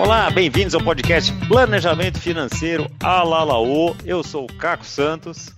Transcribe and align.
Olá, 0.00 0.30
bem-vindos 0.30 0.74
ao 0.74 0.80
podcast 0.82 1.30
Planejamento 1.46 2.18
Financeiro 2.18 2.90
Alalaô. 3.00 3.94
Eu 4.02 4.24
sou 4.24 4.44
o 4.44 4.54
Caco 4.54 4.84
Santos. 4.84 5.50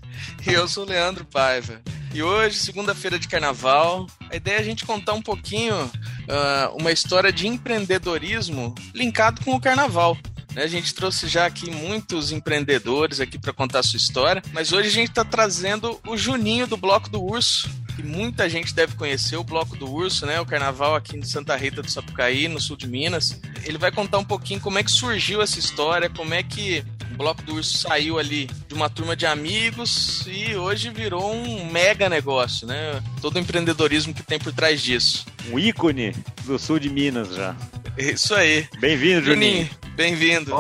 E 0.45 0.53
eu 0.53 0.67
sou 0.67 0.85
o 0.85 0.89
Leandro 0.89 1.25
Paiva. 1.25 1.81
E 2.13 2.25
hoje, 2.25 2.59
segunda-feira 2.59 3.21
de 3.21 3.29
carnaval, 3.29 4.05
a 4.29 4.35
ideia 4.35 4.57
é 4.57 4.59
a 4.61 4.65
gente 4.65 4.85
contar 4.85 5.13
um 5.13 5.23
pouquinho 5.23 5.77
uh, 5.85 6.77
uma 6.77 6.91
história 6.91 7.33
de 7.33 7.47
empreendedorismo 7.47 8.75
linkado 8.93 9.45
com 9.45 9.55
o 9.55 9.61
carnaval. 9.61 10.19
Né? 10.53 10.65
A 10.65 10.67
gente 10.67 10.93
trouxe 10.93 11.29
já 11.29 11.47
aqui 11.47 11.71
muitos 11.71 12.33
empreendedores 12.33 13.21
aqui 13.21 13.39
para 13.39 13.53
contar 13.53 13.79
a 13.79 13.83
sua 13.85 13.97
história, 13.97 14.43
mas 14.53 14.73
hoje 14.73 14.89
a 14.89 14.93
gente 14.93 15.11
está 15.11 15.25
trazendo 15.25 16.01
o 16.05 16.17
Juninho 16.17 16.67
do 16.67 16.77
Bloco 16.77 17.09
do 17.09 17.23
Urso, 17.23 17.71
que 17.95 18.03
muita 18.03 18.49
gente 18.49 18.75
deve 18.75 18.95
conhecer, 18.95 19.37
o 19.37 19.45
Bloco 19.45 19.77
do 19.77 19.91
Urso, 19.91 20.27
né? 20.27 20.41
O 20.41 20.47
carnaval 20.47 20.95
aqui 20.95 21.17
em 21.17 21.23
Santa 21.23 21.57
Rita 21.57 21.83
do 21.83 21.91
Sapucaí, 21.91 22.49
no 22.49 22.61
sul 22.61 22.77
de 22.77 22.87
Minas. 22.87 23.41
Ele 23.65 23.79
vai 23.79 23.93
contar 23.93 24.19
um 24.19 24.25
pouquinho 24.25 24.61
como 24.61 24.79
é 24.79 24.83
que 24.83 24.91
surgiu 24.91 25.43
essa 25.43 25.59
história, 25.59 26.09
como 26.11 26.35
é 26.35 26.43
que 26.43 26.85
o 27.13 27.17
Bloco 27.17 27.43
do 27.43 27.55
Urso 27.55 27.77
saiu 27.79 28.19
ali 28.19 28.49
de 28.67 28.75
uma 28.75 28.89
turma 28.89 29.15
de 29.15 29.27
amigos 29.27 30.27
e 30.27 30.57
hoje 30.57 30.91
virou 30.91 31.35
um 31.35 31.71
mega 31.71 32.09
negócio, 32.09 32.67
né? 32.67 33.03
Todo 33.21 33.37
o 33.37 33.39
empreendedorismo 33.39 34.15
que 34.15 34.23
tem 34.23 34.39
por 34.39 34.53
trás 34.53 34.81
disso. 34.81 35.27
Um 35.51 35.59
ícone 35.59 36.15
do 36.45 36.59
sul 36.59 36.79
de 36.79 36.89
Minas 36.89 37.35
já. 37.35 37.55
Isso 37.97 38.35
aí. 38.35 38.67
Bem-vindo, 38.81 39.27
Juninho. 39.27 39.69
Bem-vindo. 39.95 40.51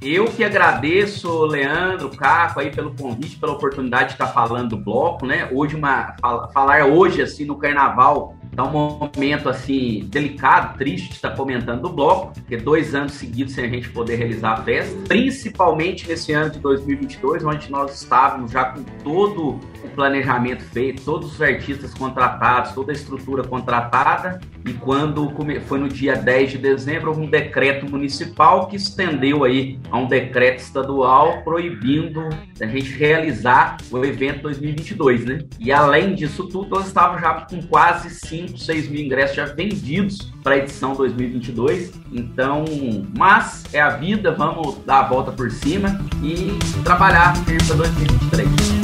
eu 0.00 0.24
que 0.32 0.42
agradeço, 0.42 1.44
Leandro, 1.44 2.08
Caco, 2.08 2.60
aí 2.60 2.70
pelo 2.70 2.94
convite, 2.94 3.36
pela 3.36 3.52
oportunidade 3.52 4.06
de 4.06 4.12
estar 4.12 4.28
falando 4.28 4.70
do 4.70 4.76
bloco, 4.78 5.26
né? 5.26 5.46
Hoje, 5.52 5.76
uma, 5.76 6.16
falar 6.54 6.77
hoje, 6.84 7.22
assim, 7.22 7.44
no 7.44 7.56
carnaval, 7.56 8.36
Tá 8.58 8.64
um 8.64 8.72
momento 8.72 9.48
assim 9.48 10.04
delicado, 10.06 10.76
triste 10.76 11.12
estar 11.12 11.30
comentando 11.36 11.82
do 11.82 11.90
bloco, 11.90 12.32
porque 12.34 12.56
dois 12.56 12.92
anos 12.92 13.12
seguidos 13.12 13.54
sem 13.54 13.66
a 13.66 13.68
gente 13.68 13.88
poder 13.90 14.16
realizar 14.16 14.54
a 14.54 14.62
festa, 14.64 14.96
principalmente 15.06 16.08
nesse 16.08 16.32
ano 16.32 16.50
de 16.50 16.58
2022, 16.58 17.44
onde 17.44 17.70
nós 17.70 18.02
estávamos 18.02 18.50
já 18.50 18.64
com 18.64 18.82
todo 19.04 19.50
o 19.84 19.87
planejamento 19.98 20.62
feito, 20.62 21.02
todos 21.02 21.32
os 21.32 21.42
artistas 21.42 21.92
contratados, 21.92 22.70
toda 22.70 22.92
a 22.92 22.94
estrutura 22.94 23.42
contratada, 23.42 24.38
e 24.64 24.72
quando 24.72 25.28
foi 25.66 25.80
no 25.80 25.88
dia 25.88 26.14
10 26.14 26.52
de 26.52 26.58
dezembro, 26.58 27.08
houve 27.08 27.22
um 27.22 27.28
decreto 27.28 27.90
municipal 27.90 28.68
que 28.68 28.76
estendeu 28.76 29.42
aí 29.42 29.80
a 29.90 29.98
um 29.98 30.06
decreto 30.06 30.60
estadual 30.60 31.42
proibindo 31.42 32.28
a 32.60 32.66
gente 32.66 32.92
realizar 32.92 33.78
o 33.90 34.04
evento 34.04 34.42
2022, 34.42 35.24
né? 35.24 35.38
E 35.58 35.72
além 35.72 36.14
disso 36.14 36.44
tudo, 36.46 36.68
nós 36.76 36.86
estávamos 36.86 37.20
já 37.20 37.34
com 37.40 37.60
quase 37.62 38.08
5, 38.10 38.56
6 38.56 38.88
mil 38.88 39.04
ingressos 39.04 39.34
já 39.34 39.46
vendidos 39.46 40.32
para 40.44 40.54
a 40.54 40.58
edição 40.58 40.94
2022. 40.94 42.00
Então, 42.12 42.64
mas 43.16 43.64
é 43.72 43.80
a 43.80 43.90
vida, 43.90 44.30
vamos 44.30 44.78
dar 44.86 45.00
a 45.00 45.08
volta 45.08 45.32
por 45.32 45.50
cima 45.50 45.98
e 46.22 46.56
trabalhar 46.84 47.32
para 47.44 47.74
2023. 47.74 48.77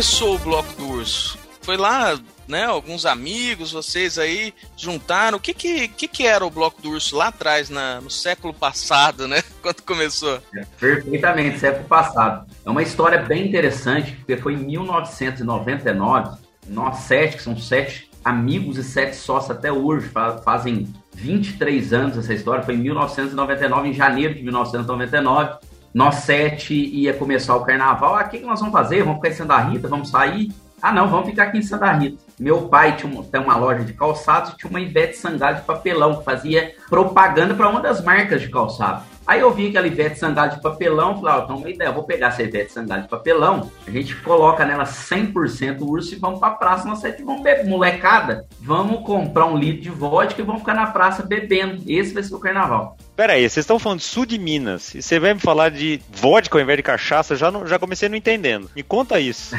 Começou 0.00 0.36
o 0.36 0.38
Bloco 0.38 0.72
do 0.76 0.88
Urso? 0.92 1.38
Foi 1.60 1.76
lá, 1.76 2.18
né? 2.48 2.64
Alguns 2.64 3.04
amigos, 3.04 3.70
vocês 3.72 4.16
aí 4.18 4.54
juntaram. 4.74 5.36
O 5.36 5.40
que 5.40 5.52
que, 5.52 5.88
que, 5.88 6.08
que 6.08 6.26
era 6.26 6.42
o 6.42 6.48
Bloco 6.48 6.80
do 6.80 6.92
Urso 6.92 7.18
lá 7.18 7.28
atrás, 7.28 7.68
na, 7.68 8.00
no 8.00 8.08
século 8.08 8.54
passado, 8.54 9.28
né? 9.28 9.42
Quando 9.60 9.82
começou? 9.82 10.40
É, 10.56 10.64
perfeitamente, 10.80 11.58
século 11.58 11.84
passado. 11.84 12.46
É 12.64 12.70
uma 12.70 12.82
história 12.82 13.18
bem 13.18 13.46
interessante, 13.46 14.12
porque 14.12 14.38
foi 14.38 14.54
em 14.54 14.64
1999, 14.64 16.38
nós 16.66 17.00
sete, 17.00 17.36
que 17.36 17.42
são 17.42 17.54
sete 17.58 18.10
amigos 18.24 18.78
e 18.78 18.82
sete 18.82 19.16
sócios 19.16 19.50
até 19.50 19.70
hoje, 19.70 20.10
fazem 20.42 20.88
23 21.12 21.92
anos 21.92 22.16
essa 22.16 22.32
história, 22.32 22.64
foi 22.64 22.72
em 22.72 22.78
1999, 22.78 23.88
em 23.90 23.92
janeiro 23.92 24.32
de 24.32 24.42
1999 24.42 25.58
nós 25.92 26.16
sete 26.16 26.74
ia 26.74 27.12
começar 27.12 27.56
o 27.56 27.64
carnaval. 27.64 28.16
Ah, 28.16 28.24
o 28.24 28.28
que, 28.28 28.38
que 28.38 28.46
nós 28.46 28.60
vamos 28.60 28.72
fazer? 28.72 29.02
Vamos 29.02 29.16
ficar 29.16 29.28
em 29.28 29.34
Santa 29.34 29.58
Rita? 29.58 29.88
Vamos 29.88 30.10
sair? 30.10 30.52
Ah, 30.82 30.92
não, 30.92 31.08
vamos 31.08 31.28
ficar 31.28 31.44
aqui 31.44 31.58
em 31.58 31.62
Santa 31.62 31.92
Rita. 31.92 32.22
Meu 32.38 32.68
pai 32.68 32.96
tinha 32.96 33.12
uma, 33.12 33.22
uma 33.40 33.56
loja 33.56 33.84
de 33.84 33.92
calçados 33.92 34.52
e 34.52 34.56
tinha 34.56 34.70
uma 34.70 34.80
Ivete 34.80 35.18
Sangalo 35.18 35.56
de 35.56 35.62
papelão, 35.62 36.16
que 36.16 36.24
fazia 36.24 36.74
propaganda 36.88 37.54
para 37.54 37.68
uma 37.68 37.80
das 37.80 38.02
marcas 38.02 38.40
de 38.40 38.48
calçado. 38.48 39.02
Aí 39.26 39.40
eu 39.40 39.52
vi 39.52 39.68
aquela 39.68 39.86
Ivete 39.86 40.18
Sangalo 40.18 40.52
de 40.52 40.62
papelão, 40.62 41.20
falei, 41.20 41.34
ó, 41.34 41.44
então 41.44 41.56
uma 41.58 41.68
ideia, 41.68 41.88
eu 41.88 41.92
vou 41.92 42.04
pegar 42.04 42.28
essa 42.28 42.42
Ivete 42.42 42.72
Sangalo 42.72 43.02
de 43.02 43.08
papelão, 43.08 43.70
a 43.86 43.90
gente 43.90 44.16
coloca 44.16 44.64
nela 44.64 44.84
100% 44.84 45.82
urso 45.82 46.14
e 46.14 46.18
vamos 46.18 46.40
pra 46.40 46.50
praça, 46.50 46.88
nós 46.88 47.00
sete 47.00 47.22
vamos 47.22 47.42
beber, 47.42 47.66
molecada, 47.66 48.46
vamos 48.60 49.04
comprar 49.04 49.46
um 49.46 49.58
litro 49.58 49.82
de 49.82 49.90
vodka 49.90 50.40
e 50.40 50.44
vamos 50.44 50.62
ficar 50.62 50.74
na 50.74 50.86
praça 50.86 51.22
bebendo. 51.22 51.82
Esse 51.86 52.14
vai 52.14 52.22
ser 52.22 52.34
o 52.34 52.40
carnaval. 52.40 52.96
Pera 53.20 53.34
aí, 53.34 53.42
vocês 53.42 53.64
estão 53.64 53.78
falando 53.78 54.00
sul 54.00 54.24
de 54.24 54.38
Minas 54.38 54.94
e 54.94 55.02
você 55.02 55.20
vai 55.20 55.34
me 55.34 55.40
falar 55.40 55.70
de 55.70 56.00
vodka 56.10 56.56
ao 56.56 56.62
invés 56.62 56.78
de 56.78 56.82
cachaça? 56.82 57.36
Já, 57.36 57.50
não, 57.50 57.66
já 57.66 57.78
comecei 57.78 58.08
não 58.08 58.16
entendendo. 58.16 58.70
Me 58.74 58.82
conta 58.82 59.20
isso. 59.20 59.54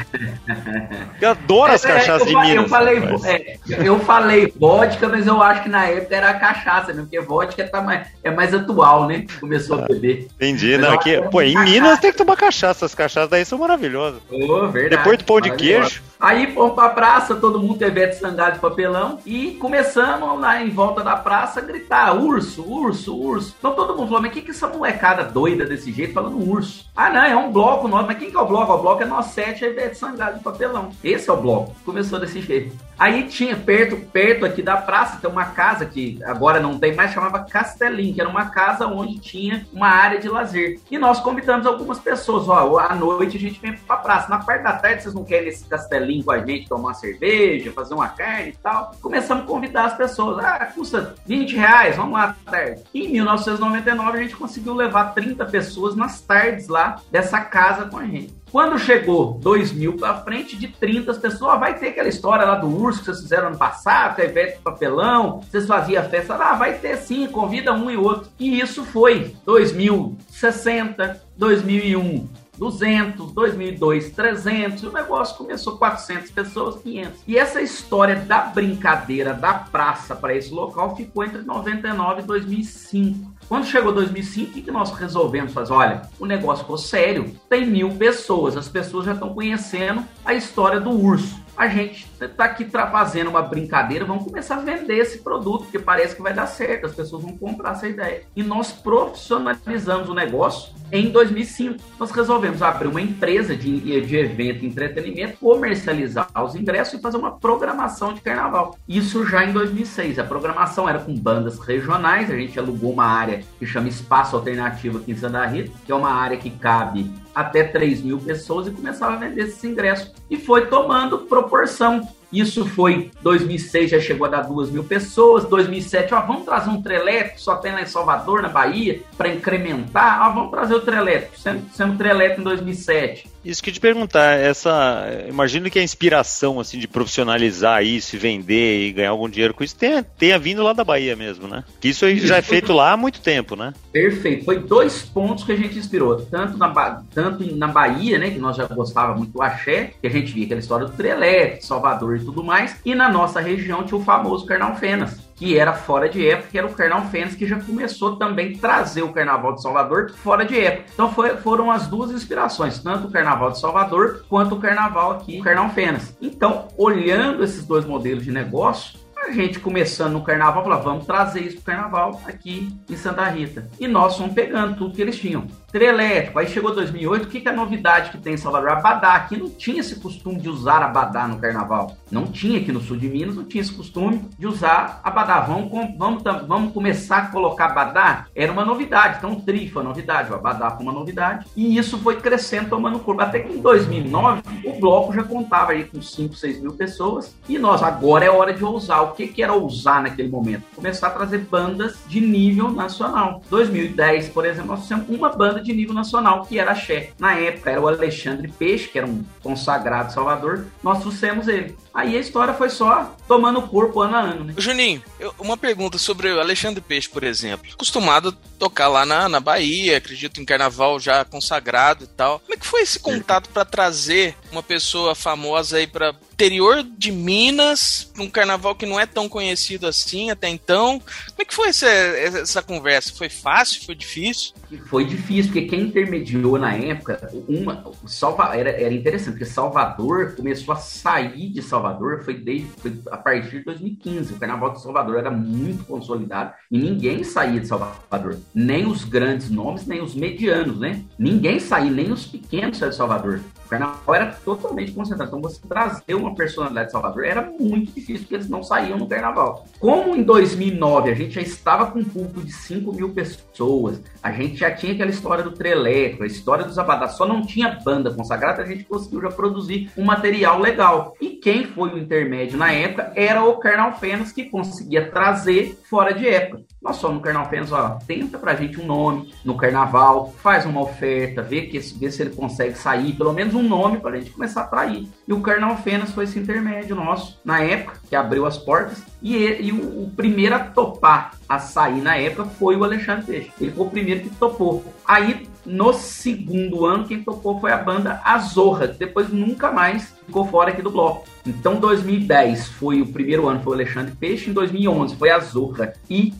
Eu 1.22 1.30
adoro 1.30 1.72
as 1.72 1.84
é, 1.84 1.88
cachaças 1.88 2.26
é, 2.26 2.32
eu, 2.32 2.40
de 2.40 2.48
Minas. 2.48 2.64
Eu 2.64 2.68
falei, 2.68 2.98
é, 3.24 3.58
eu 3.86 4.00
falei 4.00 4.52
vodka, 4.56 5.08
mas 5.08 5.28
eu 5.28 5.40
acho 5.40 5.62
que 5.62 5.68
na 5.68 5.86
época 5.86 6.16
era 6.16 6.34
cachaça, 6.34 6.92
né? 6.92 7.02
Porque 7.02 7.20
vodka 7.20 7.62
tá 7.68 7.80
mais, 7.80 8.08
é 8.24 8.30
mais 8.32 8.52
atual, 8.52 9.06
né? 9.06 9.24
Começou 9.38 9.78
a 9.78 9.82
beber. 9.82 10.26
Entendi, 10.34 10.76
não, 10.76 10.94
aqui, 10.94 11.20
pô, 11.30 11.40
em 11.40 11.56
Minas 11.56 12.00
tem 12.00 12.10
que 12.10 12.18
tomar 12.18 12.36
cachaça. 12.36 12.84
As 12.84 12.94
cachaças 12.96 13.30
daí 13.30 13.44
são 13.44 13.58
maravilhosas. 13.58 14.20
Oh, 14.28 14.66
verdade, 14.66 14.96
Depois 14.96 15.18
do 15.18 15.24
pão 15.24 15.40
de 15.40 15.52
queijo. 15.52 16.02
Aí 16.18 16.52
fomos 16.54 16.74
pra 16.74 16.88
praça, 16.88 17.34
todo 17.34 17.58
mundo 17.58 17.78
teve 17.78 18.06
de 18.06 18.16
sangado 18.16 18.54
de 18.54 18.60
papelão 18.60 19.18
e 19.26 19.52
começamos 19.60 20.40
lá 20.40 20.62
em 20.62 20.70
volta 20.70 21.02
da 21.02 21.16
praça 21.16 21.58
a 21.58 21.62
gritar: 21.62 22.16
urso, 22.16 22.62
urso, 22.62 23.16
urso. 23.16 23.51
Então 23.58 23.74
todo 23.74 23.96
mundo 23.96 24.08
falou: 24.08 24.22
mas 24.22 24.32
que 24.32 24.42
que 24.42 24.50
essa 24.50 24.68
molecada 24.68 25.24
doida 25.24 25.64
desse 25.64 25.92
jeito 25.92 26.12
falando 26.12 26.48
urso? 26.48 26.86
Ah, 26.94 27.10
não, 27.10 27.22
é 27.22 27.36
um 27.36 27.52
bloco 27.52 27.88
nosso. 27.88 28.06
Mas 28.06 28.18
quem 28.18 28.30
que 28.30 28.36
é 28.36 28.40
o 28.40 28.46
bloco? 28.46 28.72
O 28.72 28.78
bloco 28.78 29.02
é 29.02 29.06
nós 29.06 29.26
sete 29.26 29.64
a 29.64 29.70
de 29.70 29.94
sangado 29.94 30.38
de 30.38 30.44
papelão. 30.44 30.90
Esse 31.02 31.30
é 31.30 31.32
o 31.32 31.36
bloco. 31.36 31.74
Começou 31.84 32.18
desse 32.18 32.40
jeito. 32.40 32.76
Aí 32.98 33.24
tinha 33.24 33.56
perto, 33.56 33.96
perto 33.96 34.44
aqui 34.44 34.62
da 34.62 34.76
praça, 34.76 35.18
tem 35.20 35.28
uma 35.28 35.46
casa 35.46 35.84
que 35.84 36.20
agora 36.24 36.60
não 36.60 36.78
tem 36.78 36.94
mais, 36.94 37.10
chamava 37.10 37.40
Castelinho, 37.40 38.14
que 38.14 38.20
era 38.20 38.30
uma 38.30 38.50
casa 38.50 38.86
onde 38.86 39.18
tinha 39.18 39.66
uma 39.72 39.88
área 39.88 40.20
de 40.20 40.28
lazer. 40.28 40.78
E 40.88 40.98
nós 40.98 41.18
convidamos 41.18 41.66
algumas 41.66 41.98
pessoas, 41.98 42.48
ó, 42.48 42.78
à 42.78 42.94
noite 42.94 43.36
a 43.36 43.40
gente 43.40 43.60
vem 43.60 43.72
pra 43.72 43.96
praça. 43.96 44.28
Na 44.28 44.38
parte 44.38 44.62
da 44.62 44.74
tarde 44.74 45.02
vocês 45.02 45.14
não 45.14 45.24
querem 45.24 45.48
esse 45.48 45.64
Castelinho 45.64 46.22
com 46.22 46.30
a 46.30 46.38
gente, 46.38 46.68
tomar 46.68 46.90
uma 46.90 46.94
cerveja, 46.94 47.72
fazer 47.72 47.94
uma 47.94 48.08
carne 48.08 48.50
e 48.50 48.56
tal. 48.56 48.92
Começamos 49.02 49.44
a 49.44 49.46
convidar 49.46 49.86
as 49.86 49.96
pessoas. 49.96 50.38
Ah, 50.44 50.66
custa 50.72 51.16
20 51.26 51.56
reais, 51.56 51.96
vamos 51.96 52.12
lá 52.12 52.36
à 52.46 52.50
tarde. 52.50 52.82
E 52.94 53.06
em 53.06 53.20
1999 53.46 54.18
a 54.18 54.22
gente 54.22 54.36
conseguiu 54.36 54.74
levar 54.74 55.14
30 55.14 55.44
pessoas 55.46 55.94
nas 55.94 56.20
tardes 56.20 56.68
lá 56.68 57.00
dessa 57.10 57.40
casa 57.40 57.86
com 57.86 57.98
a 57.98 58.04
gente. 58.04 58.34
Quando 58.50 58.78
chegou 58.78 59.38
2000 59.40 59.96
para 59.96 60.20
frente, 60.20 60.58
de 60.58 60.68
30 60.68 61.14
pessoas, 61.14 61.58
vai 61.58 61.78
ter 61.78 61.88
aquela 61.88 62.08
história 62.08 62.44
lá 62.44 62.56
do 62.56 62.68
urso 62.68 62.98
que 62.98 63.06
vocês 63.06 63.20
fizeram 63.20 63.48
ano 63.48 63.56
passado, 63.56 64.16
que 64.16 64.22
é 64.22 64.26
Ivete 64.26 64.60
Papelão, 64.62 65.40
vocês 65.40 65.66
faziam 65.66 66.04
festa 66.04 66.36
lá, 66.36 66.54
vai 66.54 66.74
ter 66.74 66.98
sim, 66.98 67.26
convida 67.28 67.72
um 67.72 67.90
e 67.90 67.96
outro. 67.96 68.30
E 68.38 68.60
isso 68.60 68.84
foi 68.84 69.34
2060, 69.46 71.22
2001, 71.36 72.28
200, 72.62 73.32
2002, 73.32 74.10
300, 74.12 74.84
o 74.84 74.92
negócio 74.92 75.36
começou 75.36 75.76
400 75.78 76.30
pessoas, 76.30 76.80
500. 76.80 77.22
E 77.26 77.36
essa 77.36 77.60
história 77.60 78.14
da 78.14 78.42
brincadeira 78.42 79.34
da 79.34 79.52
praça 79.52 80.14
para 80.14 80.36
esse 80.36 80.54
local 80.54 80.94
ficou 80.94 81.24
entre 81.24 81.42
99 81.42 82.22
e 82.22 82.24
2005. 82.24 83.32
Quando 83.48 83.66
chegou 83.66 83.92
2005, 83.92 84.60
o 84.60 84.62
que 84.62 84.70
nós 84.70 84.92
resolvemos 84.92 85.52
fazer? 85.52 85.72
Olha, 85.72 86.02
o 86.20 86.24
negócio 86.24 86.62
ficou 86.62 86.78
sério, 86.78 87.34
tem 87.50 87.66
mil 87.66 87.96
pessoas, 87.96 88.56
as 88.56 88.68
pessoas 88.68 89.06
já 89.06 89.12
estão 89.12 89.34
conhecendo 89.34 90.04
a 90.24 90.32
história 90.32 90.78
do 90.78 90.90
urso 90.90 91.42
a 91.56 91.68
gente 91.68 92.06
está 92.20 92.44
aqui 92.44 92.64
fazendo 92.64 93.28
uma 93.28 93.42
brincadeira, 93.42 94.04
vamos 94.04 94.24
começar 94.24 94.56
a 94.56 94.60
vender 94.60 94.96
esse 94.96 95.18
produto, 95.18 95.64
porque 95.64 95.78
parece 95.78 96.16
que 96.16 96.22
vai 96.22 96.32
dar 96.32 96.46
certo, 96.46 96.86
as 96.86 96.94
pessoas 96.94 97.22
vão 97.22 97.36
comprar 97.36 97.72
essa 97.72 97.88
ideia. 97.88 98.22
E 98.34 98.42
nós 98.42 98.72
profissionalizamos 98.72 100.08
o 100.08 100.14
negócio 100.14 100.72
em 100.92 101.10
2005. 101.10 101.78
Nós 101.98 102.10
resolvemos 102.10 102.62
abrir 102.62 102.88
uma 102.88 103.00
empresa 103.00 103.56
de, 103.56 104.00
de 104.02 104.16
evento 104.16 104.64
e 104.64 104.68
entretenimento, 104.68 105.38
comercializar 105.38 106.28
os 106.44 106.54
ingressos 106.54 106.98
e 106.98 107.02
fazer 107.02 107.16
uma 107.16 107.32
programação 107.32 108.12
de 108.12 108.20
carnaval. 108.20 108.76
Isso 108.86 109.26
já 109.26 109.44
em 109.44 109.52
2006. 109.52 110.18
A 110.18 110.24
programação 110.24 110.88
era 110.88 110.98
com 110.98 111.14
bandas 111.14 111.58
regionais, 111.58 112.30
a 112.30 112.36
gente 112.36 112.58
alugou 112.58 112.92
uma 112.92 113.06
área 113.06 113.42
que 113.58 113.66
chama 113.66 113.88
Espaço 113.88 114.36
Alternativo 114.36 114.98
aqui 114.98 115.12
em 115.12 115.16
Santa 115.16 115.44
Rita, 115.46 115.72
que 115.84 115.90
é 115.90 115.94
uma 115.94 116.10
área 116.10 116.36
que 116.36 116.50
cabe 116.50 117.10
até 117.34 117.64
3 117.64 118.02
mil 118.02 118.18
pessoas 118.18 118.66
e 118.66 118.70
começava 118.70 119.14
a 119.14 119.18
vender 119.18 119.42
esses 119.42 119.62
ingressos. 119.64 120.12
E 120.30 120.36
foi 120.36 120.66
tomando 120.66 121.18
proporção. 121.20 122.06
Isso 122.32 122.64
foi 122.64 123.10
2006, 123.22 123.90
já 123.90 124.00
chegou 124.00 124.26
a 124.26 124.30
dar 124.30 124.42
duas 124.42 124.70
mil 124.70 124.84
pessoas. 124.84 125.44
2007, 125.44 126.14
ó, 126.14 126.20
vamos 126.22 126.44
trazer 126.44 126.70
um 126.70 126.80
trelétrico, 126.80 127.40
só 127.40 127.56
tem 127.56 127.72
lá 127.72 127.82
em 127.82 127.86
Salvador, 127.86 128.42
na 128.42 128.48
Bahia, 128.48 129.02
para 129.16 129.28
incrementar. 129.28 130.28
Ó, 130.28 130.32
vamos 130.32 130.50
trazer 130.50 130.74
o 130.74 130.80
trelétrico, 130.80 131.38
sendo, 131.38 131.62
sendo 131.72 131.98
trelétrico 131.98 132.40
em 132.40 132.44
2007. 132.44 133.32
Isso 133.44 133.62
que 133.62 133.72
te 133.72 133.80
perguntar, 133.80 134.38
essa. 134.38 135.04
Imagino 135.28 135.68
que 135.68 135.78
a 135.78 135.82
inspiração 135.82 136.60
assim 136.60 136.78
de 136.78 136.86
profissionalizar 136.86 137.82
isso 137.82 138.14
e 138.14 138.18
vender 138.18 138.86
e 138.86 138.92
ganhar 138.92 139.10
algum 139.10 139.28
dinheiro 139.28 139.52
com 139.52 139.64
isso 139.64 139.74
tenha, 139.74 140.02
tenha 140.02 140.38
vindo 140.38 140.62
lá 140.62 140.72
da 140.72 140.84
Bahia 140.84 141.16
mesmo, 141.16 141.48
né? 141.48 141.64
Que 141.80 141.88
isso 141.88 142.04
aí 142.04 142.20
já 142.20 142.36
é 142.36 142.42
feito 142.42 142.72
lá 142.72 142.92
há 142.92 142.96
muito 142.96 143.20
tempo, 143.20 143.56
né? 143.56 143.72
Perfeito. 143.90 144.44
Foi 144.44 144.60
dois 144.60 145.02
pontos 145.02 145.42
que 145.42 145.50
a 145.50 145.56
gente 145.56 145.76
inspirou. 145.76 146.16
Tanto 146.22 146.56
na, 146.56 147.02
tanto 147.12 147.56
na 147.56 147.66
Bahia, 147.66 148.16
né? 148.16 148.30
Que 148.30 148.38
nós 148.38 148.56
já 148.56 148.66
gostava 148.66 149.16
muito 149.16 149.32
do 149.32 149.42
axé, 149.42 149.94
que 150.00 150.06
a 150.06 150.10
gente 150.10 150.32
via 150.32 150.44
aquela 150.44 150.60
história 150.60 150.86
do 150.86 150.92
Trelé, 150.92 151.58
Salvador 151.60 152.14
e 152.22 152.24
tudo 152.24 152.42
mais. 152.42 152.80
E 152.84 152.94
na 152.94 153.08
nossa 153.08 153.40
região 153.40 153.84
tinha 153.84 153.98
o 153.98 154.04
famoso 154.04 154.46
Carnal 154.46 154.76
Fenas 154.76 155.32
que 155.42 155.58
era 155.58 155.72
fora 155.72 156.08
de 156.08 156.24
época, 156.28 156.50
que 156.52 156.58
era 156.58 156.68
o 156.68 156.72
Carnaval 156.72 157.08
Fênix, 157.08 157.34
que 157.34 157.48
já 157.48 157.58
começou 157.58 158.14
também 158.14 158.54
a 158.54 158.58
trazer 158.60 159.02
o 159.02 159.12
Carnaval 159.12 159.54
de 159.54 159.62
Salvador 159.62 160.12
fora 160.12 160.44
de 160.44 160.56
época. 160.56 160.90
Então 160.94 161.12
foi, 161.12 161.36
foram 161.38 161.68
as 161.68 161.88
duas 161.88 162.12
inspirações, 162.12 162.78
tanto 162.78 163.08
o 163.08 163.10
Carnaval 163.10 163.50
de 163.50 163.58
Salvador 163.58 164.24
quanto 164.28 164.54
o 164.54 164.60
Carnaval 164.60 165.10
aqui, 165.10 165.40
o 165.40 165.42
Carnaval 165.42 165.70
Fênix. 165.70 166.16
Então, 166.22 166.68
olhando 166.78 167.42
esses 167.42 167.66
dois 167.66 167.84
modelos 167.84 168.22
de 168.22 168.30
negócio, 168.30 169.00
a 169.18 169.32
gente 169.32 169.58
começando 169.58 170.12
no 170.12 170.22
carnaval, 170.22 170.62
falou, 170.62 170.82
vamos 170.82 171.06
trazer 171.06 171.40
isso 171.40 171.56
pro 171.56 171.66
carnaval 171.66 172.20
aqui 172.26 172.76
em 172.88 172.96
Santa 172.96 173.24
Rita. 173.24 173.68
E 173.78 173.86
nós 173.86 174.16
fomos 174.16 174.34
pegando 174.34 174.76
tudo 174.76 174.94
que 174.94 175.02
eles 175.02 175.18
tinham 175.18 175.46
elétrico. 175.80 176.38
Aí 176.38 176.46
chegou 176.46 176.74
2008, 176.74 177.24
o 177.24 177.28
que, 177.28 177.40
que 177.40 177.48
é 177.48 177.50
a 177.50 177.54
novidade 177.54 178.10
que 178.10 178.18
tem 178.18 178.34
em 178.34 178.36
Salvador? 178.36 178.70
Abadá. 178.70 179.14
Aqui 179.14 179.36
não 179.38 179.48
tinha 179.48 179.80
esse 179.80 179.98
costume 179.98 180.40
de 180.40 180.48
usar 180.48 180.82
abadá 180.82 181.26
no 181.26 181.38
carnaval. 181.38 181.96
Não 182.10 182.26
tinha 182.26 182.60
aqui 182.60 182.70
no 182.70 182.80
sul 182.80 182.96
de 182.96 183.08
Minas, 183.08 183.36
não 183.36 183.44
tinha 183.44 183.62
esse 183.62 183.72
costume 183.72 184.28
de 184.38 184.46
usar 184.46 185.00
abadá. 185.02 185.40
Vamos, 185.40 185.70
vamos, 185.96 186.22
vamos 186.46 186.72
começar 186.74 187.18
a 187.18 187.26
colocar 187.28 187.66
abadá? 187.66 188.26
Era 188.34 188.52
uma 188.52 188.64
novidade. 188.64 189.18
Então, 189.18 189.32
o 189.32 189.42
foi 189.70 189.82
novidade, 189.82 190.30
o 190.30 190.34
abadá 190.34 190.70
foi 190.70 190.82
uma 190.82 190.92
novidade. 190.92 191.46
E 191.56 191.78
isso 191.78 191.98
foi 191.98 192.16
crescendo, 192.16 192.68
tomando 192.68 192.98
curva. 192.98 193.22
Até 193.22 193.40
que 193.40 193.52
em 193.52 193.60
2009, 193.60 194.42
o 194.64 194.78
bloco 194.78 195.12
já 195.12 195.22
contava 195.22 195.72
aí 195.72 195.84
com 195.84 196.02
5, 196.02 196.34
6 196.34 196.60
mil 196.60 196.72
pessoas. 196.72 197.34
E 197.48 197.58
nós, 197.58 197.82
agora 197.82 198.24
é 198.24 198.30
hora 198.30 198.52
de 198.52 198.64
ousar. 198.64 199.02
O 199.02 199.12
que, 199.12 199.28
que 199.28 199.42
era 199.42 199.52
ousar 199.52 200.02
naquele 200.02 200.28
momento? 200.28 200.64
Começar 200.74 201.06
a 201.06 201.10
trazer 201.10 201.38
bandas 201.38 201.98
de 202.06 202.20
nível 202.20 202.70
nacional. 202.70 203.42
2010, 203.48 204.28
por 204.30 204.44
exemplo, 204.44 204.72
nós 204.72 204.86
tínhamos 204.86 205.08
uma 205.08 205.30
banda 205.30 205.61
de 205.62 205.72
nível 205.72 205.94
nacional, 205.94 206.44
que 206.46 206.58
era 206.58 206.74
Xé. 206.74 207.10
Na 207.18 207.34
época 207.34 207.70
era 207.70 207.80
o 207.80 207.88
Alexandre 207.88 208.48
Peixe, 208.48 208.88
que 208.88 208.98
era 208.98 209.06
um 209.06 209.24
consagrado 209.42 210.12
Salvador, 210.12 210.66
nós 210.82 211.00
trouxemos 211.00 211.48
ele. 211.48 211.76
Aí 211.94 212.16
a 212.16 212.20
história 212.20 212.54
foi 212.54 212.70
só 212.70 213.14
tomando 213.28 213.62
corpo 213.62 214.00
ano 214.00 214.16
a 214.16 214.20
ano, 214.20 214.44
né? 214.44 214.54
Juninho, 214.56 215.02
eu, 215.20 215.34
uma 215.38 215.56
pergunta 215.56 215.98
sobre 215.98 216.30
o 216.32 216.40
Alexandre 216.40 216.80
Peixe, 216.80 217.08
por 217.08 217.22
exemplo. 217.22 217.70
Acostumado 217.72 218.30
a 218.30 218.58
tocar 218.58 218.88
lá 218.88 219.04
na, 219.04 219.28
na 219.28 219.40
Bahia, 219.40 219.98
acredito 219.98 220.40
em 220.40 220.44
carnaval 220.44 220.98
já 220.98 221.24
consagrado 221.24 222.04
e 222.04 222.06
tal. 222.06 222.40
Como 222.40 222.54
é 222.54 222.56
que 222.56 222.66
foi 222.66 222.80
esse 222.80 222.98
contato 222.98 223.48
para 223.50 223.64
trazer 223.64 224.34
uma 224.52 224.62
pessoa 224.62 225.14
famosa 225.14 225.78
aí 225.78 225.86
para 225.86 226.14
interior 226.32 226.82
de 226.82 227.12
Minas, 227.12 228.10
para 228.12 228.22
um 228.22 228.30
carnaval 228.30 228.74
que 228.74 228.86
não 228.86 228.98
é 228.98 229.06
tão 229.06 229.28
conhecido 229.28 229.86
assim 229.86 230.30
até 230.30 230.48
então? 230.48 230.98
Como 231.00 231.40
é 231.40 231.44
que 231.44 231.54
foi 231.54 231.68
essa, 231.68 231.86
essa 231.86 232.62
conversa? 232.62 233.12
Foi 233.14 233.28
fácil? 233.28 233.84
Foi 233.84 233.94
difícil? 233.94 234.54
Foi 234.88 235.04
difícil, 235.04 235.52
porque 235.52 235.68
quem 235.68 235.82
intermediou 235.82 236.58
na 236.58 236.74
época, 236.74 237.30
uma, 237.48 237.84
Salva, 238.06 238.56
era, 238.56 238.70
era 238.70 238.92
interessante, 238.92 239.32
porque 239.32 239.44
Salvador 239.44 240.34
começou 240.34 240.74
a 240.74 240.76
sair 240.76 241.50
de 241.50 241.62
Salvador 241.62 242.02
Salvador 242.02 242.22
foi 242.22 242.34
desde 242.34 242.66
foi 242.78 243.00
a 243.10 243.16
partir 243.16 243.58
de 243.58 243.64
2015. 243.64 244.34
O 244.34 244.38
Carnaval 244.38 244.72
de 244.72 244.82
Salvador 244.82 245.16
era 245.16 245.30
muito 245.30 245.84
consolidado 245.84 246.52
e 246.70 246.78
ninguém 246.78 247.24
saía 247.24 247.60
de 247.60 247.66
Salvador. 247.66 248.38
Nem 248.54 248.86
os 248.86 249.04
grandes 249.04 249.50
nomes, 249.50 249.86
nem 249.86 250.00
os 250.00 250.14
medianos, 250.14 250.78
né? 250.78 251.02
Ninguém 251.18 251.58
saía, 251.58 251.90
nem 251.90 252.12
os 252.12 252.26
pequenos 252.26 252.78
saíam 252.78 252.90
de 252.90 252.96
Salvador. 252.96 253.40
Carnaval 253.72 254.14
era 254.14 254.26
totalmente 254.44 254.92
concentrado. 254.92 255.30
Então 255.30 255.40
você 255.40 255.60
trazer 255.66 256.14
uma 256.14 256.34
personalidade 256.34 256.86
de 256.86 256.92
Salvador 256.92 257.24
era 257.24 257.50
muito 257.58 257.92
difícil, 257.92 258.20
porque 258.20 258.34
eles 258.34 258.48
não 258.48 258.62
saíam 258.62 258.98
no 258.98 259.06
Carnaval. 259.06 259.66
Como 259.80 260.14
em 260.14 260.22
2009 260.22 261.10
a 261.10 261.14
gente 261.14 261.34
já 261.34 261.40
estava 261.40 261.86
com 261.86 262.00
um 262.00 262.04
público 262.04 262.42
de 262.42 262.52
5 262.52 262.92
mil 262.92 263.10
pessoas, 263.10 264.02
a 264.22 264.30
gente 264.30 264.56
já 264.56 264.70
tinha 264.70 264.92
aquela 264.92 265.10
história 265.10 265.42
do 265.42 265.52
Treleco, 265.52 266.22
a 266.22 266.26
história 266.26 266.64
dos 266.64 266.78
Abadás, 266.78 267.12
só 267.12 267.26
não 267.26 267.40
tinha 267.40 267.78
banda 267.82 268.12
consagrada, 268.12 268.62
a 268.62 268.66
gente 268.66 268.84
conseguiu 268.84 269.22
já 269.22 269.30
produzir 269.30 269.90
um 269.96 270.04
material 270.04 270.58
legal. 270.58 271.16
E 271.20 271.30
quem 271.30 271.64
foi 271.64 271.90
o 271.90 271.98
intermédio 271.98 272.58
na 272.58 272.72
época 272.72 273.12
era 273.14 273.42
o 273.42 273.56
Carnal 273.56 273.94
Fênix, 273.98 274.32
que 274.32 274.44
conseguia 274.44 275.10
trazer 275.10 275.78
fora 275.88 276.12
de 276.12 276.28
época. 276.28 276.62
Nós 276.82 276.96
só 276.96 277.12
no 277.12 277.20
Carnaval 277.20 277.48
Fênix, 277.48 277.70
ó, 277.70 277.98
tenta 278.06 278.38
pra 278.38 278.56
gente 278.56 278.80
um 278.80 278.86
nome 278.86 279.32
no 279.44 279.56
carnaval, 279.56 280.34
faz 280.42 280.66
uma 280.66 280.80
oferta, 280.80 281.40
vê, 281.40 281.62
que, 281.62 281.78
vê 281.78 282.10
se 282.10 282.22
ele 282.22 282.34
consegue 282.34 282.76
sair, 282.76 283.12
pelo 283.12 283.32
menos 283.32 283.54
um 283.54 283.62
nome 283.62 284.00
pra 284.00 284.18
gente 284.18 284.30
começar 284.30 284.62
a 284.62 284.64
atrair. 284.64 285.08
E 285.26 285.32
o 285.32 285.40
Carnaval 285.40 285.76
Fênix 285.76 286.10
foi 286.10 286.24
esse 286.24 286.40
intermédio 286.40 286.96
nosso, 286.96 287.40
na 287.44 287.60
época, 287.60 288.00
que 288.08 288.16
abriu 288.16 288.44
as 288.46 288.58
portas, 288.58 289.00
e, 289.22 289.36
ele, 289.36 289.68
e 289.68 289.72
o, 289.72 290.04
o, 290.04 290.10
primeiro 290.10 290.56
a 290.56 290.58
topar 290.58 291.36
a 291.48 291.60
sair 291.60 292.02
na 292.02 292.16
época 292.16 292.46
foi 292.46 292.74
o 292.74 292.82
Alexandre 292.82 293.24
Peixe. 293.24 293.52
Ele 293.60 293.70
foi 293.70 293.86
o 293.86 293.90
primeiro 293.90 294.20
que 294.22 294.30
topou. 294.30 294.84
Aí, 295.06 295.46
no 295.64 295.92
segundo 295.92 296.84
ano, 296.84 297.06
quem 297.06 297.22
topou 297.22 297.60
foi 297.60 297.70
a 297.72 297.76
banda 297.76 298.20
Azorra, 298.24 298.86
depois 298.86 299.28
nunca 299.28 299.70
mais 299.70 300.14
ficou 300.26 300.46
fora 300.46 300.70
aqui 300.70 300.82
do 300.82 300.90
bloco. 300.90 301.24
Então, 301.46 301.76
2010 301.76 302.68
foi 302.68 303.00
o 303.00 303.06
primeiro 303.06 303.48
ano, 303.48 303.60
foi 303.60 303.72
o 303.72 303.74
Alexandre 303.74 304.14
Peixe. 304.14 304.50
Em 304.50 304.52
2011 304.52 305.16
foi 305.16 305.30
a 305.30 305.38
Zorra 305.40 305.92
e 306.08 306.32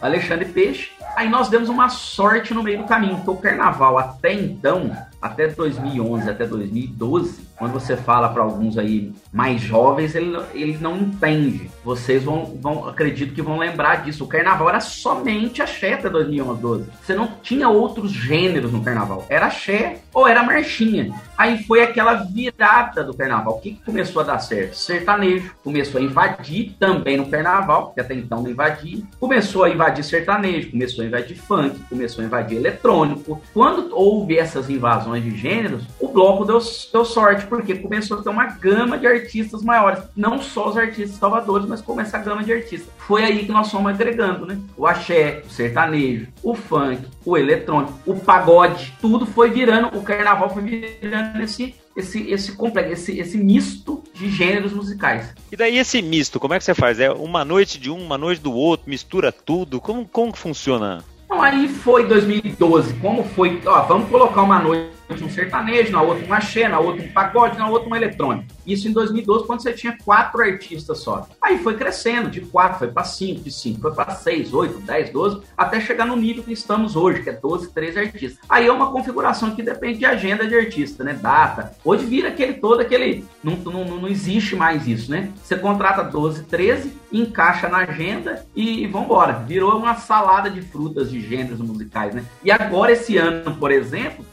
Alexandre 0.00 0.46
Peixe. 0.46 0.90
Aí 1.16 1.28
nós 1.28 1.48
demos 1.48 1.68
uma 1.68 1.88
sorte 1.88 2.54
no 2.54 2.62
meio 2.62 2.78
do 2.78 2.84
caminho, 2.84 3.16
porque 3.16 3.30
o 3.30 3.36
carnaval 3.36 3.98
até 3.98 4.32
então, 4.32 4.96
até 5.20 5.48
2011, 5.48 6.30
até 6.30 6.46
2012, 6.46 7.49
quando 7.60 7.74
você 7.74 7.94
fala 7.94 8.30
para 8.30 8.42
alguns 8.42 8.78
aí 8.78 9.12
mais 9.30 9.60
jovens, 9.60 10.14
ele, 10.14 10.34
ele 10.54 10.78
não 10.80 10.96
entende. 10.96 11.70
Vocês 11.84 12.24
vão, 12.24 12.58
vão, 12.58 12.88
acredito 12.88 13.34
que 13.34 13.42
vão 13.42 13.58
lembrar 13.58 13.96
disso. 14.02 14.24
O 14.24 14.26
carnaval 14.26 14.70
era 14.70 14.80
somente 14.80 15.60
axé 15.60 15.92
até 15.92 16.08
2011, 16.08 16.60
12. 16.62 16.86
Você 17.02 17.14
não 17.14 17.28
tinha 17.42 17.68
outros 17.68 18.10
gêneros 18.10 18.72
no 18.72 18.82
carnaval. 18.82 19.26
Era 19.28 19.46
axé 19.46 19.98
ou 20.14 20.26
era 20.26 20.42
marchinha. 20.42 21.12
Aí 21.36 21.62
foi 21.64 21.82
aquela 21.82 22.14
virada 22.14 23.04
do 23.04 23.12
carnaval. 23.12 23.56
O 23.56 23.60
que, 23.60 23.72
que 23.72 23.84
começou 23.84 24.22
a 24.22 24.24
dar 24.24 24.38
certo? 24.38 24.74
Sertanejo 24.74 25.54
começou 25.62 26.00
a 26.00 26.04
invadir 26.04 26.76
também 26.78 27.18
no 27.18 27.28
carnaval, 27.28 27.92
que 27.92 28.00
até 28.00 28.14
então 28.14 28.42
não 28.42 28.50
invadia. 28.50 29.02
Começou 29.18 29.64
a 29.64 29.70
invadir 29.70 30.02
sertanejo, 30.02 30.70
começou 30.70 31.04
a 31.04 31.06
invadir 31.06 31.36
funk, 31.36 31.78
começou 31.90 32.22
a 32.22 32.26
invadir 32.26 32.56
eletrônico. 32.56 33.40
Quando 33.52 33.94
houve 33.94 34.38
essas 34.38 34.70
invasões 34.70 35.22
de 35.22 35.36
gêneros, 35.36 35.84
o 36.00 36.08
bloco 36.08 36.46
deu, 36.46 36.58
deu 36.92 37.04
sorte, 37.04 37.49
porque 37.50 37.74
começou 37.74 38.18
a 38.18 38.22
ter 38.22 38.28
uma 38.28 38.46
gama 38.46 38.96
de 38.96 39.06
artistas 39.06 39.62
maiores. 39.62 40.02
Não 40.16 40.40
só 40.40 40.70
os 40.70 40.76
artistas 40.76 41.18
salvadores, 41.18 41.68
mas 41.68 41.82
como 41.82 42.00
essa 42.00 42.16
gama 42.16 42.44
de 42.44 42.52
artistas. 42.52 42.88
Foi 42.96 43.24
aí 43.24 43.44
que 43.44 43.52
nós 43.52 43.70
fomos 43.70 43.90
agregando, 43.92 44.46
né? 44.46 44.58
O 44.76 44.86
axé, 44.86 45.42
o 45.44 45.50
sertanejo, 45.50 46.28
o 46.42 46.54
funk, 46.54 47.02
o 47.26 47.36
eletrônico, 47.36 47.92
o 48.06 48.14
pagode, 48.18 48.94
tudo 49.00 49.26
foi 49.26 49.50
virando, 49.50 49.98
o 49.98 50.02
carnaval 50.02 50.48
foi 50.48 50.62
virando 50.62 51.42
esse 51.42 51.74
esse, 51.96 52.30
esse 52.30 52.52
complexo, 52.52 52.92
esse, 52.92 53.18
esse 53.18 53.36
misto 53.36 54.02
de 54.14 54.30
gêneros 54.30 54.72
musicais. 54.72 55.34
E 55.50 55.56
daí 55.56 55.76
esse 55.76 56.00
misto, 56.00 56.38
como 56.38 56.54
é 56.54 56.58
que 56.58 56.64
você 56.64 56.72
faz? 56.72 57.00
É 57.00 57.10
uma 57.10 57.44
noite 57.44 57.80
de 57.80 57.90
um, 57.90 58.00
uma 58.00 58.16
noite 58.16 58.40
do 58.40 58.52
outro, 58.52 58.88
mistura 58.88 59.32
tudo? 59.32 59.80
Como, 59.80 60.06
como 60.06 60.34
funciona? 60.34 61.04
Então, 61.24 61.42
aí 61.42 61.68
foi 61.68 62.06
2012, 62.06 62.94
como 62.94 63.22
foi, 63.22 63.60
ó, 63.66 63.82
vamos 63.82 64.08
colocar 64.08 64.42
uma 64.42 64.60
noite 64.60 64.99
um 65.22 65.30
sertanejo, 65.30 65.92
na 65.92 66.02
outra 66.02 66.26
um 66.26 66.32
axé, 66.32 66.68
na 66.68 66.78
outra 66.78 67.04
um 67.04 67.08
pagode, 67.08 67.58
na 67.58 67.68
outra 67.68 67.88
um 67.88 67.96
eletrônico. 67.96 68.46
Isso 68.66 68.88
em 68.88 68.92
2012, 68.92 69.46
quando 69.46 69.62
você 69.62 69.72
tinha 69.72 69.96
quatro 70.04 70.40
artistas 70.40 70.98
só. 70.98 71.26
Aí 71.42 71.58
foi 71.58 71.76
crescendo, 71.76 72.30
de 72.30 72.40
quatro 72.40 72.78
foi 72.78 72.88
para 72.88 73.04
cinco, 73.04 73.40
de 73.40 73.50
cinco 73.50 73.80
foi 73.80 73.92
para 73.92 74.14
seis, 74.14 74.52
oito, 74.52 74.78
dez, 74.80 75.10
doze, 75.10 75.40
até 75.56 75.80
chegar 75.80 76.06
no 76.06 76.16
nível 76.16 76.42
que 76.42 76.52
estamos 76.52 76.96
hoje, 76.96 77.22
que 77.22 77.30
é 77.30 77.32
12, 77.32 77.72
13 77.72 77.98
artistas. 77.98 78.38
Aí 78.48 78.66
é 78.66 78.72
uma 78.72 78.92
configuração 78.92 79.54
que 79.54 79.62
depende 79.62 79.98
de 79.98 80.04
agenda 80.04 80.46
de 80.46 80.54
artista, 80.54 81.02
né? 81.02 81.14
Data. 81.14 81.72
Hoje 81.84 82.04
vira 82.04 82.28
aquele 82.28 82.54
todo, 82.54 82.80
aquele. 82.80 83.24
Não, 83.42 83.56
não, 83.56 83.84
não 83.84 84.08
existe 84.08 84.54
mais 84.54 84.86
isso, 84.86 85.10
né? 85.10 85.30
Você 85.42 85.56
contrata 85.56 86.02
12, 86.02 86.44
13, 86.44 86.92
encaixa 87.12 87.68
na 87.68 87.78
agenda 87.78 88.44
e 88.54 88.86
vambora. 88.86 89.44
Virou 89.46 89.76
uma 89.76 89.96
salada 89.96 90.50
de 90.50 90.62
frutas 90.62 91.10
de 91.10 91.20
gêneros 91.20 91.60
musicais, 91.60 92.14
né? 92.14 92.24
E 92.44 92.50
agora, 92.50 92.92
esse 92.92 93.16
ano, 93.16 93.56
por 93.56 93.70
exemplo, 93.70 94.24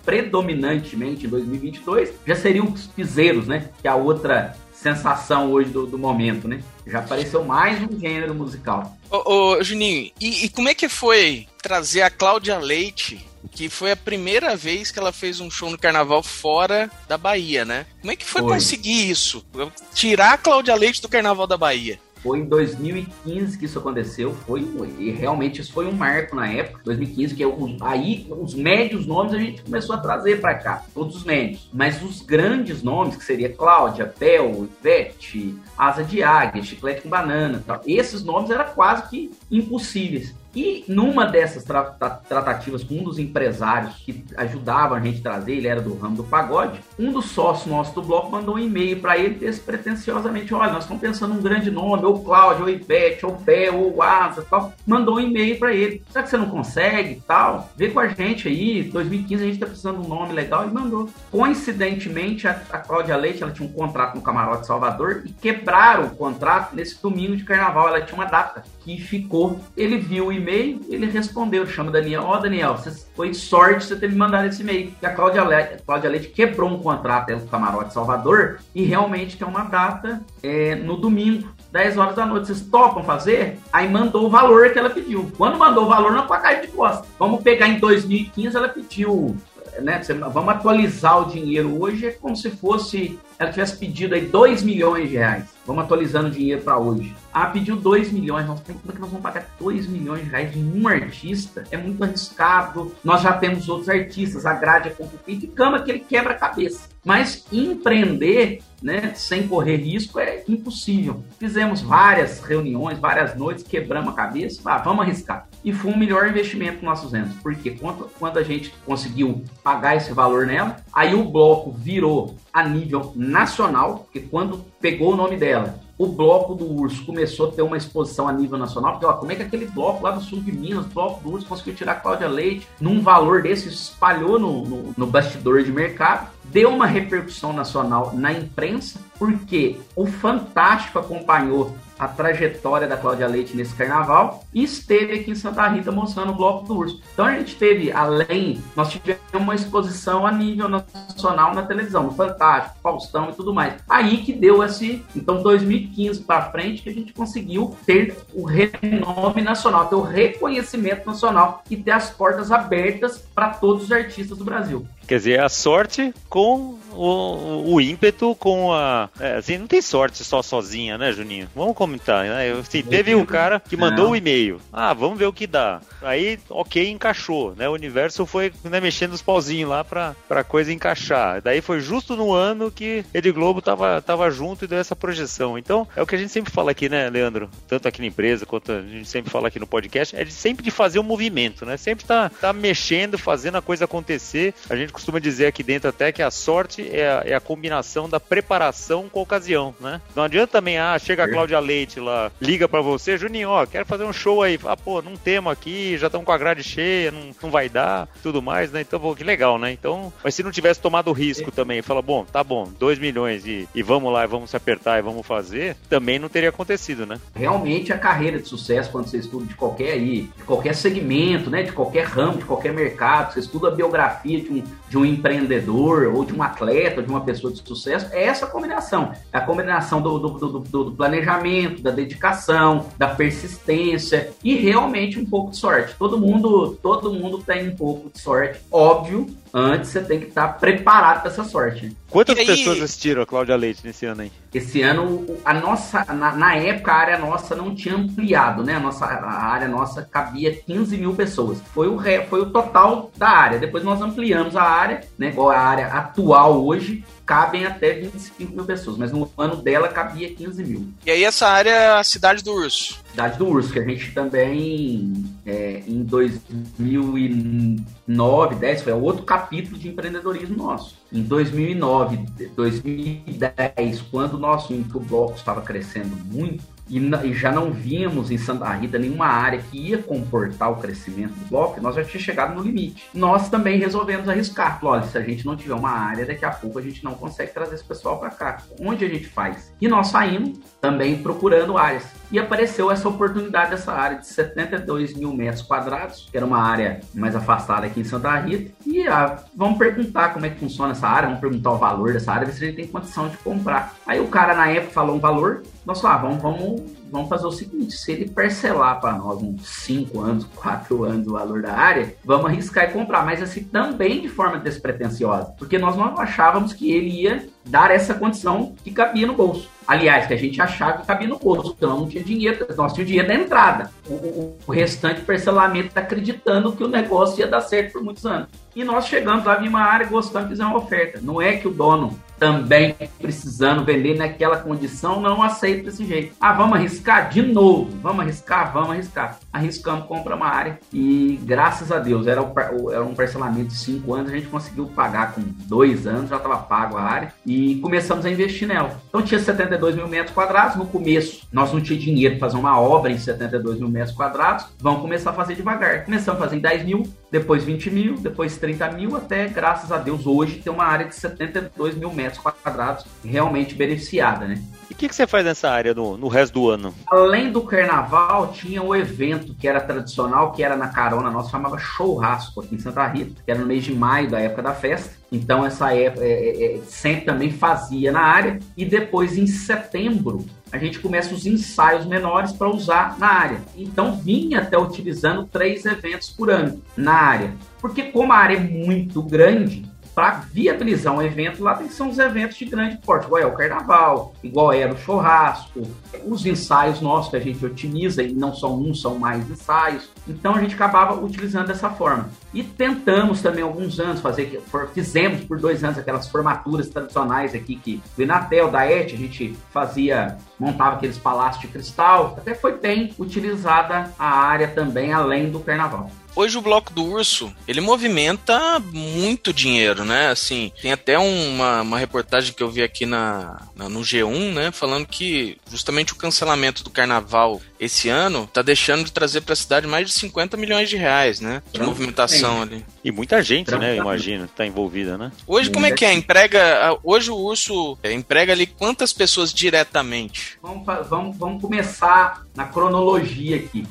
predominantemente 0.67 1.25
em 1.25 1.29
2022, 1.29 2.13
já 2.25 2.35
seriam 2.35 2.65
os 2.67 2.87
piseiros, 2.87 3.47
né? 3.47 3.69
Que 3.81 3.87
é 3.87 3.91
a 3.91 3.95
outra 3.95 4.55
sensação 4.73 5.51
hoje 5.51 5.69
do, 5.69 5.87
do 5.87 5.97
momento, 5.97 6.47
né? 6.47 6.61
Já 6.85 6.99
apareceu 6.99 7.43
mais 7.43 7.81
um 7.81 7.99
gênero 7.99 8.35
musical. 8.35 8.95
Ô, 9.09 9.55
ô 9.55 9.63
Juninho, 9.63 10.11
e, 10.19 10.45
e 10.45 10.49
como 10.49 10.69
é 10.69 10.75
que 10.75 10.87
foi 10.87 11.47
trazer 11.61 12.01
a 12.01 12.09
Cláudia 12.09 12.57
Leite 12.57 13.25
que 13.51 13.69
foi 13.69 13.91
a 13.91 13.95
primeira 13.95 14.57
vez 14.57 14.91
que 14.91 14.99
ela 14.99 15.13
fez 15.13 15.39
um 15.39 15.49
show 15.49 15.69
no 15.69 15.77
carnaval 15.77 16.21
fora 16.21 16.91
da 17.07 17.17
Bahia, 17.17 17.63
né? 17.63 17.85
Como 18.01 18.11
é 18.11 18.15
que 18.15 18.25
foi, 18.25 18.41
foi. 18.41 18.53
conseguir 18.53 19.09
isso? 19.09 19.45
Tirar 19.93 20.33
a 20.33 20.37
Cláudia 20.37 20.75
Leite 20.75 21.01
do 21.01 21.07
carnaval 21.07 21.47
da 21.47 21.57
Bahia? 21.57 21.97
Foi 22.21 22.39
em 22.39 22.45
2015 22.45 23.57
que 23.57 23.65
isso 23.65 23.79
aconteceu, 23.79 24.33
foi 24.33 24.67
e 24.99 25.11
realmente 25.11 25.61
isso 25.61 25.71
foi 25.71 25.87
um 25.87 25.91
marco 25.91 26.35
na 26.35 26.47
época, 26.51 26.81
2015, 26.83 27.35
que 27.35 27.43
é 27.43 27.47
aí 27.81 28.27
os 28.29 28.53
médios 28.53 29.05
nomes 29.05 29.33
a 29.33 29.39
gente 29.39 29.61
começou 29.61 29.95
a 29.95 29.99
trazer 29.99 30.41
para 30.41 30.55
cá, 30.55 30.83
todos 30.93 31.15
os 31.15 31.23
médios. 31.23 31.69
Mas 31.73 32.01
os 32.01 32.21
grandes 32.21 32.81
nomes, 32.83 33.15
que 33.15 33.23
seria 33.23 33.49
Cláudia, 33.49 34.13
Bel, 34.19 34.67
Ivete, 34.79 35.55
Asa 35.77 36.03
de 36.03 36.23
Águia, 36.23 36.63
Chiclete 36.63 37.01
com 37.01 37.09
Banana, 37.09 37.63
tal, 37.65 37.81
esses 37.85 38.23
nomes 38.23 38.49
eram 38.49 38.65
quase 38.73 39.09
que 39.09 39.31
impossíveis. 39.51 40.33
E 40.57 40.83
numa 40.87 41.23
dessas 41.23 41.63
tra 41.63 41.83
tratativas 41.83 42.83
com 42.83 42.95
um 42.95 43.03
dos 43.03 43.19
empresários 43.19 43.93
que 43.97 44.25
ajudavam 44.35 44.97
a 44.97 44.99
gente 44.99 45.21
trazer, 45.21 45.53
ele 45.53 45.67
era 45.67 45.79
do 45.79 45.95
ramo 45.95 46.15
do 46.15 46.23
pagode, 46.23 46.79
um 46.97 47.11
dos 47.11 47.25
sócios 47.25 47.67
nossos 47.67 47.93
do 47.93 48.01
bloco 48.01 48.31
mandou 48.31 48.55
um 48.55 48.59
e-mail 48.59 48.99
para 48.99 49.19
ele 49.19 49.35
despretensiosamente: 49.35 50.55
olha, 50.55 50.73
nós 50.73 50.85
estamos 50.85 50.99
pensando 50.99 51.35
num 51.35 51.43
grande 51.43 51.69
nome, 51.69 52.03
ou 52.05 52.23
Cláudio, 52.23 52.63
ou 52.63 52.69
Ivete, 52.71 53.23
ou 53.23 53.35
Bé, 53.35 53.69
ou 53.69 54.01
Asa, 54.01 54.43
tal. 54.49 54.73
Mandou 54.83 55.17
um 55.17 55.19
e-mail 55.19 55.59
para 55.59 55.75
ele: 55.75 56.01
será 56.09 56.23
que 56.23 56.29
você 56.31 56.37
não 56.37 56.49
consegue 56.49 57.21
tal? 57.27 57.69
Vê 57.75 57.89
com 57.89 57.99
a 57.99 58.07
gente 58.07 58.47
aí, 58.47 58.81
2015 58.81 59.43
a 59.43 59.45
gente 59.45 59.53
está 59.53 59.67
precisando 59.67 60.01
de 60.01 60.07
um 60.07 60.09
nome 60.09 60.33
legal 60.33 60.67
e 60.67 60.73
mandou. 60.73 61.07
Coincidentemente, 61.29 62.47
a, 62.47 62.59
a 62.71 62.79
Cláudia 62.79 63.15
Leite 63.15 63.43
ela 63.43 63.51
tinha 63.51 63.69
um 63.69 63.71
contrato 63.71 64.15
no 64.15 64.23
Camarote 64.23 64.65
Salvador 64.65 65.21
e 65.23 65.29
quebraram 65.29 66.05
o 66.05 66.15
contrato 66.15 66.75
nesse 66.75 66.99
domingo 66.99 67.37
de 67.37 67.43
carnaval. 67.43 67.89
Ela 67.89 68.01
tinha 68.01 68.17
uma 68.17 68.25
data 68.25 68.63
que 68.83 68.99
ficou. 68.99 69.59
Ele 69.77 69.99
viu 69.99 70.27
o 70.27 70.33
e-mail 70.33 70.46
e-mail, 70.47 70.81
ele 70.89 71.05
respondeu, 71.05 71.67
chama 71.67 71.91
Daniel, 71.91 72.23
ó 72.23 72.37
oh, 72.37 72.39
Daniel, 72.39 72.77
foi 73.15 73.33
sorte 73.33 73.85
você 73.85 73.95
ter 73.95 74.09
me 74.09 74.15
mandado 74.15 74.47
esse 74.47 74.61
e-mail. 74.61 74.93
E 75.01 75.05
a 75.05 75.13
Cláudia 75.13 75.43
Leite, 75.43 75.73
a 75.73 75.77
Cláudia 75.79 76.09
Leite 76.09 76.29
quebrou 76.29 76.69
um 76.69 76.79
contrato 76.79 77.33
com 77.33 77.39
o 77.39 77.47
Camarote 77.47 77.93
Salvador 77.93 78.59
e 78.73 78.83
realmente 78.83 79.37
tem 79.37 79.47
uma 79.47 79.63
data 79.63 80.21
é, 80.41 80.75
no 80.75 80.97
domingo. 80.97 81.55
10 81.71 81.97
horas 81.97 82.15
da 82.15 82.25
noite, 82.25 82.47
vocês 82.47 82.61
topam 82.61 83.03
fazer? 83.03 83.59
Aí 83.73 83.89
mandou 83.89 84.25
o 84.25 84.29
valor 84.29 84.71
que 84.71 84.79
ela 84.79 84.89
pediu. 84.89 85.29
Quando 85.37 85.59
mandou 85.59 85.83
o 85.83 85.89
valor, 85.89 86.13
não 86.13 86.25
para 86.25 86.41
cair 86.41 86.61
de 86.61 86.67
costa. 86.67 87.05
Vamos 87.19 87.43
pegar 87.43 87.67
em 87.67 87.77
2015, 87.77 88.55
ela 88.55 88.69
pediu 88.69 89.35
né, 89.81 90.01
vamos 90.33 90.49
atualizar 90.49 91.21
o 91.21 91.31
dinheiro 91.31 91.81
hoje, 91.81 92.07
é 92.07 92.11
como 92.11 92.35
se 92.35 92.49
fosse 92.51 93.19
ela 93.39 93.51
tivesse 93.51 93.77
pedido 93.77 94.15
aí 94.15 94.25
2 94.25 94.63
milhões 94.63 95.09
de 95.09 95.15
reais. 95.15 95.45
Vamos 95.65 95.83
atualizando 95.83 96.27
o 96.27 96.31
dinheiro 96.31 96.61
para 96.61 96.77
hoje. 96.79 97.15
Ah, 97.31 97.45
pediu 97.45 97.75
2 97.75 98.11
milhões. 98.11 98.47
Nós, 98.47 98.59
como 98.61 98.79
é 98.89 98.91
que 98.91 98.99
nós 98.99 99.09
vamos 99.09 99.21
pagar 99.21 99.45
2 99.59 99.87
milhões 99.87 100.23
de 100.23 100.29
reais 100.29 100.51
de 100.51 100.59
um 100.59 100.87
artista? 100.87 101.63
É 101.69 101.77
muito 101.77 102.03
arriscado. 102.03 102.95
Nós 103.03 103.21
já 103.21 103.33
temos 103.33 103.69
outros 103.69 103.89
artistas, 103.89 104.45
a 104.45 104.53
grade 104.53 104.89
é 104.89 104.91
complicada. 104.91 105.31
E 105.31 105.39
ficamos 105.39 105.81
aquele 105.81 105.99
quebra-cabeça. 105.99 106.89
Mas 107.07 107.45
empreender 107.53 108.59
né, 108.83 109.13
sem 109.15 109.47
correr 109.47 109.77
risco 109.77 110.19
é 110.19 110.43
impossível. 110.45 111.23
Fizemos 111.39 111.79
várias 111.79 112.41
reuniões, 112.41 112.99
várias 112.99 113.33
noites, 113.33 113.63
quebramos 113.63 114.11
a 114.11 114.15
cabeça, 114.15 114.59
ah, 114.65 114.77
vamos 114.79 115.05
arriscar. 115.05 115.47
E 115.63 115.71
foi 115.71 115.89
um 115.89 115.97
melhor 115.97 116.27
investimento 116.27 116.79
que 116.79 116.85
nós 116.85 117.01
fizemos, 117.01 117.33
porque 117.41 117.71
quando, 117.71 118.11
quando 118.19 118.37
a 118.39 118.43
gente 118.43 118.73
conseguiu 118.85 119.41
pagar 119.63 119.95
esse 119.95 120.11
valor 120.11 120.45
nela, 120.45 120.75
aí 120.91 121.15
o 121.15 121.23
bloco 121.23 121.71
virou 121.71 122.35
a 122.51 122.67
nível 122.67 123.13
nacional, 123.15 123.99
porque 123.99 124.19
quando 124.19 124.65
pegou 124.81 125.13
o 125.13 125.15
nome 125.15 125.37
dela 125.37 125.79
o 125.97 126.05
bloco 126.05 126.53
do 126.53 126.71
Urso 126.71 127.05
começou 127.05 127.47
a 127.47 127.51
ter 127.51 127.63
uma 127.63 127.75
exposição 127.75 128.27
a 128.27 128.33
nível 128.33 128.57
nacional, 128.57 128.93
porque 128.93 129.05
ó, 129.05 129.13
como 129.13 129.31
é 129.31 129.35
que 129.35 129.41
aquele 129.41 129.65
bloco 129.65 130.03
lá 130.03 130.11
do 130.11 130.21
sul 130.21 130.39
de 130.41 130.51
Minas, 130.51 130.85
o 130.85 130.89
bloco 130.89 131.23
do 131.23 131.33
Urso, 131.33 131.47
conseguiu 131.47 131.73
tirar 131.73 131.93
a 131.93 131.95
Cláudia 131.95 132.27
Leite 132.27 132.67
num 132.79 133.01
valor 133.01 133.41
desse, 133.41 133.67
espalhou 133.67 134.39
no, 134.39 134.63
no, 134.63 134.93
no 134.95 135.07
bastidor 135.07 135.63
de 135.63 135.71
mercado, 135.71 136.29
deu 136.51 136.69
uma 136.69 136.85
repercussão 136.85 137.53
nacional 137.53 138.11
na 138.13 138.31
imprensa, 138.31 138.99
porque 139.17 139.77
o 139.95 140.05
Fantástico 140.05 140.99
acompanhou 140.99 141.75
a 141.99 142.07
trajetória 142.07 142.87
da 142.87 142.95
Cláudia 142.95 143.27
Leite 143.27 143.55
nesse 143.55 143.75
carnaval 143.75 144.43
e 144.53 144.63
esteve 144.63 145.13
aqui 145.13 145.31
em 145.31 145.35
Santa 145.35 145.67
Rita 145.67 145.91
mostrando 145.91 146.31
o 146.31 146.35
Bloco 146.35 146.67
do 146.67 146.77
Urso. 146.77 147.01
Então 147.13 147.25
a 147.25 147.31
gente 147.31 147.55
teve, 147.55 147.91
além, 147.91 148.61
nós 148.75 148.91
tivemos 148.91 149.21
uma 149.33 149.55
exposição 149.55 150.25
a 150.25 150.31
nível 150.31 150.69
nacional 150.69 151.53
na 151.53 151.63
televisão, 151.63 152.03
no 152.03 152.11
Fantástico, 152.11 152.77
Faustão 152.81 153.29
e 153.29 153.33
tudo 153.33 153.53
mais. 153.53 153.75
Aí 153.89 154.17
que 154.17 154.33
deu 154.33 154.63
esse, 154.63 155.03
então 155.15 155.41
2015 155.41 156.21
para 156.21 156.51
frente 156.51 156.83
que 156.83 156.89
a 156.89 156.93
gente 156.93 157.13
conseguiu 157.13 157.75
ter 157.85 158.15
o 158.33 158.45
renome 158.45 159.41
nacional, 159.41 159.87
ter 159.87 159.95
o 159.95 160.01
reconhecimento 160.01 161.07
nacional 161.07 161.63
e 161.69 161.75
ter 161.75 161.91
as 161.91 162.09
portas 162.09 162.51
abertas 162.51 163.17
para 163.33 163.49
todos 163.49 163.85
os 163.85 163.91
artistas 163.91 164.37
do 164.37 164.45
Brasil. 164.45 164.87
Quer 165.07 165.17
dizer, 165.17 165.39
a 165.39 165.47
sorte 165.47 166.13
com 166.29 166.77
o, 166.91 167.73
o 167.73 167.81
ímpeto, 167.81 168.35
com 168.35 168.73
a. 168.73 169.09
É, 169.19 169.35
assim, 169.35 169.57
não 169.57 169.67
tem 169.67 169.81
sorte 169.81 170.23
só 170.23 170.41
sozinha, 170.41 170.97
né, 170.97 171.11
Juninho? 171.13 171.47
Vamos 171.55 171.75
comentar, 171.75 172.25
né? 172.25 172.51
Assim, 172.51 172.81
teve 172.81 173.15
um 173.15 173.25
cara 173.25 173.59
que 173.59 173.77
mandou 173.77 174.07
o 174.07 174.11
um 174.11 174.15
e-mail. 174.15 174.59
Ah, 174.73 174.93
vamos 174.93 175.17
ver 175.17 175.25
o 175.25 175.33
que 175.33 175.47
dá. 175.47 175.79
Aí, 176.01 176.39
ok, 176.49 176.89
encaixou, 176.89 177.55
né? 177.55 177.69
O 177.69 177.73
universo 177.73 178.25
foi 178.25 178.51
né, 178.63 178.79
mexendo 178.79 179.13
os 179.13 179.21
pauzinhos 179.21 179.69
lá 179.69 179.83
pra, 179.83 180.15
pra 180.27 180.43
coisa 180.43 180.73
encaixar. 180.73 181.41
Daí 181.41 181.61
foi 181.61 181.79
justo 181.79 182.15
no 182.15 182.33
ano 182.33 182.71
que 182.71 183.05
Rede 183.13 183.31
Globo 183.31 183.61
tava, 183.61 184.01
tava 184.01 184.29
junto 184.29 184.65
e 184.65 184.67
deu 184.67 184.79
essa 184.79 184.95
projeção. 184.95 185.57
Então, 185.57 185.87
é 185.95 186.01
o 186.01 186.05
que 186.05 186.15
a 186.15 186.17
gente 186.17 186.31
sempre 186.31 186.51
fala 186.51 186.71
aqui, 186.71 186.89
né, 186.89 187.09
Leandro? 187.09 187.49
Tanto 187.67 187.87
aqui 187.87 188.01
na 188.01 188.07
empresa 188.07 188.45
quanto 188.45 188.71
a 188.71 188.81
gente 188.81 189.07
sempre 189.07 189.31
fala 189.31 189.47
aqui 189.47 189.59
no 189.59 189.67
podcast, 189.67 190.15
é 190.15 190.23
de 190.23 190.33
sempre 190.33 190.63
de 190.63 190.71
fazer 190.71 190.99
um 190.99 191.03
movimento, 191.03 191.65
né? 191.65 191.77
Sempre 191.77 192.05
tá, 192.05 192.29
tá 192.29 192.51
mexendo, 192.51 193.17
fazendo 193.17 193.57
a 193.57 193.61
coisa 193.61 193.85
acontecer. 193.85 194.53
A 194.69 194.75
gente 194.75 194.91
costuma 194.97 195.19
dizer 195.19 195.45
aqui 195.45 195.61
dentro 195.61 195.89
até 195.89 196.11
que 196.11 196.23
a 196.23 196.31
sorte 196.31 196.89
é 196.91 197.07
a, 197.07 197.23
é 197.23 197.33
a 197.35 197.39
combinação 197.39 198.09
da 198.09 198.19
preparação 198.19 199.07
com 199.07 199.19
a 199.19 199.23
ocasião, 199.23 199.75
né? 199.79 200.01
Não 200.15 200.23
adianta 200.23 200.53
também, 200.53 200.79
ah, 200.79 200.97
chega 200.97 201.23
a 201.23 201.29
Cláudia 201.29 201.59
Leite 201.59 201.99
lá, 201.99 202.31
liga 202.41 202.67
para 202.67 202.81
você, 202.81 203.15
Juninho, 203.15 203.49
ó, 203.49 203.65
quero 203.65 203.85
fazer 203.85 204.05
um 204.05 204.13
show 204.13 204.41
aí. 204.41 204.59
Ah, 204.65 204.75
pô, 204.75 205.01
não 205.01 205.15
temos 205.15 205.51
aqui, 205.51 205.97
já 205.97 206.07
estamos 206.07 206.25
com 206.25 206.31
a 206.31 206.37
grade 206.37 206.63
cheia, 206.63 207.11
não, 207.11 207.29
não 207.43 207.51
vai 207.51 207.69
dar, 207.69 208.07
tudo 208.23 208.41
mais, 208.41 208.71
né? 208.71 208.81
Então, 208.81 208.99
pô, 208.99 209.15
que 209.15 209.23
legal, 209.23 209.59
né? 209.59 209.71
Então, 209.71 210.11
mas 210.23 210.33
se 210.33 210.41
não 210.41 210.51
tivesse 210.51 210.81
tomado 210.81 211.11
risco 211.11 211.51
também, 211.51 211.83
fala, 211.83 212.01
bom, 212.01 212.25
tá 212.25 212.43
bom, 212.43 212.67
2 212.79 212.97
milhões 212.97 213.45
e, 213.45 213.69
e 213.75 213.83
vamos 213.83 214.11
lá, 214.11 214.25
vamos 214.25 214.49
se 214.49 214.57
apertar 214.57 214.97
e 214.97 215.03
vamos 215.03 215.25
fazer, 215.27 215.75
também 215.87 216.17
não 216.17 216.27
teria 216.27 216.49
acontecido, 216.49 217.05
né? 217.05 217.19
Realmente 217.35 217.93
a 217.93 217.99
carreira 217.99 218.39
de 218.39 218.47
sucesso, 218.47 218.91
quando 218.91 219.07
você 219.07 219.17
estuda 219.17 219.45
de 219.45 219.53
qualquer 219.53 219.91
aí, 219.91 220.29
de 220.35 220.43
qualquer 220.43 220.73
segmento, 220.73 221.51
né? 221.51 221.61
De 221.61 221.71
qualquer 221.71 222.05
ramo, 222.05 222.39
de 222.39 222.45
qualquer 222.45 222.73
mercado, 222.73 223.33
você 223.33 223.41
estuda 223.41 223.67
a 223.67 223.71
biografia 223.71 224.41
de 224.41 224.49
um, 224.49 224.63
de 224.89 224.97
um 224.97 225.05
empreendedor 225.05 226.13
ou 226.13 226.23
de 226.23 226.33
um 226.33 226.41
atleta, 226.41 227.01
de 227.01 227.09
uma 227.09 227.21
pessoa 227.21 227.51
de 227.51 227.61
sucesso, 227.65 228.07
é 228.11 228.25
essa 228.25 228.47
combinação. 228.47 229.11
É 229.31 229.37
a 229.37 229.41
combinação 229.41 230.01
do, 230.01 230.17
do, 230.17 230.29
do, 230.29 230.59
do, 230.59 230.91
planejamento, 230.91 231.81
da 231.81 231.91
dedicação, 231.91 232.87
da 232.97 233.07
persistência 233.07 234.31
e 234.43 234.55
realmente 234.55 235.19
um 235.19 235.25
pouco 235.25 235.51
de 235.51 235.57
sorte. 235.57 235.95
Todo 235.97 236.17
mundo, 236.17 236.77
todo 236.81 237.13
mundo 237.13 237.39
tem 237.39 237.69
um 237.69 237.75
pouco 237.75 238.09
de 238.09 238.19
sorte, 238.19 238.59
óbvio, 238.71 239.27
antes 239.53 239.89
você 239.89 240.01
tem 240.01 240.19
que 240.19 240.27
estar 240.27 240.47
preparado 240.59 241.21
para 241.21 241.31
essa 241.31 241.43
sorte. 241.43 241.95
Quantas 242.09 242.37
aí... 242.37 242.45
pessoas 242.45 242.81
assistiram 242.81 243.21
a 243.21 243.25
Cláudia 243.25 243.55
Leite 243.55 243.81
nesse 243.85 244.05
ano 244.05 244.21
aí? 244.21 244.31
Esse 244.53 244.81
ano, 244.81 245.25
a 245.43 245.53
nossa, 245.53 246.05
na, 246.13 246.35
na, 246.35 246.55
época, 246.55 246.91
a 246.91 246.95
área 246.95 247.17
nossa 247.17 247.55
não 247.55 247.75
tinha 247.75 247.95
ampliado, 247.95 248.63
né? 248.63 248.75
A, 248.75 248.79
nossa, 248.79 249.05
a 249.05 249.45
área 249.45 249.67
nossa 249.67 250.01
cabia 250.01 250.55
15 250.55 250.97
mil 250.97 251.13
pessoas. 251.13 251.59
Foi 251.73 251.87
o, 251.87 251.99
foi 252.29 252.41
o 252.41 252.49
total 252.49 253.11
da 253.17 253.29
área. 253.29 253.59
Depois 253.59 253.83
nós 253.83 254.01
ampliamos 254.01 254.55
a 254.55 254.63
área, 254.63 255.01
né? 255.17 255.29
Igual 255.29 255.49
a 255.51 255.59
área 255.59 255.87
atual 255.87 256.65
hoje, 256.65 257.03
cabem 257.27 257.65
até 257.65 257.93
25 257.93 258.53
mil 258.53 258.63
pessoas, 258.63 258.97
mas 258.97 259.11
no 259.11 259.29
ano 259.37 259.57
dela 259.57 259.89
cabia 259.89 260.33
15 260.33 260.63
mil. 260.63 260.87
E 261.05 261.11
aí 261.11 261.25
essa 261.25 261.45
área 261.45 261.69
é 261.69 261.89
a 261.89 262.03
Cidade 262.03 262.41
do 262.41 262.53
Urso? 262.53 263.03
Cidade 263.11 263.37
do 263.37 263.45
Urso, 263.45 263.73
que 263.73 263.79
a 263.79 263.83
gente 263.83 264.13
também, 264.13 265.25
é, 265.45 265.83
em 265.85 266.03
2009, 266.03 268.55
10, 268.55 268.81
foi 268.81 268.93
outro 268.93 269.23
capítulo 269.23 269.77
de 269.77 269.89
empreendedorismo 269.89 270.55
nosso. 270.55 270.95
Em 271.11 271.21
2009, 271.21 272.25
2010, 272.55 274.01
quando 274.09 274.35
o 274.35 274.39
nosso 274.39 274.73
bloco 274.73 275.35
estava 275.35 275.61
crescendo 275.61 276.15
muito, 276.25 276.63
e, 276.89 276.99
e, 276.99 277.33
já 277.33 277.51
não 277.51 277.71
víamos 277.71 278.31
em 278.31 278.37
Santa 278.37 278.69
Rita 278.73 278.97
nenhuma 278.97 279.27
área 279.27 279.59
que 279.59 279.89
ia 279.89 279.97
comportar 279.97 280.71
o 280.71 280.77
crescimento 280.77 281.33
do 281.33 281.45
bloco, 281.45 281.81
nós 281.81 281.95
já 281.95 282.03
tínhamos 282.03 282.23
chegado 282.23 282.55
no 282.55 282.61
limite. 282.61 283.05
Nós 283.13 283.49
também 283.49 283.79
resolvemos 283.79 284.27
arriscar. 284.27 284.79
Falou, 284.79 284.95
olha, 284.95 285.03
se 285.03 285.17
a 285.17 285.21
gente 285.21 285.45
não 285.45 285.55
tiver 285.55 285.73
uma 285.73 285.91
área, 285.91 286.25
daqui 286.25 286.45
a 286.45 286.51
pouco 286.51 286.79
a 286.79 286.81
gente 286.81 287.03
não 287.03 287.13
consegue 287.13 287.53
trazer 287.53 287.75
esse 287.75 287.83
pessoal 287.83 288.19
para 288.19 288.29
cá. 288.29 288.57
Onde 288.79 289.05
a 289.05 289.09
gente 289.09 289.27
faz? 289.27 289.73
E 289.79 289.87
nós 289.87 290.07
saímos 290.07 290.59
também 290.81 291.21
procurando 291.21 291.77
áreas. 291.77 292.05
E 292.31 292.37
apareceu 292.37 292.91
essa 292.91 293.07
oportunidade 293.07 293.71
dessa 293.71 293.91
área 293.93 294.17
de 294.17 294.27
72 294.27 295.13
mil 295.13 295.33
metros 295.33 295.61
quadrados, 295.61 296.27
que 296.29 296.35
era 296.35 296.45
uma 296.45 296.61
área 296.61 296.99
mais 297.13 297.35
afastada 297.35 297.85
aqui 297.85 298.01
em 298.01 298.03
Santa 298.03 298.35
Rita. 298.39 298.71
E 298.85 299.07
ah, 299.07 299.37
vamos 299.55 299.77
perguntar 299.77 300.33
como 300.33 300.45
é 300.45 300.49
que 300.49 300.59
funciona 300.59 300.91
essa 300.91 301.07
área, 301.07 301.27
vamos 301.27 301.41
perguntar 301.41 301.71
o 301.71 301.77
valor 301.77 302.13
dessa 302.13 302.31
área, 302.33 302.45
ver 302.45 302.53
se 302.53 302.65
ele 302.65 302.75
tem 302.75 302.87
condição 302.87 303.29
de 303.29 303.37
comprar. 303.37 303.95
Aí 304.05 304.19
o 304.19 304.27
cara 304.27 304.55
na 304.55 304.69
época 304.69 304.93
falou 304.93 305.15
um 305.15 305.19
valor, 305.19 305.63
falamos, 305.87 306.03
ah, 306.03 306.17
vamos, 306.17 306.41
vamos 306.41 306.81
vamos 307.11 307.29
fazer 307.29 307.45
o 307.45 307.51
seguinte: 307.51 307.93
se 307.95 308.11
ele 308.11 308.29
parcelar 308.29 308.99
para 308.99 309.13
nós 309.13 309.41
uns 309.41 309.67
5 309.67 310.19
anos, 310.19 310.45
4 310.55 311.03
anos 311.03 311.27
o 311.27 311.33
valor 311.33 311.61
da 311.61 311.73
área, 311.73 312.15
vamos 312.23 312.47
arriscar 312.47 312.89
e 312.89 312.93
comprar, 312.93 313.25
mas 313.25 313.41
assim 313.41 313.63
também 313.63 314.21
de 314.21 314.29
forma 314.29 314.59
despretensiosa, 314.59 315.53
porque 315.57 315.77
nós 315.77 315.95
não 315.95 316.17
achávamos 316.17 316.73
que 316.73 316.91
ele 316.91 317.09
ia 317.09 317.47
dar 317.65 317.91
essa 317.91 318.13
condição 318.13 318.75
que 318.83 318.91
cabia 318.91 319.27
no 319.27 319.33
bolso. 319.33 319.69
Aliás, 319.87 320.27
que 320.27 320.33
a 320.33 320.37
gente 320.37 320.61
achava 320.61 320.97
que 320.97 321.07
cabia 321.07 321.27
no 321.27 321.39
bolso, 321.39 321.75
nós 321.79 321.99
não 321.99 322.07
tinha 322.07 322.23
dinheiro, 322.23 322.65
nós 322.75 322.91
tínhamos 322.91 323.07
dinheiro 323.07 323.27
da 323.27 323.35
entrada. 323.35 323.89
O, 324.05 324.13
o, 324.13 324.57
o 324.67 324.71
restante 324.71 325.21
parcelamento 325.21 325.87
está 325.87 326.01
acreditando 326.01 326.73
que 326.73 326.83
o 326.83 326.89
negócio 326.89 327.39
ia 327.39 327.47
dar 327.47 327.61
certo 327.61 327.93
por 327.93 328.03
muitos 328.03 328.25
anos. 328.25 328.49
E 328.75 328.83
nós 328.83 329.07
chegamos 329.07 329.45
lá, 329.45 329.55
vimos 329.55 329.69
uma 329.69 329.81
área, 329.81 330.05
gostamos, 330.05 330.49
fizemos 330.49 330.73
uma 330.73 330.83
oferta. 330.83 331.19
Não 331.21 331.41
é 331.41 331.55
que 331.55 331.67
o 331.67 331.71
dono 331.71 332.19
também 332.37 332.95
precisando 333.19 333.83
vender 333.83 334.15
naquela 334.15 334.57
condição, 334.57 335.19
não 335.19 335.41
aceita 335.41 335.83
desse 335.83 336.05
jeito. 336.05 336.35
Ah, 336.39 336.53
vamos 336.53 336.77
arriscar 336.77 336.96
de 337.29 337.41
novo, 337.41 337.89
vamos 338.01 338.21
arriscar, 338.21 338.73
vamos 338.73 338.91
arriscar. 338.91 339.39
Arriscamos, 339.51 340.05
compra 340.05 340.35
uma 340.35 340.47
área 340.47 340.79
e 340.91 341.39
graças 341.43 341.91
a 341.91 341.99
Deus, 341.99 342.27
era, 342.27 342.41
o, 342.41 342.91
era 342.91 343.03
um 343.03 343.13
parcelamento 343.13 343.69
de 343.69 343.77
cinco 343.77 344.13
anos, 344.13 344.31
a 344.31 344.35
gente 344.35 344.47
conseguiu 344.47 344.87
pagar 344.87 345.33
com 345.33 345.41
dois 345.67 346.05
anos, 346.05 346.29
já 346.29 346.37
estava 346.37 346.57
pago 346.57 346.97
a 346.97 347.01
área 347.01 347.33
e 347.45 347.75
começamos 347.75 348.25
a 348.25 348.29
investir 348.29 348.67
nela. 348.67 348.99
Então 349.09 349.21
tinha 349.21 349.39
72 349.39 349.95
mil 349.95 350.07
metros 350.07 350.33
quadrados, 350.33 350.75
no 350.75 350.85
começo 350.85 351.47
nós 351.51 351.71
não 351.71 351.81
tínhamos 351.81 352.05
dinheiro 352.05 352.37
para 352.37 352.47
fazer 352.47 352.59
uma 352.59 352.79
obra 352.79 353.11
em 353.11 353.17
72 353.17 353.79
mil 353.79 353.89
metros 353.89 354.15
quadrados, 354.15 354.65
vamos 354.79 355.01
começar 355.01 355.31
a 355.31 355.33
fazer 355.33 355.55
devagar. 355.55 356.05
Começamos 356.05 356.41
a 356.41 356.43
fazer 356.43 356.57
em 356.57 356.61
10 356.61 356.85
mil, 356.85 357.03
depois 357.31 357.63
20 357.63 357.89
mil, 357.89 358.17
depois 358.17 358.57
30 358.57 358.91
mil, 358.91 359.15
até, 359.15 359.47
graças 359.47 359.91
a 359.91 359.97
Deus, 359.97 360.25
hoje 360.25 360.57
tem 360.57 360.71
uma 360.71 360.85
área 360.85 361.05
de 361.05 361.15
72 361.15 361.95
mil 361.95 362.11
metros 362.13 362.41
quadrados 362.41 363.05
realmente 363.23 363.75
beneficiada, 363.75 364.47
né? 364.47 364.61
O 364.97 364.99
que, 364.99 365.07
que, 365.07 365.15
você 365.15 365.27
faz 365.27 365.45
nessa 365.45 365.69
área 365.69 365.93
no, 365.93 366.17
no 366.17 366.27
resto 366.27 366.55
do 366.55 366.71
ano? 366.71 366.91
Além 367.05 367.51
do 367.51 367.61
carnaval, 367.61 368.51
tinha 368.51 368.81
o 368.81 368.95
evento 368.95 369.53
que 369.53 369.67
era 369.67 369.79
tradicional, 369.79 370.51
que 370.53 370.63
era 370.63 370.75
na 370.75 370.87
carona, 370.87 371.29
nós 371.29 371.51
chamava 371.51 371.77
churrasco 371.77 372.61
aqui 372.61 372.73
em 372.73 372.79
Santa 372.79 373.05
Rita, 373.05 373.43
que 373.45 373.51
era 373.51 373.59
no 373.59 373.67
mês 373.67 373.83
de 373.83 373.93
maio, 373.93 374.27
da 374.27 374.39
época 374.39 374.63
da 374.63 374.73
festa. 374.73 375.11
Então, 375.31 375.63
essa 375.63 375.93
época 375.93 376.25
é, 376.25 376.31
é, 376.31 376.77
é 376.77 376.81
sempre 376.87 377.25
também 377.25 377.51
fazia 377.51 378.11
na 378.11 378.21
área. 378.21 378.57
E 378.75 378.85
depois, 378.85 379.37
em 379.37 379.45
setembro, 379.45 380.43
a 380.71 380.79
gente 380.79 380.97
começa 380.97 381.31
os 381.31 381.45
ensaios 381.45 382.07
menores 382.07 382.51
para 382.51 382.67
usar 382.67 383.19
na 383.19 383.27
área. 383.27 383.61
Então, 383.77 384.17
vinha 384.17 384.61
até 384.61 384.79
utilizando 384.79 385.45
três 385.45 385.85
eventos 385.85 386.31
por 386.31 386.49
ano 386.49 386.81
na 386.97 387.13
área. 387.13 387.53
Porque, 387.79 388.01
como 388.01 388.33
a 388.33 388.37
área 388.37 388.55
é 388.55 388.59
muito 388.59 389.21
grande, 389.21 389.85
para 390.17 390.45
viabilizar 390.51 391.13
um 391.13 391.21
evento, 391.21 391.63
lá 391.63 391.75
tem 391.75 391.87
que 391.87 391.93
ser 391.93 392.01
uns 392.01 392.17
eventos 392.17 392.57
de 392.57 392.65
grande 392.65 392.97
porte, 392.97 393.27
igual 393.27 393.39
é 393.39 393.45
o 393.45 393.51
carnaval, 393.51 394.33
igual 394.43 394.73
era 394.73 394.91
o 394.91 394.97
churrasco, 394.97 395.83
os 396.25 396.43
ensaios 396.43 396.99
nossos 396.99 397.29
que 397.29 397.35
a 397.35 397.39
gente 397.39 397.63
otimiza, 397.63 398.23
e 398.23 398.33
não 398.33 398.51
são 398.51 398.81
um, 398.81 398.95
são 398.95 399.19
mais 399.19 399.47
ensaios. 399.47 400.09
Então 400.27 400.55
a 400.55 400.59
gente 400.59 400.73
acabava 400.73 401.23
utilizando 401.23 401.67
dessa 401.67 401.91
forma. 401.91 402.31
E 402.51 402.63
tentamos 402.63 403.43
também 403.43 403.63
alguns 403.63 403.99
anos 403.99 404.19
fazer, 404.19 404.59
fizemos 404.91 405.43
por 405.43 405.59
dois 405.59 405.83
anos 405.83 405.99
aquelas 405.99 406.27
formaturas 406.27 406.89
tradicionais 406.89 407.53
aqui 407.53 407.75
que 407.75 408.01
o 408.17 408.21
Inatel, 408.23 408.71
da 408.71 408.89
ET, 408.89 409.13
a 409.13 409.17
gente 409.17 409.55
fazia, 409.69 410.35
montava 410.59 410.95
aqueles 410.95 411.19
palácios 411.19 411.61
de 411.61 411.67
cristal, 411.67 412.33
até 412.39 412.55
foi 412.55 412.75
bem 412.75 413.13
utilizada 413.19 414.11
a 414.17 414.29
área 414.31 414.69
também, 414.69 415.13
além 415.13 415.51
do 415.51 415.59
carnaval 415.59 416.09
hoje 416.37 416.57
o 416.57 416.61
bloco 416.61 416.93
do 416.93 417.03
urso, 417.03 417.51
ele 417.67 417.81
movimenta 417.81 418.79
muito 418.79 419.51
dinheiro, 419.51 420.05
né? 420.05 420.29
Assim, 420.29 420.71
tem 420.79 420.91
até 420.91 421.17
uma, 421.17 421.81
uma 421.81 421.97
reportagem 421.97 422.53
que 422.53 422.61
eu 422.61 422.69
vi 422.69 422.83
aqui 422.83 423.05
na, 423.05 423.67
na, 423.75 423.89
no 423.89 424.01
G1, 424.01 424.53
né? 424.53 424.71
Falando 424.71 425.07
que 425.07 425.57
justamente 425.69 426.13
o 426.13 426.15
cancelamento 426.15 426.83
do 426.83 426.91
carnaval 426.91 427.59
esse 427.79 428.09
ano 428.09 428.47
tá 428.51 428.61
deixando 428.61 429.05
de 429.05 429.11
trazer 429.11 429.41
para 429.41 429.53
a 429.53 429.55
cidade 429.55 429.87
mais 429.87 430.07
de 430.07 430.13
50 430.13 430.57
milhões 430.57 430.89
de 430.89 430.97
reais, 430.97 431.39
né? 431.39 431.61
De 431.71 431.81
movimentação 431.81 432.61
ali. 432.61 432.85
E 433.03 433.11
muita 433.11 433.41
gente, 433.41 433.71
né? 433.75 433.95
Imagina, 433.95 434.49
tá 434.55 434.65
envolvida, 434.65 435.17
né? 435.17 435.31
Hoje, 435.45 435.69
como 435.69 435.85
é 435.85 435.91
que 435.91 436.05
é? 436.05 436.13
Emprega. 436.13 436.97
Hoje 437.03 437.31
o 437.31 437.37
urso 437.37 437.97
emprega 438.03 438.53
ali 438.53 438.65
quantas 438.65 439.13
pessoas 439.13 439.53
diretamente? 439.53 440.57
Vamos, 440.61 440.85
vamos, 441.07 441.37
vamos 441.37 441.61
começar 441.61 442.45
na 442.55 442.65
cronologia 442.65 443.57
aqui. 443.57 443.85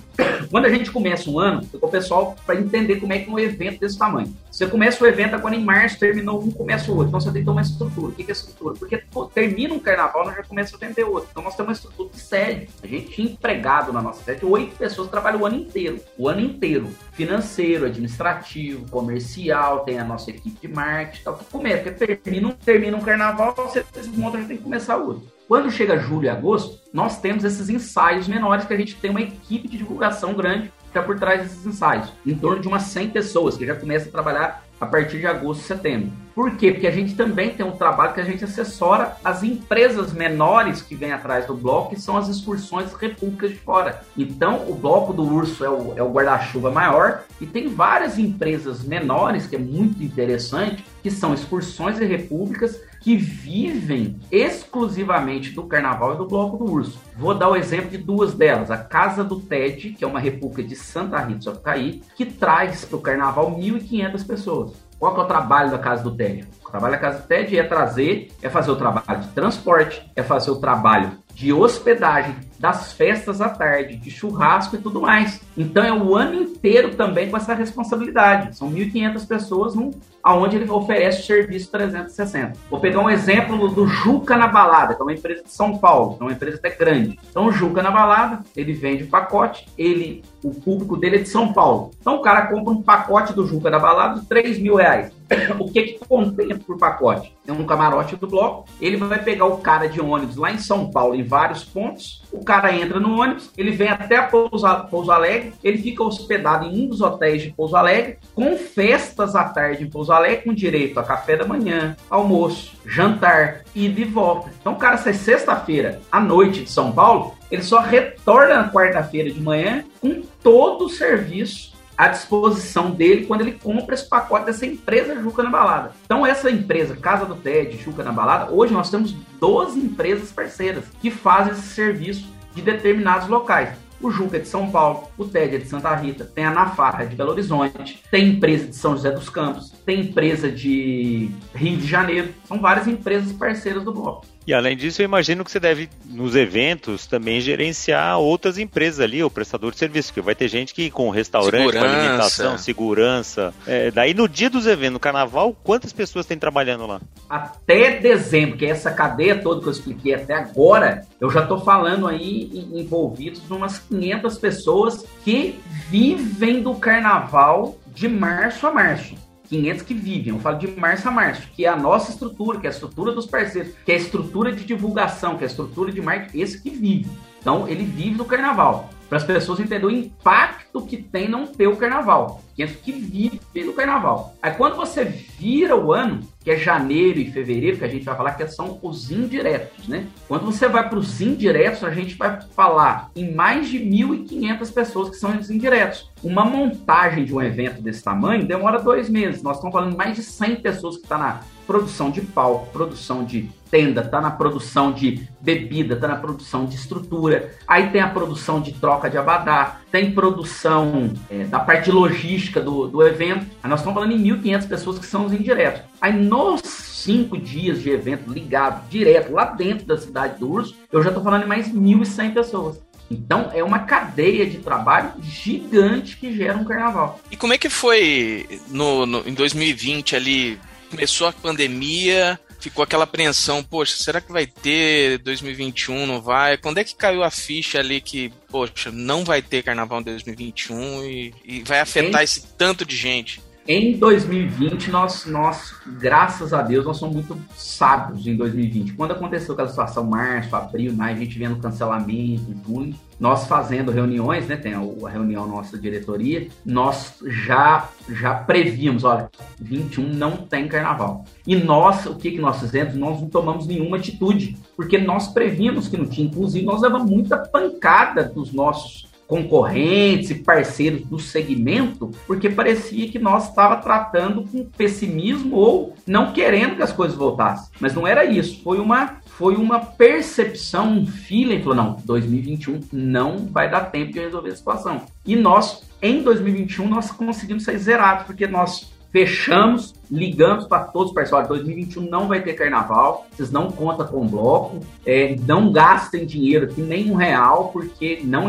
Quando 0.50 0.66
a 0.66 0.70
gente 0.70 0.90
começa 0.90 1.30
um 1.30 1.38
ano, 1.38 1.68
o 1.80 1.88
pessoal 1.88 2.36
para 2.44 2.56
entender 2.56 2.96
como 2.96 3.12
é 3.12 3.18
que 3.18 3.28
é 3.28 3.32
um 3.32 3.38
evento 3.38 3.80
desse 3.80 3.98
tamanho. 3.98 4.34
Você 4.56 4.66
começa 4.66 5.04
o 5.04 5.06
evento 5.06 5.34
agora 5.34 5.54
em 5.54 5.62
março, 5.62 5.98
terminou 5.98 6.42
um, 6.42 6.50
começa 6.50 6.90
o 6.90 6.94
outro. 6.94 7.08
Então 7.08 7.20
você 7.20 7.30
tem 7.30 7.42
que 7.42 7.44
ter 7.44 7.50
uma 7.50 7.60
estrutura. 7.60 8.06
O 8.06 8.12
que 8.12 8.22
é 8.26 8.32
estrutura? 8.32 8.74
Porque 8.74 8.96
pô, 9.12 9.26
termina 9.26 9.74
um 9.74 9.78
carnaval, 9.78 10.24
nós 10.24 10.34
já 10.34 10.42
começa 10.42 10.74
a 10.74 10.78
vender 10.78 11.04
outro. 11.04 11.28
Então 11.30 11.42
nós 11.42 11.54
temos 11.54 11.68
uma 11.68 11.74
estrutura 11.74 12.08
de 12.08 12.18
sede. 12.18 12.68
A 12.82 12.86
gente 12.86 13.10
tinha 13.10 13.30
empregado 13.32 13.92
na 13.92 14.00
nossa 14.00 14.24
sede 14.24 14.46
oito 14.46 14.74
pessoas 14.76 15.10
trabalham 15.10 15.42
o 15.42 15.44
ano 15.44 15.56
inteiro. 15.56 16.00
O 16.16 16.26
ano 16.26 16.40
inteiro. 16.40 16.88
Financeiro, 17.12 17.84
administrativo, 17.84 18.88
comercial, 18.88 19.80
tem 19.80 19.98
a 19.98 20.04
nossa 20.04 20.30
equipe 20.30 20.58
de 20.58 20.74
marketing 20.74 21.22
tal. 21.22 21.38
Começa, 21.52 21.82
porque 21.82 22.16
termina, 22.16 22.56
termina 22.64 22.96
um 22.96 23.02
carnaval, 23.02 23.54
você 23.54 23.84
desmonta, 23.92 24.40
já 24.40 24.48
tem 24.48 24.56
que 24.56 24.62
começar 24.62 24.96
outro. 24.96 25.36
Quando 25.46 25.70
chega 25.70 25.96
julho 25.96 26.24
e 26.24 26.28
agosto, 26.28 26.80
nós 26.92 27.20
temos 27.20 27.44
esses 27.44 27.68
ensaios 27.68 28.26
menores 28.26 28.64
que 28.64 28.74
a 28.74 28.76
gente 28.76 28.96
tem 28.96 29.10
uma 29.12 29.20
equipe 29.20 29.68
de 29.68 29.78
divulgação 29.78 30.34
grande 30.34 30.72
está 30.96 31.02
por 31.02 31.18
trás 31.18 31.42
desses 31.42 31.66
ensaios, 31.66 32.10
em 32.24 32.34
torno 32.34 32.60
de 32.60 32.68
umas 32.68 32.84
100 32.84 33.10
pessoas 33.10 33.56
que 33.56 33.66
já 33.66 33.74
começam 33.74 34.08
a 34.08 34.12
trabalhar 34.12 34.66
a 34.80 34.86
partir 34.86 35.18
de 35.18 35.26
agosto, 35.26 35.62
setembro. 35.62 36.12
Por 36.34 36.54
quê? 36.56 36.70
Porque 36.70 36.86
a 36.86 36.90
gente 36.90 37.14
também 37.14 37.50
tem 37.50 37.64
um 37.64 37.72
trabalho 37.72 38.12
que 38.12 38.20
a 38.20 38.24
gente 38.24 38.44
assessora 38.44 39.16
as 39.24 39.42
empresas 39.42 40.12
menores 40.12 40.82
que 40.82 40.94
vêm 40.94 41.12
atrás 41.12 41.46
do 41.46 41.54
bloco, 41.54 41.94
que 41.94 42.00
são 42.00 42.16
as 42.16 42.28
excursões 42.28 42.92
repúblicas 42.92 43.50
de 43.50 43.56
fora. 43.56 44.02
Então, 44.16 44.68
o 44.68 44.74
bloco 44.74 45.14
do 45.14 45.22
Urso 45.22 45.64
é 45.64 45.70
o, 45.70 45.94
é 45.96 46.02
o 46.02 46.12
guarda-chuva 46.12 46.70
maior 46.70 47.22
e 47.40 47.46
tem 47.46 47.68
várias 47.68 48.18
empresas 48.18 48.82
menores, 48.82 49.46
que 49.46 49.56
é 49.56 49.58
muito 49.58 50.02
interessante, 50.02 50.84
que 51.02 51.10
são 51.10 51.32
excursões 51.32 51.98
e 51.98 52.04
repúblicas 52.04 52.78
que 53.06 53.16
vivem 53.16 54.18
exclusivamente 54.32 55.52
do 55.52 55.62
carnaval 55.62 56.14
e 56.14 56.16
do 56.18 56.26
bloco 56.26 56.56
do 56.56 56.72
urso. 56.72 57.00
Vou 57.16 57.32
dar 57.32 57.48
o 57.48 57.54
exemplo 57.54 57.88
de 57.88 57.98
duas 57.98 58.34
delas. 58.34 58.68
A 58.68 58.78
Casa 58.78 59.22
do 59.22 59.38
TED, 59.38 59.90
que 59.90 60.02
é 60.02 60.06
uma 60.08 60.18
república 60.18 60.64
de 60.64 60.74
Santa 60.74 61.16
Rita 61.20 61.38
do 61.38 61.44
Sapucaí, 61.44 62.02
que 62.16 62.26
traz 62.26 62.84
para 62.84 62.96
o 62.96 63.00
carnaval 63.00 63.56
1.500 63.56 64.26
pessoas. 64.26 64.72
Qual 64.98 65.14
que 65.14 65.20
é 65.20 65.22
o 65.22 65.26
trabalho 65.28 65.70
da 65.70 65.78
Casa 65.78 66.02
do 66.02 66.16
TED? 66.16 66.48
O 66.66 66.68
trabalho 66.68 66.94
da 66.94 66.98
Casa 66.98 67.18
do 67.20 67.28
TED 67.28 67.56
é 67.56 67.62
trazer, 67.62 68.32
é 68.42 68.48
fazer 68.48 68.72
o 68.72 68.76
trabalho 68.76 69.20
de 69.20 69.28
transporte, 69.28 70.02
é 70.16 70.24
fazer 70.24 70.50
o 70.50 70.56
trabalho 70.56 71.12
de 71.32 71.52
hospedagem, 71.52 72.34
das 72.58 72.92
festas 72.92 73.40
à 73.40 73.48
tarde, 73.48 73.96
de 73.96 74.10
churrasco 74.10 74.76
e 74.76 74.78
tudo 74.78 75.00
mais. 75.00 75.40
Então 75.56 75.84
é 75.84 75.92
o 75.92 76.14
ano 76.14 76.42
inteiro 76.42 76.94
também 76.94 77.30
com 77.30 77.36
essa 77.36 77.54
responsabilidade. 77.54 78.56
São 78.56 78.70
1.500 78.70 79.26
pessoas 79.26 79.74
num, 79.74 79.90
aonde 80.26 80.56
ele 80.56 80.68
oferece 80.68 81.20
o 81.22 81.24
serviço 81.24 81.70
360. 81.70 82.54
Vou 82.68 82.80
pegar 82.80 83.00
um 83.00 83.08
exemplo 83.08 83.68
do 83.68 83.86
Juca 83.86 84.36
na 84.36 84.48
Balada, 84.48 84.94
que 84.94 85.00
é 85.00 85.04
uma 85.04 85.12
empresa 85.12 85.44
de 85.44 85.52
São 85.52 85.78
Paulo, 85.78 86.16
é 86.20 86.24
uma 86.24 86.32
empresa 86.32 86.56
até 86.56 86.70
grande. 86.70 87.18
Então 87.30 87.46
o 87.46 87.52
Juca 87.52 87.80
na 87.80 87.92
Balada, 87.92 88.42
ele 88.56 88.72
vende 88.72 89.04
o 89.04 89.08
pacote, 89.08 89.66
ele, 89.78 90.24
o 90.42 90.50
público 90.50 90.96
dele 90.96 91.16
é 91.16 91.20
de 91.20 91.28
São 91.28 91.52
Paulo. 91.52 91.92
Então 92.00 92.16
o 92.16 92.22
cara 92.22 92.48
compra 92.48 92.72
um 92.72 92.82
pacote 92.82 93.32
do 93.32 93.46
Juca 93.46 93.70
na 93.70 93.78
Balada 93.78 94.20
de 94.20 94.26
3 94.26 94.58
mil 94.58 94.74
reais. 94.74 95.12
o 95.58 95.70
que 95.70 95.82
que 95.82 96.06
contém 96.06 96.56
por 96.58 96.76
pacote? 96.76 97.32
É 97.46 97.52
um 97.52 97.64
camarote 97.64 98.16
do 98.16 98.26
bloco, 98.26 98.68
ele 98.80 98.96
vai 98.96 99.22
pegar 99.22 99.46
o 99.46 99.58
cara 99.58 99.88
de 99.88 100.00
ônibus 100.00 100.36
lá 100.36 100.50
em 100.50 100.58
São 100.58 100.90
Paulo, 100.90 101.14
em 101.14 101.22
vários 101.22 101.64
pontos, 101.64 102.22
o 102.36 102.44
cara 102.44 102.74
entra 102.74 103.00
no 103.00 103.20
ônibus, 103.20 103.50
ele 103.56 103.70
vem 103.70 103.88
até 103.88 104.20
Pouso, 104.22 104.66
Pouso 104.90 105.10
Alegre, 105.10 105.52
ele 105.62 105.78
fica 105.78 106.02
hospedado 106.02 106.66
em 106.66 106.84
um 106.84 106.88
dos 106.88 107.00
hotéis 107.00 107.42
de 107.42 107.50
Pouso 107.50 107.76
Alegre, 107.76 108.18
com 108.34 108.56
festas 108.56 109.34
à 109.34 109.44
tarde 109.44 109.84
em 109.84 109.90
Pouso 109.90 110.12
Alegre, 110.12 110.44
com 110.44 110.54
direito 110.54 110.98
a 110.98 111.02
café 111.02 111.36
da 111.36 111.46
manhã, 111.46 111.96
almoço, 112.10 112.72
jantar, 112.84 113.62
e 113.74 113.88
de 113.88 114.04
volta. 114.04 114.50
Então 114.60 114.72
o 114.72 114.76
cara 114.76 114.96
sai 114.96 115.12
sexta-feira 115.12 116.00
à 116.10 116.20
noite 116.20 116.64
de 116.64 116.70
São 116.70 116.92
Paulo, 116.92 117.34
ele 117.50 117.62
só 117.62 117.80
retorna 117.80 118.62
na 118.62 118.70
quarta-feira 118.70 119.30
de 119.30 119.40
manhã 119.40 119.84
com 120.00 120.22
todo 120.42 120.86
o 120.86 120.88
serviço 120.88 121.75
à 121.96 122.08
disposição 122.08 122.90
dele 122.90 123.26
quando 123.26 123.40
ele 123.40 123.52
compra 123.52 123.94
esse 123.94 124.08
pacote 124.08 124.46
dessa 124.46 124.66
empresa 124.66 125.20
Juca 125.20 125.42
na 125.42 125.50
Balada. 125.50 125.92
Então, 126.04 126.26
essa 126.26 126.50
empresa, 126.50 126.96
Casa 126.96 127.24
do 127.24 127.36
TED, 127.36 127.78
Juca 127.78 128.02
na 128.02 128.12
Balada, 128.12 128.52
hoje 128.52 128.72
nós 128.72 128.90
temos 128.90 129.12
12 129.40 129.78
empresas 129.78 130.30
parceiras 130.30 130.84
que 131.00 131.10
fazem 131.10 131.52
esse 131.52 131.68
serviço 131.68 132.26
de 132.54 132.62
determinados 132.62 133.28
locais. 133.28 133.70
O 134.00 134.10
Juca 134.10 134.36
é 134.36 134.40
de 134.40 134.48
São 134.48 134.70
Paulo, 134.70 135.08
o 135.16 135.24
TED 135.24 135.56
é 135.56 135.58
de 135.58 135.66
Santa 135.66 135.94
Rita, 135.94 136.24
tem 136.24 136.44
a 136.44 136.50
Nafarra 136.50 137.06
de 137.06 137.16
Belo 137.16 137.30
Horizonte, 137.30 138.02
tem 138.10 138.28
empresa 138.28 138.66
de 138.66 138.76
São 138.76 138.92
José 138.92 139.10
dos 139.10 139.30
Campos, 139.30 139.70
tem 139.86 140.00
empresa 140.00 140.50
de 140.50 141.30
Rio 141.54 141.78
de 141.78 141.86
Janeiro. 141.86 142.34
São 142.44 142.60
várias 142.60 142.86
empresas 142.86 143.32
parceiras 143.32 143.82
do 143.82 143.92
bloco. 143.92 144.26
E 144.46 144.54
além 144.54 144.76
disso, 144.76 145.02
eu 145.02 145.04
imagino 145.04 145.44
que 145.44 145.50
você 145.50 145.58
deve, 145.58 145.90
nos 146.04 146.36
eventos, 146.36 147.04
também 147.04 147.40
gerenciar 147.40 148.18
outras 148.20 148.58
empresas 148.58 149.00
ali, 149.00 149.22
o 149.22 149.28
prestador 149.28 149.72
de 149.72 149.78
serviço, 149.78 150.12
que 150.12 150.20
vai 150.20 150.36
ter 150.36 150.46
gente 150.46 150.72
que 150.72 150.88
com 150.88 151.10
restaurante, 151.10 151.76
com 151.76 151.84
alimentação, 151.84 152.56
segurança. 152.56 153.52
É, 153.66 153.90
daí 153.90 154.14
no 154.14 154.28
dia 154.28 154.48
dos 154.48 154.66
eventos, 154.66 154.92
no 154.92 155.00
carnaval, 155.00 155.56
quantas 155.64 155.92
pessoas 155.92 156.26
tem 156.26 156.38
trabalhando 156.38 156.86
lá? 156.86 157.00
Até 157.28 157.98
dezembro, 157.98 158.56
que 158.56 158.66
é 158.66 158.70
essa 158.70 158.92
cadeia 158.92 159.36
toda 159.36 159.60
que 159.60 159.66
eu 159.66 159.72
expliquei 159.72 160.14
até 160.14 160.34
agora, 160.34 161.04
eu 161.20 161.28
já 161.28 161.42
estou 161.42 161.60
falando 161.60 162.06
aí 162.06 162.68
envolvidos 162.72 163.42
em 163.50 163.52
umas 163.52 163.80
500 163.80 164.38
pessoas 164.38 165.04
que 165.24 165.58
vivem 165.90 166.62
do 166.62 166.74
carnaval 166.76 167.76
de 167.88 168.08
março 168.08 168.64
a 168.66 168.70
março. 168.70 169.25
500 169.48 169.82
que 169.82 169.94
vivem, 169.94 170.34
eu 170.34 170.40
falo 170.40 170.58
de 170.58 170.68
março 170.68 171.08
a 171.08 171.10
março, 171.10 171.48
que 171.54 171.64
é 171.64 171.68
a 171.68 171.76
nossa 171.76 172.10
estrutura, 172.10 172.60
que 172.60 172.66
é 172.66 172.70
a 172.70 172.72
estrutura 172.72 173.12
dos 173.12 173.26
parceiros, 173.26 173.72
que 173.84 173.92
é 173.92 173.94
a 173.94 173.98
estrutura 173.98 174.52
de 174.52 174.64
divulgação, 174.64 175.36
que 175.36 175.44
é 175.44 175.46
a 175.46 175.50
estrutura 175.50 175.92
de 175.92 176.00
marketing, 176.00 176.40
esse 176.40 176.60
que 176.60 176.70
vive. 176.70 177.10
Então, 177.40 177.68
ele 177.68 177.84
vive 177.84 178.16
do 178.16 178.24
carnaval 178.24 178.90
para 179.08 179.18
as 179.18 179.24
pessoas 179.24 179.60
entenderem 179.60 179.86
o 179.86 179.90
impacto 179.90 180.82
que 180.82 180.96
tem 180.96 181.28
não 181.28 181.46
ter 181.46 181.66
o 181.66 181.76
carnaval. 181.76 182.42
500 182.56 182.76
que 182.76 182.92
vive 182.92 183.64
no 183.64 183.74
carnaval. 183.74 184.34
Aí 184.42 184.52
quando 184.52 184.76
você 184.76 185.04
vira 185.04 185.76
o 185.76 185.92
ano, 185.92 186.20
que 186.42 186.50
é 186.50 186.56
janeiro 186.56 187.18
e 187.18 187.30
fevereiro, 187.30 187.76
que 187.76 187.84
a 187.84 187.88
gente 187.88 188.04
vai 188.04 188.16
falar 188.16 188.32
que 188.32 188.46
são 188.48 188.78
os 188.82 189.10
indiretos, 189.10 189.86
né? 189.88 190.06
Quando 190.26 190.46
você 190.46 190.66
vai 190.68 190.88
para 190.88 190.98
os 190.98 191.20
indiretos, 191.20 191.84
a 191.84 191.90
gente 191.90 192.14
vai 192.16 192.40
falar 192.54 193.10
em 193.14 193.34
mais 193.34 193.68
de 193.68 193.78
1.500 193.78 194.72
pessoas 194.72 195.10
que 195.10 195.16
são 195.16 195.36
os 195.36 195.50
indiretos. 195.50 196.10
Uma 196.22 196.44
montagem 196.44 197.24
de 197.24 197.34
um 197.34 197.42
evento 197.42 197.82
desse 197.82 198.02
tamanho 198.02 198.46
demora 198.46 198.80
dois 198.80 199.10
meses. 199.10 199.42
Nós 199.42 199.56
estamos 199.56 199.72
falando 199.72 199.96
mais 199.96 200.16
de 200.16 200.22
100 200.22 200.56
pessoas 200.56 200.96
que 200.96 201.02
estão 201.02 201.18
tá 201.18 201.24
na 201.24 201.55
produção 201.66 202.10
de 202.10 202.20
palco, 202.20 202.70
produção 202.72 203.24
de 203.24 203.50
tenda, 203.70 204.02
tá 204.02 204.20
na 204.20 204.30
produção 204.30 204.92
de 204.92 205.28
bebida, 205.40 205.96
tá 205.96 206.08
na 206.08 206.16
produção 206.16 206.64
de 206.64 206.76
estrutura. 206.76 207.54
Aí 207.66 207.90
tem 207.90 208.00
a 208.00 208.08
produção 208.08 208.60
de 208.60 208.72
troca 208.72 209.10
de 209.10 209.18
abadá, 209.18 209.80
tem 209.90 210.12
produção 210.12 211.12
é, 211.28 211.44
da 211.44 211.58
parte 211.58 211.90
logística 211.90 212.60
do, 212.60 212.86
do 212.86 213.06
evento. 213.06 213.46
Aí 213.62 213.68
nós 213.68 213.80
estamos 213.80 213.94
falando 213.94 214.12
em 214.12 214.22
1.500 214.22 214.68
pessoas 214.68 214.98
que 214.98 215.06
são 215.06 215.26
os 215.26 215.32
indiretos. 215.32 215.82
Aí 216.00 216.12
nos 216.12 216.60
cinco 216.62 217.38
dias 217.38 217.82
de 217.82 217.90
evento 217.90 218.30
ligado 218.30 218.88
direto 218.88 219.32
lá 219.32 219.44
dentro 219.44 219.86
da 219.86 219.96
cidade 219.96 220.40
do 220.40 220.50
Urso, 220.50 220.74
eu 220.90 221.02
já 221.02 221.08
estou 221.08 221.22
falando 221.22 221.44
em 221.44 221.48
mais 221.48 221.72
1.100 221.72 222.34
pessoas. 222.34 222.86
Então 223.10 223.50
é 223.54 223.62
uma 223.62 223.80
cadeia 223.80 224.46
de 224.46 224.58
trabalho 224.58 225.12
gigante 225.22 226.16
que 226.16 226.34
gera 226.36 226.58
um 226.58 226.64
carnaval. 226.64 227.20
E 227.30 227.36
como 227.36 227.52
é 227.52 227.58
que 227.58 227.68
foi 227.68 228.60
no, 228.68 229.06
no 229.06 229.28
em 229.28 229.34
2020 229.34 230.16
ali? 230.16 230.58
Começou 230.90 231.26
a 231.26 231.32
pandemia, 231.32 232.38
ficou 232.58 232.82
aquela 232.82 233.04
apreensão, 233.04 233.62
poxa, 233.62 233.96
será 233.96 234.20
que 234.20 234.32
vai 234.32 234.46
ter 234.46 235.18
2021, 235.18 236.06
não 236.06 236.20
vai? 236.20 236.56
Quando 236.56 236.78
é 236.78 236.84
que 236.84 236.94
caiu 236.94 237.22
a 237.22 237.30
ficha 237.30 237.78
ali 237.78 238.00
que, 238.00 238.32
poxa, 238.48 238.90
não 238.90 239.24
vai 239.24 239.42
ter 239.42 239.62
carnaval 239.62 240.00
em 240.00 240.04
2021 240.04 241.04
e, 241.04 241.34
e 241.44 241.62
vai 241.62 241.80
afetar 241.80 242.22
esse 242.22 242.46
tanto 242.58 242.84
de 242.84 242.96
gente? 242.96 243.40
Em 243.68 243.98
2020, 243.98 244.92
nós, 244.92 245.26
nós, 245.26 245.74
graças 245.98 246.52
a 246.52 246.62
Deus, 246.62 246.84
nós 246.84 246.98
somos 246.98 247.16
muito 247.16 247.36
sábios 247.56 248.24
em 248.24 248.36
2020. 248.36 248.92
Quando 248.92 249.10
aconteceu 249.10 249.54
aquela 249.54 249.68
situação, 249.68 250.04
março, 250.04 250.54
abril, 250.54 250.92
maio, 250.92 251.16
a 251.16 251.18
gente 251.18 251.36
vendo 251.36 251.56
cancelamento, 251.56 252.54
junho, 252.64 252.94
nós 253.18 253.48
fazendo 253.48 253.90
reuniões, 253.90 254.46
né, 254.46 254.54
tem 254.54 254.72
a, 254.72 254.78
a 254.78 255.10
reunião 255.10 255.48
nossa 255.48 255.76
diretoria, 255.76 256.46
nós 256.64 257.18
já 257.26 257.88
já 258.08 258.34
prevíamos, 258.34 259.02
olha, 259.02 259.28
21 259.58 260.12
não 260.12 260.36
tem 260.36 260.68
carnaval. 260.68 261.24
E 261.44 261.56
nós, 261.56 262.06
o 262.06 262.14
que 262.14 262.30
que 262.30 262.38
nós 262.38 262.60
fizemos? 262.60 262.94
Nós 262.94 263.20
não 263.20 263.28
tomamos 263.28 263.66
nenhuma 263.66 263.96
atitude, 263.96 264.56
porque 264.76 264.96
nós 264.96 265.26
prevíamos 265.26 265.88
que 265.88 265.96
não 265.96 266.06
tinha, 266.06 266.28
inclusive 266.28 266.64
nós 266.64 266.82
levamos 266.82 267.10
muita 267.10 267.36
pancada 267.36 268.22
dos 268.22 268.52
nossos 268.52 269.05
concorrentes 269.26 270.30
e 270.30 270.36
parceiros 270.36 271.02
do 271.02 271.18
segmento, 271.18 272.10
porque 272.26 272.48
parecia 272.48 273.08
que 273.08 273.18
nós 273.18 273.48
estava 273.48 273.76
tratando 273.76 274.44
com 274.44 274.64
pessimismo 274.64 275.56
ou 275.56 275.94
não 276.06 276.32
querendo 276.32 276.76
que 276.76 276.82
as 276.82 276.92
coisas 276.92 277.16
voltassem. 277.16 277.70
Mas 277.80 277.94
não 277.94 278.06
era 278.06 278.24
isso, 278.24 278.62
foi 278.62 278.78
uma 278.78 279.16
foi 279.36 279.56
uma 279.56 279.78
percepção, 279.78 280.90
um 280.90 281.06
feeling, 281.06 281.60
falou, 281.60 281.74
não, 281.74 281.96
2021 282.06 282.80
não 282.90 283.46
vai 283.46 283.70
dar 283.70 283.82
tempo 283.82 284.10
de 284.10 284.18
resolver 284.18 284.48
a 284.48 284.56
situação. 284.56 285.02
E 285.26 285.36
nós, 285.36 285.82
em 286.00 286.22
2021, 286.22 286.88
nós 286.88 287.10
conseguimos 287.10 287.64
sair 287.64 287.76
zerados, 287.76 288.24
porque 288.24 288.46
nós 288.46 288.90
Fechamos, 289.10 289.94
ligamos 290.10 290.66
para 290.66 290.84
todos 290.84 291.08
os 291.08 291.14
parceiros. 291.14 291.48
2021 291.48 292.02
não 292.08 292.28
vai 292.28 292.42
ter 292.42 292.54
carnaval, 292.54 293.26
vocês 293.30 293.50
não 293.50 293.70
contam 293.70 294.06
com 294.06 294.26
bloco, 294.26 294.80
é, 295.04 295.36
não 295.46 295.72
gastem 295.72 296.26
dinheiro 296.26 296.66
aqui, 296.66 296.80
nem 296.80 297.10
um 297.10 297.14
real, 297.14 297.70
porque 297.72 298.20
não, 298.24 298.44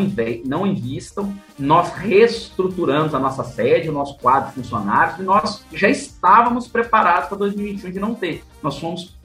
não 0.46 0.68
invistam. 0.68 1.34
Nós 1.58 1.94
reestruturamos 1.94 3.16
a 3.16 3.20
nossa 3.20 3.44
sede, 3.44 3.90
o 3.90 3.94
nosso 3.94 4.18
quadro 4.18 4.50
de 4.50 4.56
funcionários, 4.56 5.20
e 5.20 5.24
nós 5.24 5.66
já 5.74 5.90
estávamos 5.90 6.68
preparados 6.68 7.30
para 7.30 7.38
2021 7.38 7.92
de 7.92 8.00
não 8.00 8.14
ter. 8.14 8.44
Nós 8.62 8.78
fomos 8.78 9.16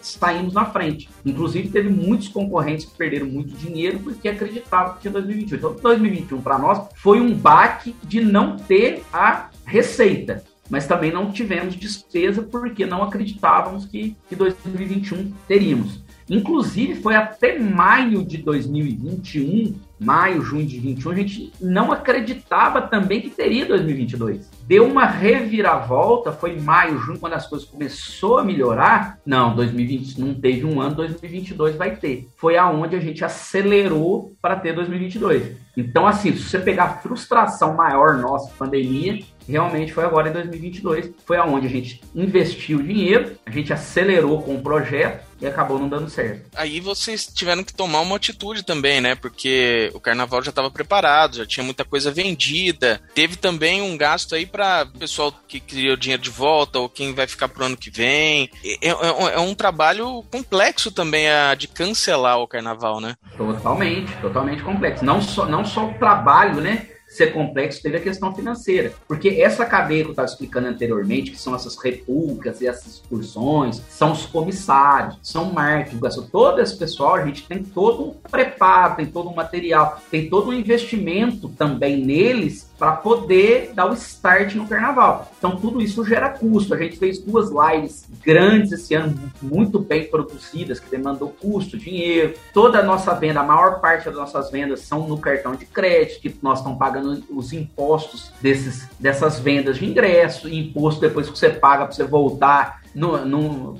saímos 0.00 0.54
na 0.54 0.64
frente. 0.64 1.08
Inclusive, 1.24 1.68
teve 1.68 1.88
muitos 1.88 2.28
concorrentes 2.28 2.86
que 2.86 2.96
perderam 2.96 3.26
muito 3.26 3.54
dinheiro 3.54 3.98
porque 4.00 4.28
acreditavam 4.28 4.94
que 4.94 5.00
tinha 5.00 5.12
2021. 5.12 5.56
Então, 5.58 5.76
2021 5.82 6.40
para 6.40 6.58
nós 6.58 6.88
foi 6.96 7.20
um 7.20 7.34
baque 7.34 7.94
de 8.02 8.20
não 8.20 8.56
ter 8.56 9.02
a 9.12 9.50
receita 9.64 10.42
mas 10.70 10.86
também 10.86 11.12
não 11.12 11.32
tivemos 11.32 11.74
despesa 11.74 12.42
porque 12.42 12.86
não 12.86 13.02
acreditávamos 13.02 13.84
que, 13.84 14.16
que 14.28 14.36
2021 14.36 15.32
teríamos. 15.46 16.00
Inclusive, 16.30 16.94
foi 16.94 17.16
até 17.16 17.58
maio 17.58 18.24
de 18.24 18.38
2021, 18.38 19.74
maio, 19.98 20.40
junho 20.42 20.64
de 20.64 20.76
2021, 20.76 21.10
a 21.10 21.14
gente 21.16 21.52
não 21.60 21.90
acreditava 21.90 22.82
também 22.82 23.20
que 23.20 23.30
teria 23.30 23.66
2022. 23.66 24.48
Deu 24.62 24.86
uma 24.86 25.06
reviravolta, 25.06 26.30
foi 26.30 26.54
maio, 26.60 27.00
junho, 27.00 27.18
quando 27.18 27.32
as 27.32 27.48
coisas 27.48 27.66
começou 27.66 28.38
a 28.38 28.44
melhorar. 28.44 29.18
Não, 29.26 29.56
2020 29.56 30.20
não 30.20 30.32
teve 30.32 30.64
um 30.64 30.80
ano, 30.80 30.94
2022 30.94 31.74
vai 31.74 31.96
ter. 31.96 32.28
Foi 32.36 32.56
aonde 32.56 32.94
a 32.94 33.00
gente 33.00 33.24
acelerou 33.24 34.32
para 34.40 34.54
ter 34.54 34.72
2022. 34.72 35.56
Então, 35.76 36.06
assim, 36.06 36.32
se 36.36 36.44
você 36.44 36.60
pegar 36.60 36.84
a 36.84 36.96
frustração 36.98 37.74
maior 37.74 38.18
nossa, 38.18 38.52
pandemia, 38.56 39.18
realmente 39.48 39.92
foi 39.92 40.04
agora 40.04 40.28
em 40.28 40.32
2022, 40.32 41.10
foi 41.24 41.36
aonde 41.36 41.66
a 41.66 41.70
gente 41.70 42.00
investiu 42.14 42.82
dinheiro, 42.82 43.36
a 43.44 43.50
gente 43.50 43.72
acelerou 43.72 44.42
com 44.42 44.54
o 44.54 44.62
projeto 44.62 45.30
e 45.40 45.46
acabou 45.46 45.78
não 45.78 45.88
dando 45.88 46.10
certo. 46.10 46.44
Aí 46.54 46.80
vocês 46.80 47.26
tiveram 47.26 47.64
que 47.64 47.72
tomar 47.72 48.00
uma 48.00 48.16
atitude 48.16 48.62
também, 48.62 49.00
né? 49.00 49.14
Porque 49.14 49.90
o 49.94 50.00
carnaval 50.00 50.42
já 50.42 50.50
estava 50.50 50.70
preparado, 50.70 51.36
já 51.36 51.46
tinha 51.46 51.64
muita 51.64 51.84
coisa 51.84 52.10
vendida. 52.10 53.00
Teve 53.14 53.36
também 53.36 53.80
um 53.80 53.96
gasto 53.96 54.34
aí 54.34 54.44
para 54.44 54.86
o 54.94 54.98
pessoal 54.98 55.32
que 55.48 55.58
queria 55.58 55.94
o 55.94 55.96
dinheiro 55.96 56.22
de 56.22 56.30
volta 56.30 56.78
ou 56.78 56.88
quem 56.88 57.14
vai 57.14 57.26
ficar 57.26 57.48
pro 57.48 57.64
ano 57.64 57.76
que 57.76 57.90
vem. 57.90 58.50
É, 58.64 58.88
é, 58.88 59.34
é 59.34 59.40
um 59.40 59.54
trabalho 59.54 60.22
complexo 60.30 60.90
também 60.90 61.28
a, 61.28 61.54
de 61.54 61.66
cancelar 61.68 62.38
o 62.38 62.48
carnaval, 62.48 63.00
né? 63.00 63.16
Totalmente, 63.36 64.12
totalmente 64.20 64.62
complexo. 64.62 65.04
Não 65.04 65.22
só, 65.22 65.46
não 65.46 65.64
só 65.64 65.86
o 65.86 65.94
trabalho, 65.94 66.60
né? 66.60 66.86
Ser 67.20 67.32
complexo 67.32 67.82
teve 67.82 67.98
a 67.98 68.00
questão 68.00 68.34
financeira. 68.34 68.94
Porque 69.06 69.28
essa 69.28 69.66
cadeia 69.66 70.02
que 70.02 70.08
eu 70.08 70.12
estava 70.12 70.28
explicando 70.28 70.68
anteriormente, 70.68 71.32
que 71.32 71.38
são 71.38 71.54
essas 71.54 71.76
repúblicas 71.76 72.60
e 72.60 72.66
essas 72.66 72.94
excursões, 72.94 73.82
são 73.88 74.12
os 74.12 74.24
comissários, 74.24 75.18
são 75.22 75.52
marketing, 75.52 76.00
todo 76.30 76.60
esse 76.60 76.76
pessoal, 76.76 77.16
a 77.16 77.26
gente 77.26 77.46
tem 77.46 77.62
todo 77.62 78.04
um 78.04 78.14
preparo, 78.30 78.96
tem 78.96 79.06
todo 79.06 79.28
um 79.28 79.34
material, 79.34 80.00
tem 80.10 80.30
todo 80.30 80.50
um 80.50 80.52
investimento 80.52 81.48
também 81.50 82.04
neles 82.04 82.69
para 82.80 82.92
poder 82.92 83.72
dar 83.74 83.90
o 83.90 83.92
start 83.92 84.54
no 84.54 84.66
carnaval. 84.66 85.30
Então 85.36 85.54
tudo 85.54 85.82
isso 85.82 86.02
gera 86.02 86.30
custo. 86.30 86.72
A 86.72 86.78
gente 86.78 86.96
fez 86.96 87.18
duas 87.18 87.50
lives 87.50 88.08
grandes 88.24 88.72
esse 88.72 88.94
ano, 88.94 89.14
muito 89.42 89.78
bem 89.78 90.06
produzidas, 90.06 90.80
que 90.80 90.90
demandou 90.90 91.28
custo, 91.28 91.76
dinheiro. 91.76 92.32
Toda 92.54 92.78
a 92.78 92.82
nossa 92.82 93.14
venda, 93.14 93.40
a 93.40 93.44
maior 93.44 93.80
parte 93.80 94.06
das 94.06 94.14
nossas 94.14 94.50
vendas 94.50 94.80
são 94.80 95.06
no 95.06 95.18
cartão 95.18 95.54
de 95.54 95.66
crédito, 95.66 96.22
que 96.22 96.34
nós 96.40 96.60
estamos 96.60 96.78
pagando 96.78 97.22
os 97.28 97.52
impostos 97.52 98.32
desses, 98.40 98.88
dessas 98.98 99.38
vendas 99.38 99.76
de 99.76 99.84
ingresso, 99.84 100.48
e 100.48 100.58
imposto 100.58 101.02
depois 101.02 101.28
que 101.28 101.38
você 101.38 101.50
paga 101.50 101.84
para 101.84 101.94
você 101.94 102.04
voltar 102.04 102.80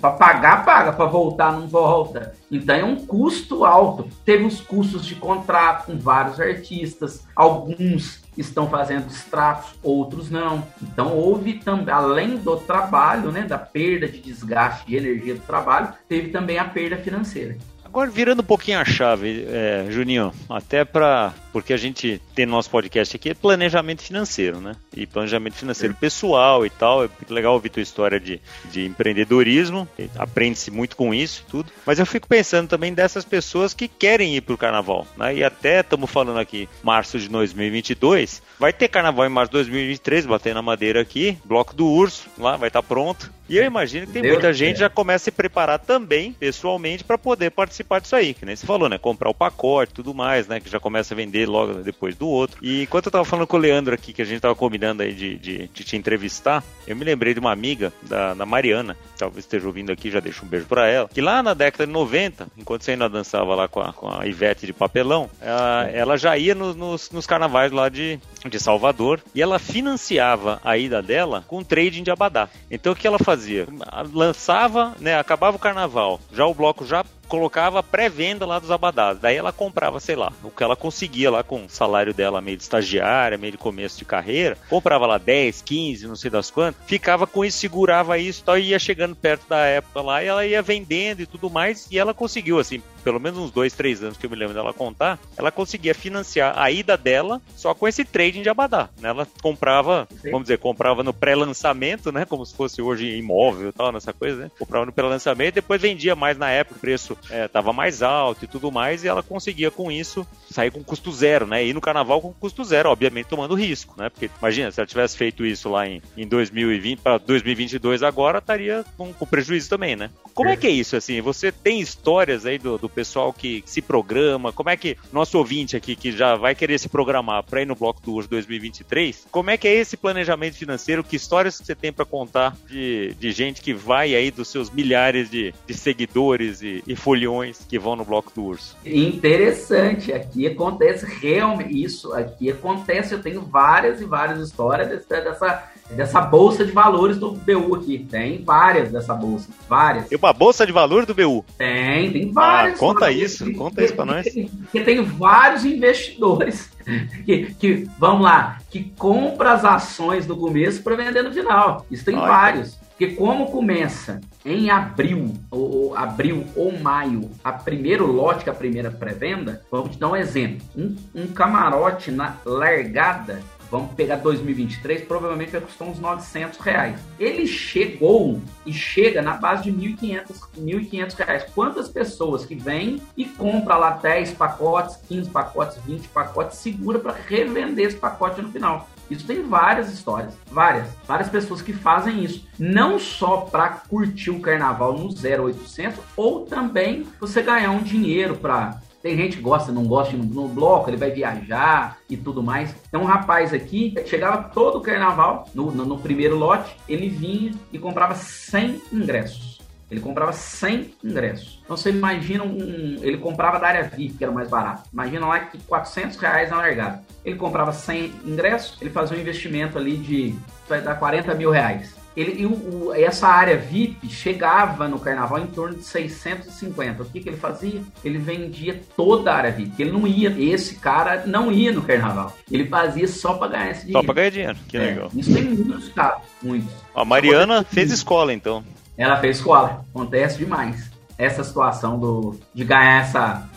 para 0.01 0.13
pagar, 0.13 0.65
paga, 0.65 0.93
para 0.93 1.05
voltar, 1.07 1.53
não 1.53 1.67
volta. 1.67 2.35
Então 2.51 2.75
é 2.77 2.85
um 2.85 2.97
custo 2.97 3.65
alto. 3.65 4.09
Teve 4.25 4.45
os 4.45 4.61
custos 4.61 5.05
de 5.05 5.15
contrato 5.15 5.87
com 5.87 5.99
vários 5.99 6.41
artistas, 6.41 7.27
alguns 7.35 8.20
estão 8.41 8.69
fazendo 8.69 9.09
extratos, 9.09 9.71
outros 9.83 10.31
não. 10.31 10.67
Então 10.83 11.15
houve 11.17 11.55
também, 11.55 11.95
além 11.95 12.37
do 12.37 12.57
trabalho, 12.57 13.31
né, 13.31 13.43
da 13.43 13.59
perda 13.59 14.09
de 14.09 14.19
desgaste 14.19 14.87
de 14.87 14.97
energia 14.97 15.35
do 15.35 15.41
trabalho, 15.41 15.93
teve 16.09 16.29
também 16.29 16.59
a 16.59 16.65
perda 16.65 16.97
financeira. 16.97 17.57
Agora 17.85 18.09
virando 18.09 18.41
um 18.41 18.45
pouquinho 18.45 18.79
a 18.79 18.85
chave, 18.85 19.45
é, 19.49 19.87
Juninho, 19.91 20.33
até 20.49 20.85
para 20.85 21.35
porque 21.53 21.73
a 21.73 21.77
gente 21.77 22.21
tem 22.35 22.47
no 22.47 22.53
nosso 22.53 22.71
podcast 22.71 23.17
aqui 23.17 23.31
é 23.31 23.35
planejamento 23.35 24.03
financeiro, 24.03 24.61
né? 24.61 24.77
E 24.97 25.07
planejamento 25.07 25.55
financeiro 25.55 25.95
pessoal 25.95 26.65
e 26.65 26.71
tal. 26.71 27.05
É 27.05 27.09
legal 27.29 27.55
ouvir 27.55 27.71
tua 27.71 27.83
história 27.83 28.19
de, 28.19 28.41
de 28.71 28.87
empreendedorismo, 28.87 29.89
aprende-se 30.17 30.71
muito 30.71 30.97
com 30.97 31.13
isso 31.15 31.45
e 31.47 31.51
tudo. 31.51 31.73
Mas 31.85 31.99
eu 31.99 32.07
fico 32.07 32.29
pensando 32.29 32.69
também 32.69 32.93
dessas 32.93 33.25
pessoas 33.25 33.75
que 33.75 33.89
querem 33.89 34.37
ir 34.37 34.41
pro 34.41 34.59
carnaval, 34.59 35.07
né? 35.17 35.35
E 35.35 35.45
até 35.45 35.81
estamos 35.81 36.11
falando 36.11 36.39
aqui, 36.39 36.69
março 36.83 37.19
de 37.19 37.29
2022, 37.29 38.43
vai 38.59 38.73
ter 38.73 38.89
carnaval 38.89 39.27
em 39.27 39.31
março 39.31 39.51
de 39.51 39.59
2023, 39.59 40.27
batendo 40.27 40.55
na 40.55 40.63
madeira 40.63 41.01
aqui, 41.01 41.39
bloco 41.45 41.75
do 41.75 41.87
urso, 41.87 42.29
lá 42.39 42.57
vai 42.57 42.69
estar 42.69 42.83
tá 42.83 42.89
pronto. 42.89 43.31
E 43.51 43.57
eu 43.57 43.65
imagino 43.65 44.07
que 44.07 44.13
tem 44.13 44.23
Deus 44.23 44.35
muita 44.35 44.53
gente 44.53 44.75
que 44.75 44.81
já 44.81 44.89
começa 44.89 45.25
a 45.25 45.27
se 45.27 45.31
preparar 45.33 45.81
também, 45.81 46.33
pessoalmente, 46.33 47.03
para 47.03 47.19
poder 47.19 47.51
participar 47.51 48.01
disso 48.01 48.15
aí, 48.15 48.33
que 48.33 48.47
nem 48.47 48.55
você 48.55 48.65
falou, 48.65 48.89
né? 48.89 48.97
Comprar 48.97 49.29
o 49.29 49.35
pacote 49.35 49.91
e 49.91 49.95
tudo 49.97 50.15
mais, 50.15 50.47
né? 50.47 50.61
Que 50.61 50.71
já 50.71 50.79
começa 50.79 51.13
a 51.13 51.17
vender 51.17 51.40
logo 51.47 51.75
depois 51.75 52.15
do 52.15 52.29
outro. 52.29 52.59
E 52.63 52.83
enquanto 52.83 53.07
eu 53.07 53.13
tava 53.13 53.25
falando 53.25 53.47
com 53.47 53.57
o 53.57 53.61
Leandro 53.61 53.95
aqui, 53.95 54.13
que 54.13 54.23
a 54.23 54.25
gente 54.25 54.41
tava 54.41 54.55
combinando 54.55 55.03
aí 55.03 55.13
de, 55.13 55.37
de, 55.37 55.69
de 55.69 55.85
te 55.85 55.97
entrevistar, 55.97 56.65
eu 56.87 56.97
me 56.97 57.05
lembrei 57.05 57.35
de 57.35 57.41
uma 57.41 57.53
amiga, 57.53 57.93
da, 58.03 58.35
da 58.35 58.47
Mariana, 58.47 58.97
talvez 59.17 59.45
esteja 59.45 59.67
ouvindo 59.67 59.93
aqui, 59.93 60.11
já 60.11 60.21
deixo 60.21 60.45
um 60.45 60.49
beijo 60.49 60.67
para 60.67 60.89
ela, 60.89 61.09
que 61.09 61.21
lá 61.21 61.43
na 61.43 61.55
década 61.55 61.87
de 61.87 61.93
90, 61.93 62.49
enquanto 62.57 62.83
você 62.83 62.93
ainda 62.93 63.09
dançava 63.09 63.55
lá 63.55 63.69
com 63.69 63.81
a, 63.81 63.93
com 63.93 64.09
a 64.09 64.27
Ivete 64.27 64.67
de 64.67 64.73
papelão, 64.73 65.31
ela, 65.41 65.89
ela 65.91 66.17
já 66.17 66.37
ia 66.37 66.55
no, 66.55 66.75
nos, 66.75 67.11
nos 67.11 67.27
carnavais 67.27 67.73
lá 67.73 67.89
de, 67.89 68.19
de 68.49 68.59
Salvador 68.59 69.21
e 69.35 69.43
ela 69.43 69.59
financiava 69.59 70.61
a 70.65 70.77
ida 70.77 71.03
dela 71.03 71.45
com 71.47 71.63
trading 71.63 72.03
de 72.03 72.11
abadá. 72.11 72.49
Então 72.71 72.93
o 72.93 72.97
que 72.97 73.07
ela 73.07 73.19
fazia? 73.19 73.67
Lançava, 74.13 74.95
né, 75.01 75.19
acabava 75.19 75.57
o 75.57 75.61
carnaval, 75.61 76.21
já 76.33 76.47
o 76.47 76.55
bloco 76.55 76.87
já 76.87 77.05
colocava 77.31 77.81
pré-venda 77.81 78.45
lá 78.45 78.59
dos 78.59 78.73
abadás. 78.73 79.21
Daí 79.21 79.37
ela 79.37 79.53
comprava, 79.53 80.01
sei 80.01 80.17
lá, 80.17 80.33
o 80.43 80.51
que 80.51 80.65
ela 80.65 80.75
conseguia 80.75 81.31
lá 81.31 81.45
com 81.45 81.65
o 81.65 81.71
salário 81.71 82.13
dela 82.13 82.41
meio 82.41 82.57
de 82.57 82.65
estagiária, 82.65 83.39
meio 83.39 83.53
de 83.53 83.59
começo 83.59 83.97
de 83.97 84.05
carreira. 84.05 84.59
Comprava 84.69 85.07
lá 85.07 85.17
10, 85.17 85.63
15, 85.63 86.09
não 86.09 86.17
sei 86.17 86.29
das 86.29 86.51
quantas. 86.51 86.85
Ficava 86.87 87.29
com 87.29 87.45
isso, 87.45 87.59
segurava 87.59 88.19
isso 88.19 88.43
tal, 88.45 88.59
e 88.59 88.71
ia 88.71 88.79
chegando 88.81 89.15
perto 89.15 89.49
da 89.49 89.59
época 89.59 90.03
lá 90.03 90.25
e 90.25 90.27
ela 90.27 90.45
ia 90.45 90.61
vendendo 90.61 91.21
e 91.21 91.27
tudo 91.27 91.49
mais. 91.49 91.87
E 91.89 91.99
ela 91.99 92.13
conseguiu, 92.13 92.59
assim, 92.59 92.83
pelo 93.05 93.21
menos 93.21 93.39
uns 93.39 93.51
dois, 93.53 93.73
três 93.75 94.03
anos 94.03 94.19
que 94.19 94.27
eu 94.27 94.31
me 94.31 94.37
lembro 94.37 94.55
dela 94.55 94.73
contar, 94.73 95.19
ela 95.37 95.53
conseguia 95.53 95.95
financiar 95.95 96.59
a 96.59 96.69
ida 96.71 96.97
dela 96.97 97.41
só 97.57 97.75
com 97.75 97.87
esse 97.87 98.05
trading 98.05 98.43
de 98.43 98.49
abadá. 98.49 98.89
Né? 99.01 99.09
Ela 99.09 99.27
comprava, 99.41 100.09
Sim. 100.21 100.33
vamos 100.33 100.43
dizer, 100.43 100.59
comprava 100.59 101.05
no 101.05 101.15
pré-lançamento, 101.15 102.11
né? 102.11 102.25
Como 102.25 102.45
se 102.45 102.55
fosse 102.55 102.83
hoje 102.83 103.17
imóvel 103.17 103.69
e 103.69 103.73
tal, 103.73 103.93
nessa 103.93 104.13
coisa, 104.13 104.45
né? 104.45 104.51
Comprava 104.59 104.85
no 104.85 104.93
pré-lançamento, 104.93 105.55
depois 105.55 105.81
vendia 105.81 106.17
mais 106.17 106.37
na 106.37 106.51
época, 106.51 106.77
o 106.77 106.81
preço 106.81 107.17
é, 107.31 107.49
mais 107.73 108.03
alto 108.03 108.45
e 108.45 108.49
tudo 108.49 108.71
mais, 108.71 109.05
e 109.05 109.09
ela 109.09 109.23
conseguia 109.23 109.71
com 109.71 109.91
isso 109.91 110.27
sair 110.51 110.71
com 110.71 110.83
custo 110.83 111.13
zero, 111.13 111.47
né? 111.47 111.65
E 111.65 111.73
no 111.73 111.81
carnaval 111.81 112.21
com 112.21 112.33
custo 112.33 112.65
zero, 112.65 112.91
obviamente 112.91 113.27
tomando 113.27 113.55
risco, 113.55 113.95
né? 113.97 114.09
Porque 114.09 114.31
imagina, 114.39 114.71
se 114.71 114.81
ela 114.81 114.87
tivesse 114.87 115.17
feito 115.17 115.45
isso 115.45 115.69
lá 115.69 115.87
em, 115.87 116.03
em 116.17 116.27
2020 116.27 117.01
para 117.01 117.19
2022 117.19 118.03
agora, 118.03 118.39
estaria 118.39 118.85
com, 118.97 119.13
com, 119.13 119.27
prejuízo 119.27 119.69
também, 119.69 119.95
né? 119.97 120.11
Como 120.35 120.49
é 120.49 120.57
que 120.57 120.67
é 120.67 120.71
isso, 120.71 120.97
assim? 120.97 121.21
Você 121.21 121.53
tem 121.53 121.81
histórias 121.81 122.47
aí 122.47 122.59
do, 122.59 122.79
do 122.79 122.89
pessoal 122.89 123.33
que 123.33 123.63
se 123.67 123.83
programa? 123.83 124.53
Como 124.53 124.71
é 124.71 124.77
que 124.77 124.97
nosso 125.13 125.39
ouvinte 125.39 125.77
aqui 125.77 125.95
que 125.95 126.13
já 126.13 126.35
vai 126.35 126.55
querer 126.55 126.79
se 126.79 126.89
programar 126.89 127.43
para 127.45 127.63
ir 127.63 127.67
no 127.67 127.75
Bloco 127.75 128.01
do 128.01 128.15
Urso 128.15 128.29
2023, 128.31 129.27
como 129.31 129.51
é 129.51 129.57
que 129.57 129.69
é 129.69 129.75
esse 129.75 129.97
planejamento 129.97 130.57
financeiro? 130.57 131.05
Que 131.05 131.17
histórias 131.17 131.59
que 131.59 131.67
você 131.67 131.75
tem 131.75 131.93
para 131.93 132.05
contar 132.05 132.57
de, 132.69 133.15
de 133.19 133.33
gente 133.33 133.61
que 133.61 133.75
vai 133.75 134.15
aí 134.15 134.31
dos 134.31 134.49
seus 134.49 134.71
milhares 134.71 135.31
de, 135.31 135.55
de 135.67 135.75
seguidores 135.75 136.63
e, 136.63 136.83
e 136.87 136.97
foliões 137.11 137.67
que 137.69 137.77
vão 137.77 137.97
no 137.97 138.05
bloco 138.05 138.31
do 138.33 138.45
urso. 138.45 138.77
Interessante, 138.87 140.13
aqui 140.13 140.47
acontece 140.47 141.05
realmente 141.07 141.83
isso, 141.83 142.13
aqui 142.13 142.51
acontece, 142.51 143.13
eu 143.13 143.21
tenho 143.21 143.41
várias 143.41 144.01
e 144.01 144.05
várias 144.05 144.39
histórias 144.39 144.89
dessa, 144.89 145.65
dessa, 145.91 146.21
bolsa 146.21 146.65
de 146.65 146.71
valores 146.71 147.19
do 147.19 147.33
BU 147.33 147.75
aqui, 147.75 147.99
tem 147.99 148.45
várias 148.45 148.93
dessa 148.93 149.13
bolsa, 149.13 149.49
várias. 149.69 150.09
Tem 150.09 150.17
uma 150.17 150.33
bolsa 150.33 150.65
de 150.65 150.71
valores 150.71 151.05
do 151.05 151.15
BU? 151.15 151.45
Tem, 151.59 152.13
tem 152.13 152.31
várias. 152.31 152.77
Ah, 152.77 152.79
conta 152.79 153.11
isso, 153.11 153.53
conta 153.55 153.83
isso 153.83 153.95
pra 153.95 154.05
nós. 154.05 154.27
Porque 154.63 154.81
tem 154.81 155.03
vários 155.03 155.65
investidores 155.65 156.71
que, 157.27 157.55
que, 157.55 157.89
vamos 157.99 158.23
lá, 158.23 158.59
que 158.71 158.85
compra 158.97 159.53
as 159.53 159.65
ações 159.65 160.29
no 160.29 160.37
começo 160.37 160.81
para 160.83 160.95
vender 160.95 161.23
no 161.23 161.33
final. 161.33 161.85
Isso 161.91 162.05
tem 162.05 162.17
Olha. 162.17 162.29
vários. 162.29 162.80
Porque 163.01 163.15
como 163.15 163.51
começa 163.51 164.21
em 164.45 164.69
abril, 164.69 165.33
ou, 165.51 165.97
abril 165.97 166.45
ou 166.55 166.79
maio, 166.79 167.31
a 167.43 167.51
primeiro 167.51 168.05
lote, 168.05 168.51
a 168.51 168.53
primeira 168.53 168.91
pré-venda, 168.91 169.63
vamos 169.71 169.93
te 169.93 169.99
dar 169.99 170.11
um 170.11 170.17
exemplo. 170.17 170.61
Um, 170.77 170.95
um 171.15 171.27
camarote 171.29 172.11
na 172.11 172.37
largada 172.45 173.41
vamos 173.71 173.95
pegar 173.95 174.17
2023, 174.17 175.05
provavelmente 175.05 175.53
vai 175.53 175.61
custar 175.61 175.89
uns 175.89 175.99
900 175.99 176.59
reais. 176.59 177.01
Ele 177.19 177.47
chegou 177.47 178.39
e 178.67 178.73
chega 178.73 179.23
na 179.23 179.35
base 179.35 179.71
de 179.71 179.73
1.500, 179.73 180.25
1.500 180.59 181.15
reais. 181.15 181.45
Quantas 181.55 181.89
pessoas 181.89 182.45
que 182.45 182.55
vêm 182.55 183.01
e 183.17 183.25
compra 183.25 183.77
lá 183.77 183.91
10 183.93 184.33
pacotes, 184.33 184.97
15 185.09 185.31
pacotes, 185.31 185.79
20 185.87 186.09
pacotes, 186.09 186.59
segura 186.59 186.99
para 186.99 187.13
revender 187.13 187.87
esse 187.87 187.97
pacote 187.97 188.43
no 188.43 188.51
final? 188.51 188.89
Isso 189.11 189.27
tem 189.27 189.43
várias 189.43 189.93
histórias, 189.93 190.33
várias, 190.51 190.89
várias 191.07 191.29
pessoas 191.29 191.61
que 191.61 191.73
fazem 191.73 192.23
isso, 192.23 192.47
não 192.59 192.99
só 192.99 193.39
para 193.39 193.69
curtir 193.69 194.31
o 194.31 194.41
carnaval 194.41 194.93
no 194.97 195.09
0800 195.09 195.99
ou 196.17 196.47
também 196.47 197.07
você 197.21 197.43
ganhar 197.43 197.73
um 197.73 197.83
dinheiro 197.83 198.37
para 198.37 198.81
tem 199.03 199.17
gente 199.17 199.39
que 199.39 199.43
gosta, 199.43 199.73
não 199.73 199.87
gosta 199.87 200.15
no, 200.15 200.25
no, 200.25 200.47
bloco, 200.47 200.91
ele 200.91 200.99
vai 200.99 201.11
viajar 201.11 201.97
e 202.09 202.19
tudo 202.19 202.43
mais. 202.43 202.75
Tem 202.91 203.01
um 203.01 203.05
rapaz 203.05 203.55
aqui, 203.55 203.95
chegava 204.05 204.51
todo 204.51 204.77
o 204.77 204.83
carnaval, 204.83 205.49
no, 205.55 205.71
no, 205.71 205.87
no 205.87 205.99
primeiro 205.99 206.37
lote, 206.37 206.77
ele 206.87 207.09
vinha 207.09 207.53
e 207.73 207.79
comprava 207.79 208.15
100 208.15 208.83
ingressos. 208.93 209.50
Ele 209.91 210.01
comprava 210.01 210.33
100 210.33 210.95
ingressos. 211.03 211.61
Então 211.65 211.77
você 211.77 211.91
imagina 211.91 212.45
um. 212.45 212.99
Ele 213.03 213.19
comprava 213.19 213.59
da 213.59 213.67
área 213.67 213.83
VIP, 213.83 214.19
que 214.19 214.25
era 214.25 214.33
mais 214.33 214.49
barato. 214.49 214.89
Imagina 214.93 215.27
lá 215.27 215.41
que 215.41 215.59
400 215.59 216.17
reais 216.17 216.51
na 216.51 216.59
largada. 216.59 217.03
Ele 217.25 217.37
comprava 217.37 217.73
100 217.73 218.13
ingressos, 218.25 218.81
ele 218.81 218.91
fazia 218.91 219.17
um 219.17 219.21
investimento 219.21 219.77
ali 219.77 219.97
de. 219.97 220.35
vai 220.69 220.81
dar 220.81 220.95
40 220.95 221.35
mil 221.35 221.51
reais. 221.51 221.99
Ele, 222.17 222.45
o, 222.45 222.51
o, 222.51 222.95
essa 222.95 223.29
área 223.29 223.57
VIP 223.57 224.09
chegava 224.09 224.89
no 224.89 224.99
carnaval 224.99 225.39
em 225.39 225.47
torno 225.47 225.77
de 225.77 225.85
650. 225.85 227.03
O 227.03 227.07
que, 227.07 227.21
que 227.21 227.29
ele 227.29 227.37
fazia? 227.37 227.81
Ele 228.05 228.19
vendia 228.19 228.81
toda 228.97 229.33
a 229.33 229.37
área 229.37 229.53
VIP. 229.53 229.81
Ele 229.81 229.93
não 229.93 230.07
ia, 230.07 230.35
esse 230.39 230.75
cara 230.77 231.25
não 231.25 231.53
ia 231.53 231.73
no 231.73 231.83
carnaval. 231.83 232.37
Ele 232.51 232.67
fazia 232.67 233.07
só 233.07 233.35
para 233.35 233.49
ganhar 233.49 233.71
esse 233.71 233.87
dinheiro. 233.87 234.01
Só 234.01 234.05
para 234.05 234.15
ganhar 234.15 234.31
dinheiro, 234.31 234.59
que 234.69 234.77
é, 234.77 234.81
legal. 234.81 235.11
Isso 235.15 235.33
tem 235.33 235.45
muitos 235.45 235.89
casos, 235.91 236.23
muitos. 236.43 236.73
A 236.95 237.05
Mariana 237.05 237.65
fez 237.65 237.93
escola 237.93 238.33
então. 238.33 238.65
Ela 239.01 239.17
fez 239.17 239.39
escola. 239.39 239.83
Acontece 239.89 240.37
demais. 240.37 240.91
Essa 241.17 241.43
situação 241.43 241.99
do, 241.99 242.39
de 242.55 242.65
ganhar 242.65 243.01
essa. 243.01 243.49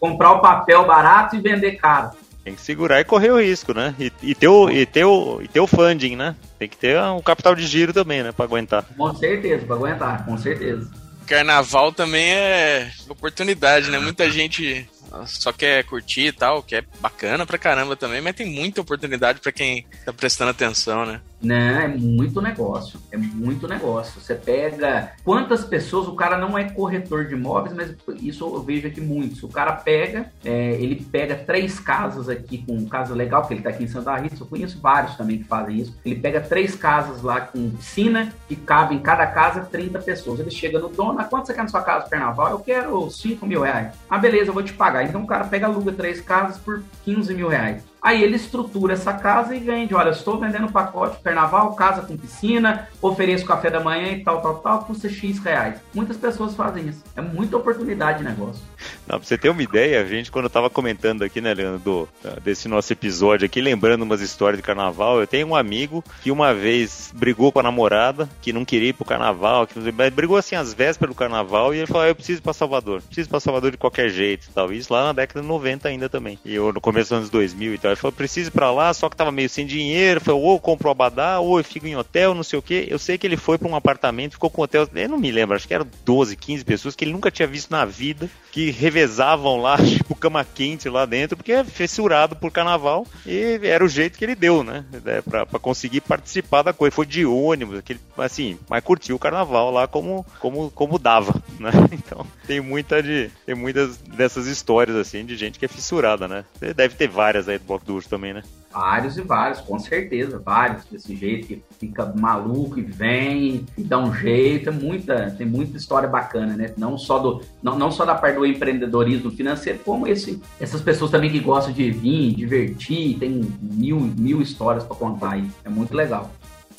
comprar 0.00 0.32
o 0.32 0.40
papel 0.40 0.86
barato 0.86 1.36
e 1.36 1.40
vender 1.40 1.72
caro. 1.72 2.12
Tem 2.42 2.54
que 2.54 2.62
segurar 2.62 3.00
e 3.00 3.04
correr 3.04 3.30
o 3.30 3.40
risco, 3.40 3.74
né? 3.74 3.94
E, 3.98 4.10
e, 4.22 4.34
ter, 4.34 4.48
o, 4.48 4.70
e, 4.70 4.86
ter, 4.86 5.04
o, 5.04 5.42
e 5.42 5.48
ter 5.48 5.60
o 5.60 5.66
funding, 5.66 6.16
né? 6.16 6.34
Tem 6.58 6.68
que 6.68 6.78
ter 6.78 6.98
um 7.02 7.20
capital 7.20 7.54
de 7.54 7.66
giro 7.66 7.92
também, 7.92 8.22
né? 8.22 8.32
Pra 8.32 8.46
aguentar. 8.46 8.84
Com 8.96 9.14
certeza, 9.14 9.66
pra 9.66 9.76
aguentar, 9.76 10.24
com 10.24 10.38
certeza. 10.38 10.90
Carnaval 11.26 11.92
também 11.92 12.32
é 12.32 12.90
oportunidade, 13.08 13.90
né? 13.90 13.98
Muita 13.98 14.30
gente 14.30 14.88
só 15.26 15.52
quer 15.52 15.84
curtir 15.84 16.26
e 16.26 16.32
tal, 16.32 16.62
que 16.62 16.76
é 16.76 16.84
bacana 17.00 17.46
pra 17.46 17.58
caramba 17.58 17.96
também, 17.96 18.20
mas 18.20 18.34
tem 18.34 18.46
muita 18.46 18.80
oportunidade 18.80 19.40
para 19.40 19.52
quem 19.52 19.86
tá 20.04 20.12
prestando 20.12 20.50
atenção, 20.50 21.04
né? 21.04 21.20
Não, 21.42 21.54
é 21.54 21.88
muito 21.88 22.40
negócio. 22.40 22.98
É 23.10 23.16
muito 23.16 23.68
negócio. 23.68 24.20
Você 24.20 24.34
pega. 24.34 25.12
Quantas 25.24 25.64
pessoas. 25.64 26.08
O 26.08 26.14
cara 26.14 26.38
não 26.38 26.56
é 26.56 26.64
corretor 26.64 27.26
de 27.26 27.34
imóveis, 27.34 27.74
mas 27.74 27.94
isso 28.22 28.44
eu 28.44 28.62
vejo 28.62 28.86
aqui 28.86 29.00
muitos. 29.00 29.42
O 29.42 29.48
cara 29.48 29.72
pega, 29.72 30.30
é, 30.44 30.72
ele 30.72 30.96
pega 30.96 31.34
três 31.34 31.78
casas 31.78 32.28
aqui 32.28 32.58
com 32.58 32.86
casa 32.88 33.14
legal, 33.14 33.46
que 33.46 33.54
ele 33.54 33.62
tá 33.62 33.70
aqui 33.70 33.84
em 33.84 33.88
Santa 33.88 34.16
Rita. 34.16 34.36
Eu 34.38 34.46
conheço 34.46 34.80
vários 34.80 35.16
também 35.16 35.38
que 35.38 35.44
fazem 35.44 35.76
isso. 35.76 35.96
Ele 36.04 36.16
pega 36.16 36.40
três 36.40 36.74
casas 36.74 37.22
lá 37.22 37.40
com 37.40 37.70
piscina, 37.70 38.32
que 38.48 38.56
cabe 38.56 38.94
em 38.94 38.98
cada 38.98 39.26
casa 39.26 39.60
30 39.60 39.98
pessoas. 40.00 40.40
Ele 40.40 40.50
chega 40.50 40.78
no 40.78 40.88
dono, 40.88 41.18
ah, 41.18 41.24
quanto 41.24 41.46
você 41.46 41.54
quer 41.54 41.62
na 41.62 41.68
sua 41.68 41.82
casa 41.82 42.08
carnaval? 42.08 42.50
Eu 42.50 42.58
quero 42.58 43.10
5 43.10 43.46
mil 43.46 43.62
reais. 43.62 43.94
Ah, 44.08 44.18
beleza, 44.18 44.50
eu 44.50 44.54
vou 44.54 44.62
te 44.62 44.72
pagar. 44.72 45.04
Então 45.04 45.22
o 45.22 45.26
cara 45.26 45.44
pega, 45.44 45.66
aluga 45.66 45.92
três 45.92 46.20
casas 46.20 46.58
por 46.58 46.82
15 47.04 47.34
mil 47.34 47.48
reais. 47.48 47.82
Aí 48.06 48.22
ele 48.22 48.36
estrutura 48.36 48.92
essa 48.92 49.12
casa 49.12 49.52
e 49.52 49.58
vende. 49.58 49.92
Olha, 49.92 50.10
estou 50.10 50.38
vendendo 50.38 50.70
pacote 50.70 51.18
carnaval, 51.24 51.74
casa 51.74 52.02
com 52.02 52.16
piscina, 52.16 52.86
ofereço 53.02 53.44
café 53.44 53.68
da 53.68 53.80
manhã 53.80 54.12
e 54.12 54.22
tal, 54.22 54.40
tal, 54.40 54.58
tal, 54.60 54.84
custa 54.84 55.08
X 55.08 55.40
reais. 55.40 55.80
Muitas 55.92 56.16
pessoas 56.16 56.54
fazem 56.54 56.86
isso. 56.86 57.02
É 57.16 57.20
muita 57.20 57.56
oportunidade 57.56 58.18
de 58.18 58.24
negócio. 58.24 58.62
Não, 59.06 59.18
pra 59.18 59.26
você 59.26 59.38
ter 59.38 59.48
uma 59.48 59.62
ideia, 59.62 60.00
a 60.00 60.04
gente, 60.04 60.30
quando 60.30 60.46
eu 60.46 60.50
tava 60.50 60.68
comentando 60.68 61.22
aqui, 61.22 61.40
né, 61.40 61.54
Leandro, 61.54 61.78
do, 61.78 62.08
desse 62.42 62.68
nosso 62.68 62.92
episódio 62.92 63.46
aqui, 63.46 63.60
lembrando 63.60 64.02
umas 64.02 64.20
histórias 64.20 64.58
de 64.58 64.62
carnaval, 64.62 65.20
eu 65.20 65.26
tenho 65.26 65.46
um 65.46 65.54
amigo 65.54 66.02
que 66.22 66.30
uma 66.30 66.52
vez 66.52 67.12
brigou 67.14 67.52
com 67.52 67.60
a 67.60 67.62
namorada, 67.62 68.28
que 68.42 68.52
não 68.52 68.64
queria 68.64 68.88
ir 68.88 68.92
pro 68.92 69.04
carnaval, 69.04 69.66
que 69.66 69.78
brigou 70.10 70.36
assim 70.36 70.56
às 70.56 70.74
vésperas 70.74 71.14
do 71.14 71.18
carnaval, 71.18 71.74
e 71.74 71.78
ele 71.78 71.86
falou: 71.86 72.02
ah, 72.02 72.08
Eu 72.08 72.14
preciso 72.14 72.40
ir 72.40 72.42
pra 72.42 72.52
Salvador, 72.52 73.02
preciso 73.02 73.28
ir 73.28 73.30
pra 73.30 73.40
Salvador 73.40 73.70
de 73.70 73.76
qualquer 73.76 74.10
jeito 74.10 74.48
tal. 74.56 74.72
Isso 74.72 74.92
lá 74.92 75.04
na 75.04 75.12
década 75.12 75.42
de 75.42 75.46
90 75.46 75.88
ainda 75.88 76.08
também. 76.08 76.38
E 76.44 76.54
eu 76.54 76.72
no 76.72 76.80
começo 76.80 77.10
dos 77.10 77.18
anos 77.18 77.30
2000 77.30 77.74
e 77.74 77.78
tal. 77.78 77.90
Ele 77.90 78.00
falou: 78.00 78.12
Preciso 78.12 78.48
ir 78.48 78.52
pra 78.52 78.72
lá, 78.72 78.92
só 78.94 79.08
que 79.08 79.16
tava 79.16 79.30
meio 79.30 79.48
sem 79.48 79.66
dinheiro. 79.66 80.20
Falou: 80.20 80.42
Ou 80.42 80.52
eu 80.54 80.58
compro 80.58 80.88
o 80.88 80.90
abadá, 80.90 81.38
ou 81.38 81.58
eu 81.58 81.64
fico 81.64 81.86
em 81.86 81.96
hotel, 81.96 82.34
não 82.34 82.42
sei 82.42 82.58
o 82.58 82.62
que. 82.62 82.86
Eu 82.88 82.98
sei 82.98 83.18
que 83.18 83.26
ele 83.26 83.36
foi 83.36 83.58
pra 83.58 83.68
um 83.68 83.76
apartamento, 83.76 84.32
ficou 84.32 84.50
com 84.50 84.62
hotel, 84.62 84.88
eu 84.94 85.08
não 85.08 85.18
me 85.18 85.30
lembro, 85.30 85.54
acho 85.54 85.68
que 85.68 85.74
eram 85.74 85.86
12, 86.04 86.36
15 86.36 86.64
pessoas 86.64 86.96
que 86.96 87.04
ele 87.04 87.12
nunca 87.12 87.30
tinha 87.30 87.46
visto 87.46 87.70
na 87.70 87.84
vida, 87.84 88.28
que 88.50 88.70
revezavam 88.96 89.60
lá, 89.60 89.76
tipo, 89.84 90.14
cama 90.14 90.44
quente 90.44 90.88
lá 90.88 91.04
dentro, 91.04 91.36
porque 91.36 91.52
é 91.52 91.62
fissurado 91.62 92.34
por 92.34 92.50
carnaval 92.50 93.06
e 93.26 93.60
era 93.62 93.84
o 93.84 93.88
jeito 93.88 94.16
que 94.16 94.24
ele 94.24 94.34
deu, 94.34 94.64
né? 94.64 94.84
É, 95.04 95.20
pra, 95.20 95.44
pra 95.44 95.58
conseguir 95.58 96.00
participar 96.00 96.62
da 96.62 96.72
coisa. 96.72 96.94
Foi 96.94 97.04
de 97.04 97.26
ônibus, 97.26 97.78
aquele, 97.78 98.00
assim, 98.16 98.58
mas 98.68 98.82
curtiu 98.82 99.16
o 99.16 99.18
carnaval 99.18 99.70
lá 99.70 99.86
como, 99.86 100.24
como, 100.40 100.70
como 100.70 100.98
dava, 100.98 101.42
né? 101.60 101.70
Então, 101.92 102.26
tem 102.46 102.60
muita 102.60 103.02
de. 103.02 103.30
Tem 103.44 103.54
muitas 103.54 103.98
dessas 103.98 104.46
histórias, 104.46 104.96
assim, 104.96 105.24
de 105.24 105.36
gente 105.36 105.58
que 105.58 105.64
é 105.66 105.68
fissurada, 105.68 106.26
né? 106.26 106.44
Deve 106.74 106.94
ter 106.94 107.08
várias 107.08 107.48
aí 107.48 107.58
do 107.58 107.64
Bloco 107.66 107.84
do 107.84 107.94
Urso 107.94 108.08
também, 108.08 108.32
né? 108.32 108.42
Vários 108.76 109.16
e 109.16 109.22
vários, 109.22 109.60
com 109.60 109.78
certeza, 109.78 110.38
vários 110.38 110.84
desse 110.84 111.16
jeito 111.16 111.46
que 111.46 111.62
fica 111.80 112.12
maluco 112.14 112.78
e 112.78 112.82
vem 112.82 113.64
e 113.76 113.82
dá 113.82 113.98
um 113.98 114.14
jeito, 114.14 114.68
é 114.68 114.72
muita, 114.72 115.30
tem 115.30 115.46
muita 115.46 115.78
história 115.78 116.06
bacana, 116.06 116.54
né? 116.54 116.74
Não 116.76 116.98
só 116.98 117.18
do, 117.18 117.40
não, 117.62 117.78
não 117.78 117.90
só 117.90 118.04
da 118.04 118.14
parte 118.14 118.36
do 118.36 118.44
empreendedorismo 118.44 119.30
financeiro, 119.30 119.78
como 119.78 120.06
esse, 120.06 120.42
essas 120.60 120.82
pessoas 120.82 121.10
também 121.10 121.30
que 121.30 121.40
gostam 121.40 121.72
de 121.72 121.90
vir, 121.90 122.34
divertir, 122.34 123.18
tem 123.18 123.50
mil, 123.62 123.98
mil 123.98 124.42
histórias 124.42 124.84
para 124.84 124.94
contar 124.94 125.32
aí, 125.32 125.50
é 125.64 125.70
muito 125.70 125.94
legal. 125.94 126.30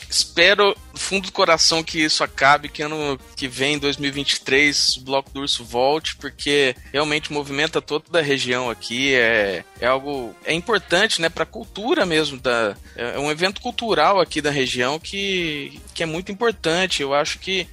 Espero, 0.09 0.75
do 0.93 0.99
fundo 0.99 1.27
do 1.27 1.31
coração, 1.31 1.83
que 1.83 1.99
isso 1.99 2.23
acabe, 2.23 2.69
que 2.69 2.81
ano 2.81 3.19
que 3.35 3.47
vem, 3.47 3.77
2023, 3.77 4.97
o 4.97 5.01
Bloco 5.01 5.29
do 5.31 5.41
Urso 5.41 5.63
volte, 5.63 6.15
porque 6.15 6.75
realmente 6.91 7.31
movimenta 7.31 7.81
toda 7.81 8.19
a 8.19 8.21
região 8.21 8.69
aqui. 8.69 9.13
É, 9.13 9.63
é 9.79 9.87
algo. 9.87 10.35
É 10.45 10.53
importante, 10.53 11.21
né, 11.21 11.29
para 11.29 11.43
a 11.43 11.47
cultura 11.47 12.05
mesmo. 12.05 12.39
Da, 12.39 12.75
é 12.95 13.19
um 13.19 13.29
evento 13.29 13.61
cultural 13.61 14.19
aqui 14.19 14.41
da 14.41 14.49
região 14.49 14.99
que, 14.99 15.81
que 15.93 16.03
é 16.03 16.05
muito 16.05 16.31
importante. 16.31 17.01
Eu 17.01 17.13
acho 17.13 17.39
que 17.39 17.67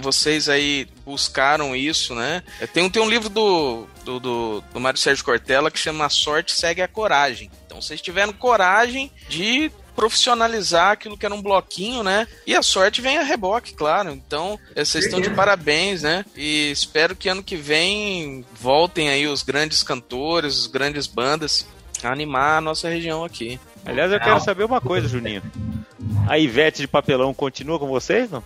vocês 0.00 0.48
aí 0.48 0.86
buscaram 1.04 1.74
isso, 1.74 2.14
né? 2.14 2.42
Tem, 2.72 2.88
tem 2.88 3.02
um 3.02 3.10
livro 3.10 3.28
do, 3.28 3.86
do, 4.04 4.20
do, 4.20 4.64
do 4.72 4.80
Mário 4.80 4.98
Sérgio 4.98 5.24
Cortella 5.24 5.70
que 5.70 5.78
chama 5.78 6.06
A 6.06 6.10
Sorte 6.10 6.52
Segue 6.52 6.82
a 6.82 6.88
Coragem. 6.88 7.50
Então, 7.66 7.80
vocês 7.80 8.00
tiveram 8.00 8.32
coragem 8.32 9.10
de 9.28 9.70
profissionalizar 9.94 10.92
aquilo 10.92 11.16
que 11.16 11.26
era 11.26 11.34
um 11.34 11.42
bloquinho, 11.42 12.02
né? 12.02 12.26
E 12.46 12.54
a 12.54 12.62
sorte 12.62 13.00
vem 13.00 13.18
a 13.18 13.22
reboque, 13.22 13.74
claro. 13.74 14.10
Então, 14.10 14.58
vocês 14.74 15.04
estão 15.04 15.20
de 15.20 15.30
parabéns, 15.30 16.02
né? 16.02 16.24
E 16.36 16.70
espero 16.70 17.16
que 17.16 17.28
ano 17.28 17.42
que 17.42 17.56
vem 17.56 18.44
voltem 18.54 19.08
aí 19.08 19.26
os 19.26 19.42
grandes 19.42 19.82
cantores, 19.82 20.58
os 20.58 20.66
grandes 20.66 21.06
bandas 21.06 21.66
a 22.02 22.12
animar 22.12 22.58
a 22.58 22.60
nossa 22.60 22.88
região 22.88 23.24
aqui. 23.24 23.60
Aliás, 23.84 24.12
eu 24.12 24.20
quero 24.20 24.40
saber 24.40 24.64
uma 24.64 24.80
coisa, 24.80 25.08
Juninho. 25.08 25.42
A 26.28 26.38
Ivete 26.38 26.82
de 26.82 26.88
papelão 26.88 27.34
continua 27.34 27.78
com 27.78 27.88
vocês, 27.88 28.30
não? 28.30 28.42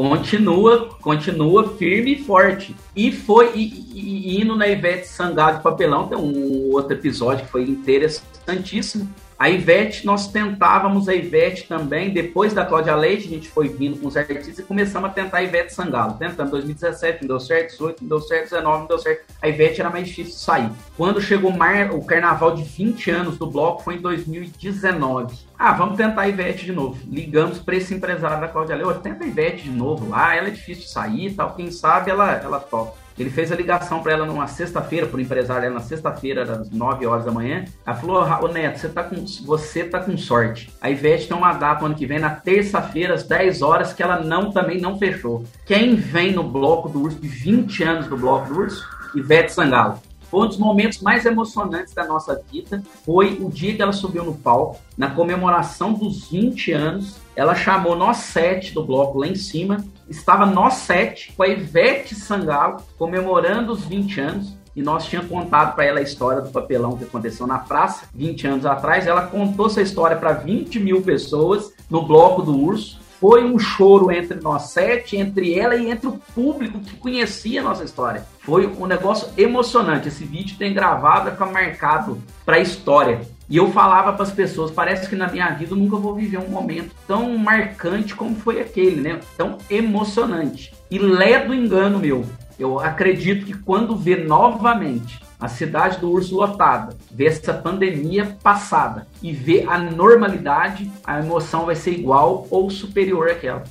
Continua, 0.00 0.86
continua 1.00 1.76
firme 1.76 2.12
e 2.14 2.24
forte. 2.24 2.74
E 2.96 3.12
foi 3.12 3.52
e, 3.54 3.86
e, 3.94 4.36
e 4.36 4.40
indo 4.40 4.56
na 4.56 4.66
Ivete 4.66 5.06
Sangado 5.06 5.58
de 5.58 5.62
papelão, 5.62 6.08
tem 6.08 6.18
um 6.18 6.72
outro 6.72 6.92
episódio 6.94 7.44
que 7.44 7.50
foi 7.50 7.62
interessantíssimo 7.62 9.08
a 9.38 9.48
Ivete, 9.48 10.04
nós 10.04 10.26
tentávamos 10.32 11.08
a 11.08 11.14
Ivete 11.14 11.68
também, 11.68 12.10
depois 12.10 12.52
da 12.52 12.64
Cláudia 12.64 12.96
Leite, 12.96 13.28
a 13.28 13.30
gente 13.30 13.48
foi 13.48 13.68
vindo 13.68 14.00
com 14.00 14.08
os 14.08 14.16
artistas 14.16 14.58
e 14.58 14.64
começamos 14.64 15.08
a 15.08 15.12
tentar 15.12 15.38
a 15.38 15.42
Ivete 15.44 15.72
Sangalo. 15.72 16.14
Tentando 16.14 16.50
2017, 16.50 17.22
não 17.22 17.28
deu 17.28 17.38
certo, 17.38 17.70
18, 17.70 18.02
não 18.02 18.08
deu 18.08 18.20
certo, 18.20 18.44
19, 18.50 18.78
não 18.80 18.86
deu 18.86 18.98
certo. 18.98 19.32
A 19.40 19.48
Ivete 19.48 19.80
era 19.80 19.90
mais 19.90 20.08
difícil 20.08 20.32
sair. 20.32 20.68
Quando 20.96 21.20
chegou 21.20 21.52
o 21.52 22.04
carnaval 22.04 22.56
de 22.56 22.64
20 22.64 23.10
anos 23.12 23.38
do 23.38 23.46
bloco, 23.46 23.84
foi 23.84 23.94
em 23.94 24.00
2019. 24.00 25.38
Ah, 25.56 25.72
vamos 25.72 25.96
tentar 25.96 26.22
a 26.22 26.28
Ivete 26.28 26.64
de 26.64 26.72
novo. 26.72 26.98
Ligamos 27.08 27.60
para 27.60 27.76
esse 27.76 27.94
empresário 27.94 28.40
da 28.40 28.48
Cláudia 28.48 28.74
Leite, 28.74 29.00
tenta 29.02 29.22
a 29.22 29.26
Ivete 29.28 29.62
de 29.62 29.70
novo 29.70 30.08
lá, 30.08 30.34
ela 30.34 30.48
é 30.48 30.50
difícil 30.50 30.82
de 30.82 30.90
sair 30.90 31.28
e 31.28 31.34
tal, 31.34 31.54
quem 31.54 31.70
sabe 31.70 32.10
ela, 32.10 32.32
ela 32.32 32.58
topa. 32.58 33.07
Ele 33.18 33.30
fez 33.30 33.50
a 33.50 33.56
ligação 33.56 34.00
para 34.00 34.12
ela 34.12 34.26
numa 34.26 34.46
sexta-feira, 34.46 35.06
para 35.06 35.16
o 35.16 35.20
empresário 35.20 35.62
dela, 35.62 35.74
na 35.74 35.80
sexta-feira, 35.80 36.42
às 36.42 36.70
9 36.70 37.06
horas 37.06 37.24
da 37.24 37.32
manhã. 37.32 37.64
Ela 37.84 37.96
falou: 37.96 38.22
Ô 38.42 38.48
Neto, 38.48 38.78
você 38.78 38.88
tá, 38.88 39.02
com, 39.02 39.16
você 39.44 39.84
tá 39.84 40.00
com 40.00 40.16
sorte. 40.16 40.70
A 40.80 40.90
Ivete 40.90 41.26
tem 41.26 41.36
uma 41.36 41.52
data 41.52 41.84
ano 41.84 41.94
que 41.94 42.06
vem, 42.06 42.18
na 42.18 42.30
terça-feira, 42.30 43.14
às 43.14 43.24
10 43.24 43.62
horas, 43.62 43.92
que 43.92 44.02
ela 44.02 44.20
não 44.20 44.52
também 44.52 44.80
não 44.80 44.98
fechou. 44.98 45.44
Quem 45.66 45.96
vem 45.96 46.32
no 46.32 46.44
bloco 46.44 46.88
do 46.88 47.02
urso, 47.02 47.18
de 47.18 47.28
20 47.28 47.82
anos 47.82 48.06
do 48.06 48.16
bloco 48.16 48.52
do 48.52 48.60
urso? 48.60 48.86
Ivete 49.14 49.52
Sangalo. 49.52 50.00
Foi 50.30 50.44
um 50.44 50.48
dos 50.48 50.58
momentos 50.58 51.00
mais 51.00 51.24
emocionantes 51.24 51.94
da 51.94 52.06
nossa 52.06 52.40
vida. 52.52 52.82
Foi 53.04 53.38
o 53.40 53.48
dia 53.48 53.74
que 53.74 53.80
ela 53.80 53.92
subiu 53.92 54.24
no 54.24 54.34
palco, 54.34 54.78
na 54.96 55.10
comemoração 55.10 55.94
dos 55.94 56.28
20 56.28 56.72
anos. 56.72 57.16
Ela 57.34 57.54
chamou 57.54 57.96
nós 57.96 58.18
sete 58.18 58.74
do 58.74 58.84
bloco 58.84 59.18
lá 59.18 59.26
em 59.26 59.34
cima. 59.34 59.82
Estava 60.08 60.46
nós 60.46 60.74
sete, 60.74 61.32
com 61.36 61.42
a 61.42 61.48
Ivete 61.48 62.14
Sangalo, 62.14 62.82
comemorando 62.98 63.72
os 63.72 63.84
20 63.84 64.20
anos. 64.20 64.58
E 64.74 64.82
nós 64.82 65.06
tínhamos 65.06 65.30
contado 65.30 65.74
para 65.74 65.84
ela 65.84 65.98
a 65.98 66.02
história 66.02 66.40
do 66.40 66.50
papelão 66.50 66.96
que 66.96 67.02
aconteceu 67.02 67.46
na 67.46 67.58
praça 67.58 68.06
20 68.14 68.46
anos 68.46 68.66
atrás. 68.66 69.06
Ela 69.06 69.26
contou 69.26 69.66
essa 69.66 69.82
história 69.82 70.16
para 70.16 70.32
20 70.32 70.78
mil 70.78 71.02
pessoas 71.02 71.72
no 71.90 72.06
bloco 72.06 72.42
do 72.42 72.56
Urso 72.56 73.00
foi 73.20 73.44
um 73.44 73.58
choro 73.58 74.12
entre 74.12 74.40
nós 74.40 74.70
sete, 74.70 75.16
entre 75.16 75.58
ela 75.58 75.74
e 75.74 75.90
entre 75.90 76.06
o 76.06 76.20
público 76.34 76.78
que 76.78 76.96
conhecia 76.96 77.60
a 77.60 77.64
nossa 77.64 77.82
história. 77.82 78.24
Foi 78.40 78.66
um 78.66 78.86
negócio 78.86 79.28
emocionante. 79.36 80.06
Esse 80.06 80.24
vídeo 80.24 80.56
tem 80.56 80.72
gravado, 80.72 81.24
vai 81.24 81.32
ficar 81.32 81.46
marcado 81.46 82.22
para 82.46 82.56
a 82.56 82.60
história. 82.60 83.20
E 83.50 83.56
eu 83.56 83.72
falava 83.72 84.12
para 84.12 84.24
as 84.24 84.30
pessoas, 84.30 84.70
parece 84.70 85.08
que 85.08 85.16
na 85.16 85.28
minha 85.28 85.48
vida 85.50 85.72
eu 85.72 85.76
nunca 85.78 85.96
vou 85.96 86.14
viver 86.14 86.38
um 86.38 86.50
momento 86.50 86.94
tão 87.06 87.38
marcante 87.38 88.14
como 88.14 88.36
foi 88.36 88.60
aquele, 88.60 89.00
né? 89.00 89.20
Tão 89.38 89.56
emocionante. 89.70 90.74
E 90.90 90.98
lé 90.98 91.44
do 91.44 91.54
engano 91.54 91.98
meu. 91.98 92.24
Eu 92.58 92.78
acredito 92.78 93.46
que 93.46 93.54
quando 93.54 93.96
vê 93.96 94.16
novamente 94.16 95.20
a 95.40 95.48
cidade 95.48 95.98
do 95.98 96.10
urso 96.10 96.34
lotada, 96.34 96.96
ver 97.10 97.26
essa 97.26 97.54
pandemia 97.54 98.36
passada 98.42 99.06
e 99.22 99.32
ver 99.32 99.68
a 99.68 99.78
normalidade, 99.78 100.90
a 101.04 101.20
emoção 101.20 101.64
vai 101.64 101.76
ser 101.76 101.92
igual 101.92 102.46
ou 102.50 102.68
superior 102.68 103.30
àquela. 103.30 103.62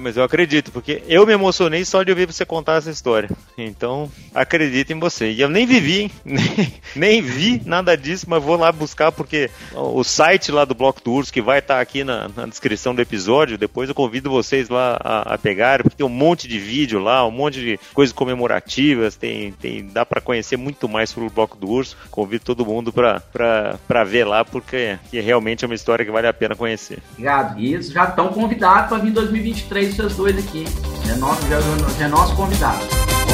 Mas 0.00 0.16
eu 0.16 0.24
acredito, 0.24 0.72
porque 0.72 1.02
eu 1.06 1.26
me 1.26 1.32
emocionei 1.32 1.84
só 1.84 2.02
de 2.02 2.10
ouvir 2.10 2.26
você 2.26 2.44
contar 2.44 2.76
essa 2.76 2.90
história. 2.90 3.30
Então, 3.56 4.10
acredito 4.34 4.92
em 4.92 4.98
você. 4.98 5.30
E 5.30 5.40
eu 5.40 5.48
nem 5.48 5.66
vivi, 5.66 6.02
hein? 6.02 6.10
Nem, 6.26 6.74
nem 6.94 7.22
vi 7.22 7.62
nada 7.64 7.96
disso, 7.96 8.26
mas 8.28 8.42
vou 8.42 8.56
lá 8.56 8.70
buscar, 8.70 9.10
porque 9.10 9.50
o 9.72 10.04
site 10.04 10.52
lá 10.52 10.64
do 10.64 10.74
Bloco 10.74 11.02
do 11.02 11.12
Urso, 11.12 11.32
que 11.32 11.40
vai 11.40 11.60
estar 11.60 11.80
aqui 11.80 12.04
na, 12.04 12.28
na 12.34 12.46
descrição 12.46 12.94
do 12.94 13.00
episódio, 13.00 13.58
depois 13.58 13.88
eu 13.88 13.94
convido 13.94 14.30
vocês 14.30 14.68
lá 14.68 14.98
a, 15.02 15.34
a 15.34 15.38
porque 15.82 15.96
tem 15.96 16.06
um 16.06 16.10
monte 16.10 16.48
de 16.48 16.58
vídeo 16.58 16.98
lá, 16.98 17.26
um 17.26 17.30
monte 17.30 17.60
de 17.60 17.80
coisas 17.94 18.12
comemorativas, 18.12 19.16
tem, 19.16 19.52
tem, 19.52 19.86
dá 19.86 20.04
para 20.04 20.20
conhecer 20.20 20.56
muito 20.56 20.88
mais 20.88 21.10
sobre 21.10 21.28
o 21.28 21.32
Bloco 21.32 21.56
do 21.56 21.68
Urso. 21.68 21.96
Convido 22.10 22.44
todo 22.44 22.66
mundo 22.66 22.92
para 22.92 24.04
ver 24.04 24.24
lá, 24.24 24.44
porque 24.44 24.98
realmente 25.12 25.64
é 25.64 25.68
uma 25.68 25.74
história 25.74 26.04
que 26.04 26.10
vale 26.10 26.26
a 26.26 26.32
pena 26.32 26.54
conhecer. 26.54 26.98
Obrigado. 27.12 27.58
E 27.58 27.80
já 27.82 28.04
estão 28.04 28.28
convidados 28.28 28.88
para 28.88 28.98
vir 28.98 29.10
em 29.10 29.12
2023 29.12 29.75
três 29.76 29.94
vocês 29.94 30.16
dois 30.16 30.38
aqui. 30.38 30.64
É 31.06 31.16
nosso, 31.16 31.46
já, 31.48 31.60
já 31.60 32.04
é 32.06 32.08
nosso 32.08 32.34
convidado. 32.34 32.82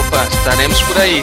Opa, 0.09 0.25
estaremos 0.27 0.83
por 0.83 0.99
aí. 0.99 1.23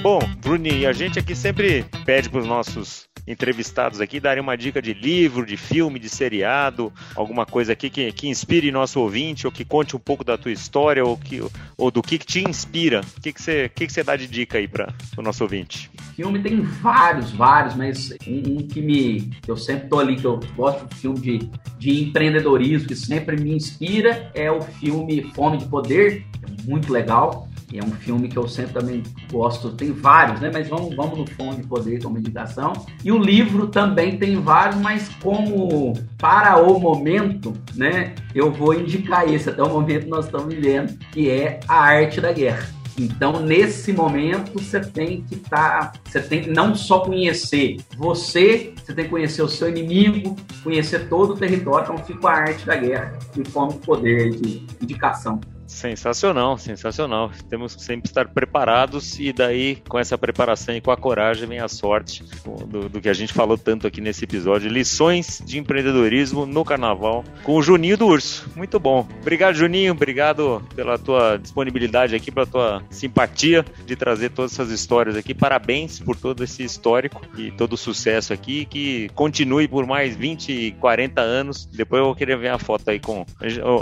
Bom, 0.00 0.20
Bruninho, 0.40 0.88
a 0.88 0.92
gente 0.94 1.18
aqui 1.18 1.36
sempre 1.36 1.84
pede 2.06 2.30
para 2.30 2.40
os 2.40 2.46
nossos 2.46 3.06
entrevistados 3.26 4.00
aqui 4.00 4.20
darem 4.20 4.42
uma 4.42 4.56
dica 4.56 4.80
de 4.80 4.92
livro, 4.92 5.46
de 5.46 5.56
filme, 5.56 5.98
de 5.98 6.08
seriado, 6.08 6.92
alguma 7.14 7.46
coisa 7.46 7.72
aqui 7.72 7.88
que, 7.88 8.12
que 8.12 8.28
inspire 8.28 8.70
nosso 8.70 9.00
ouvinte, 9.00 9.46
ou 9.46 9.52
que 9.52 9.64
conte 9.64 9.96
um 9.96 9.98
pouco 9.98 10.24
da 10.24 10.36
tua 10.36 10.52
história, 10.52 11.04
ou, 11.04 11.16
que, 11.16 11.42
ou 11.76 11.90
do 11.90 12.02
que, 12.02 12.18
que 12.18 12.26
te 12.26 12.40
inspira. 12.40 13.00
O 13.16 13.20
que, 13.20 13.32
que, 13.32 13.42
você, 13.42 13.68
que, 13.68 13.86
que 13.86 13.92
você 13.92 14.02
dá 14.02 14.16
de 14.16 14.26
dica 14.26 14.58
aí 14.58 14.68
para 14.68 14.92
o 15.16 15.22
nosso 15.22 15.42
ouvinte? 15.42 15.90
Filme 16.14 16.40
tem 16.40 16.60
vários, 16.60 17.32
vários, 17.32 17.74
mas 17.74 18.14
um, 18.26 18.58
um, 18.58 18.68
que 18.68 18.80
me. 18.80 19.30
Eu 19.46 19.56
sempre 19.56 19.88
tô 19.88 19.98
ali, 19.98 20.16
que 20.16 20.24
eu 20.24 20.38
gosto 20.54 20.86
de 20.86 20.94
filme 20.96 21.20
de, 21.20 21.50
de 21.78 22.02
empreendedorismo, 22.04 22.86
que 22.86 22.94
sempre 22.94 23.36
me 23.36 23.54
inspira, 23.54 24.30
é 24.34 24.50
o 24.50 24.60
filme 24.60 25.22
Fome 25.34 25.58
de 25.58 25.66
Poder, 25.66 26.24
é 26.42 26.70
muito 26.70 26.92
legal 26.92 27.48
que 27.74 27.80
é 27.80 27.82
um 27.82 27.90
filme 27.90 28.28
que 28.28 28.36
eu 28.36 28.46
sempre 28.46 28.74
também 28.74 29.02
gosto. 29.32 29.72
Tem 29.72 29.90
vários, 29.90 30.40
né? 30.40 30.48
Mas 30.52 30.68
vamos, 30.68 30.94
vamos 30.94 31.18
no 31.18 31.26
Fome 31.26 31.56
de 31.56 31.66
Poder 31.66 32.00
como 32.00 32.16
indicação. 32.16 32.72
E 33.02 33.10
o 33.10 33.18
livro 33.18 33.66
também 33.66 34.16
tem 34.16 34.40
vários, 34.40 34.80
mas 34.80 35.08
como 35.20 35.92
para 36.16 36.62
o 36.62 36.78
momento, 36.78 37.52
né? 37.74 38.14
Eu 38.32 38.52
vou 38.52 38.74
indicar 38.74 39.28
esse, 39.28 39.50
até 39.50 39.60
o 39.60 39.68
momento 39.68 40.06
nós 40.06 40.26
estamos 40.26 40.54
vivendo, 40.54 40.96
que 41.10 41.28
é 41.28 41.58
A 41.66 41.80
Arte 41.80 42.20
da 42.20 42.32
Guerra. 42.32 42.68
Então, 42.96 43.40
nesse 43.40 43.92
momento, 43.92 44.52
você 44.52 44.78
tem 44.78 45.22
que 45.22 45.34
estar. 45.34 45.90
Tá, 45.90 46.00
você 46.04 46.20
tem 46.22 46.42
que 46.42 46.50
não 46.50 46.76
só 46.76 47.00
conhecer 47.00 47.78
você, 47.98 48.72
você 48.84 48.94
tem 48.94 49.06
que 49.06 49.10
conhecer 49.10 49.42
o 49.42 49.48
seu 49.48 49.68
inimigo, 49.68 50.36
conhecer 50.62 51.08
todo 51.08 51.32
o 51.32 51.36
território. 51.36 51.92
Então, 51.92 52.04
fica 52.04 52.28
a 52.28 52.36
arte 52.36 52.64
da 52.64 52.76
guerra 52.76 53.18
e 53.36 53.44
forma 53.48 53.72
de 53.72 53.78
poder 53.80 54.30
de 54.30 54.64
indicação. 54.80 55.40
Sensacional, 55.66 56.58
sensacional. 56.58 57.30
Temos 57.48 57.74
que 57.74 57.82
sempre 57.82 58.08
estar 58.08 58.28
preparados 58.28 59.18
e 59.18 59.32
daí, 59.32 59.76
com 59.88 59.98
essa 59.98 60.16
preparação 60.18 60.76
e 60.76 60.80
com 60.80 60.90
a 60.90 60.96
coragem, 60.96 61.48
vem 61.48 61.58
a 61.58 61.68
sorte 61.68 62.24
do, 62.66 62.88
do, 62.88 63.00
que 63.00 63.08
a 63.08 63.14
gente 63.14 63.32
falou 63.32 63.56
tanto 63.56 63.86
aqui 63.86 64.00
nesse 64.00 64.24
episódio. 64.24 64.70
Lições 64.70 65.42
de 65.44 65.58
empreendedorismo 65.58 66.46
no 66.46 66.64
carnaval 66.64 67.24
com 67.42 67.56
o 67.56 67.62
Juninho 67.62 67.96
do 67.96 68.06
Urso. 68.06 68.48
Muito 68.54 68.78
bom. 68.78 69.06
Obrigado, 69.20 69.54
Juninho. 69.54 69.92
Obrigado 69.92 70.62
pela 70.74 70.98
tua 70.98 71.36
disponibilidade 71.36 72.14
aqui, 72.14 72.30
pela 72.30 72.46
tua 72.46 72.82
simpatia 72.90 73.64
de 73.86 73.96
trazer 73.96 74.30
todas 74.30 74.52
essas 74.52 74.70
histórias 74.70 75.16
aqui. 75.16 75.34
Parabéns 75.34 75.98
por 75.98 76.16
todo 76.16 76.44
esse 76.44 76.62
histórico 76.62 77.22
e 77.36 77.50
todo 77.50 77.72
o 77.72 77.78
sucesso 77.78 78.32
aqui. 78.32 78.66
Que 78.66 79.08
continue 79.14 79.66
por 79.66 79.86
mais 79.86 80.14
20, 80.14 80.76
40 80.80 81.20
anos. 81.20 81.66
Depois 81.66 82.00
eu 82.00 82.06
vou 82.06 82.14
querer 82.14 82.36
ver 82.36 82.48
a 82.48 82.58
foto 82.58 82.90
aí 82.90 83.00
com. 83.00 83.24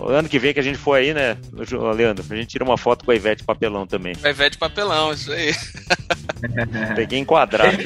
Ano 0.09 0.29
que 0.29 0.39
vem 0.39 0.55
que 0.55 0.61
a 0.61 0.63
gente 0.63 0.79
for 0.79 0.95
aí, 0.95 1.13
né? 1.13 1.37
Leandro, 1.79 2.25
a 2.29 2.37
gente 2.37 2.49
tira 2.49 2.65
uma 2.65 2.77
foto 2.77 3.05
com 3.05 3.11
a 3.11 3.15
Ivete 3.15 3.45
Papelão 3.45 3.87
também. 3.87 4.15
A 4.23 4.31
Ivete 4.31 4.59
Papelão, 4.59 5.13
isso 5.13 5.33
aí. 5.33 5.55
Peguei 6.97 7.19
enquadrado. 7.19 7.79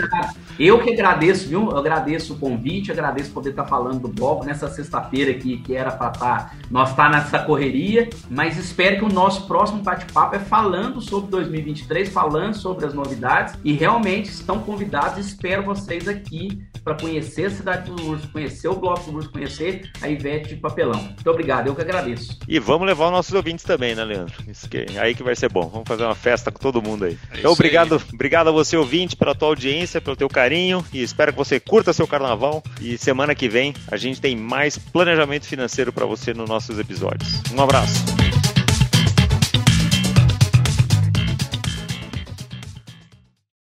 Eu 0.58 0.82
que 0.82 0.90
agradeço, 0.90 1.48
viu? 1.48 1.70
Eu 1.70 1.76
agradeço 1.76 2.34
o 2.34 2.38
convite, 2.38 2.90
agradeço 2.90 3.30
poder 3.30 3.50
estar 3.50 3.66
falando 3.66 4.00
do 4.00 4.08
bloco 4.08 4.44
nessa 4.44 4.68
sexta-feira 4.68 5.30
aqui, 5.30 5.58
que 5.58 5.74
era 5.74 5.90
para 5.90 6.12
estar. 6.12 6.26
Tá, 6.26 6.52
nós 6.70 6.90
estar 6.90 7.10
tá 7.10 7.18
nessa 7.18 7.38
correria, 7.40 8.08
mas 8.30 8.56
espero 8.56 8.98
que 8.98 9.04
o 9.04 9.12
nosso 9.12 9.46
próximo 9.46 9.82
bate-papo 9.82 10.36
é 10.36 10.38
falando 10.38 11.00
sobre 11.00 11.30
2023, 11.30 12.08
falando 12.08 12.54
sobre 12.54 12.86
as 12.86 12.94
novidades 12.94 13.54
e 13.62 13.72
realmente 13.72 14.30
estão 14.30 14.60
convidados. 14.60 15.18
Espero 15.18 15.62
vocês 15.62 16.08
aqui 16.08 16.66
para 16.86 16.94
conhecer 16.94 17.46
a 17.46 17.50
cidade 17.50 17.90
do 17.90 18.10
Urso, 18.10 18.28
conhecer 18.28 18.68
o 18.68 18.76
bloco 18.76 19.10
do 19.10 19.16
Urso, 19.16 19.28
conhecer 19.28 19.90
a 20.00 20.08
Ivete 20.08 20.50
de 20.50 20.56
Papelão. 20.60 21.02
Muito 21.02 21.28
obrigado, 21.28 21.66
eu 21.66 21.74
que 21.74 21.80
agradeço. 21.80 22.38
E 22.46 22.60
vamos 22.60 22.86
levar 22.86 23.06
os 23.06 23.10
nossos 23.10 23.34
ouvintes 23.34 23.64
também, 23.64 23.96
né, 23.96 24.04
Leandro? 24.04 24.32
Isso 24.46 24.68
que, 24.68 24.86
aí 24.96 25.12
que 25.12 25.24
vai 25.24 25.34
ser 25.34 25.48
bom. 25.48 25.68
Vamos 25.68 25.88
fazer 25.88 26.04
uma 26.04 26.14
festa 26.14 26.52
com 26.52 26.60
todo 26.60 26.80
mundo 26.80 27.04
aí. 27.04 27.18
É 27.32 27.40
então, 27.40 27.50
obrigado, 27.50 27.96
aí. 27.96 28.14
obrigado 28.14 28.48
a 28.50 28.52
você, 28.52 28.76
ouvinte, 28.76 29.16
pela 29.16 29.34
tua 29.34 29.48
audiência, 29.48 30.00
pelo 30.00 30.14
teu 30.14 30.28
carinho 30.28 30.84
e 30.92 31.02
espero 31.02 31.32
que 31.32 31.38
você 31.38 31.58
curta 31.58 31.92
seu 31.92 32.06
carnaval. 32.06 32.62
E 32.80 32.96
semana 32.96 33.34
que 33.34 33.48
vem 33.48 33.74
a 33.90 33.96
gente 33.96 34.20
tem 34.20 34.36
mais 34.36 34.78
planejamento 34.78 35.44
financeiro 35.44 35.92
para 35.92 36.06
você 36.06 36.32
nos 36.32 36.48
nossos 36.48 36.78
episódios. 36.78 37.42
Um 37.52 37.60
abraço. 37.60 38.04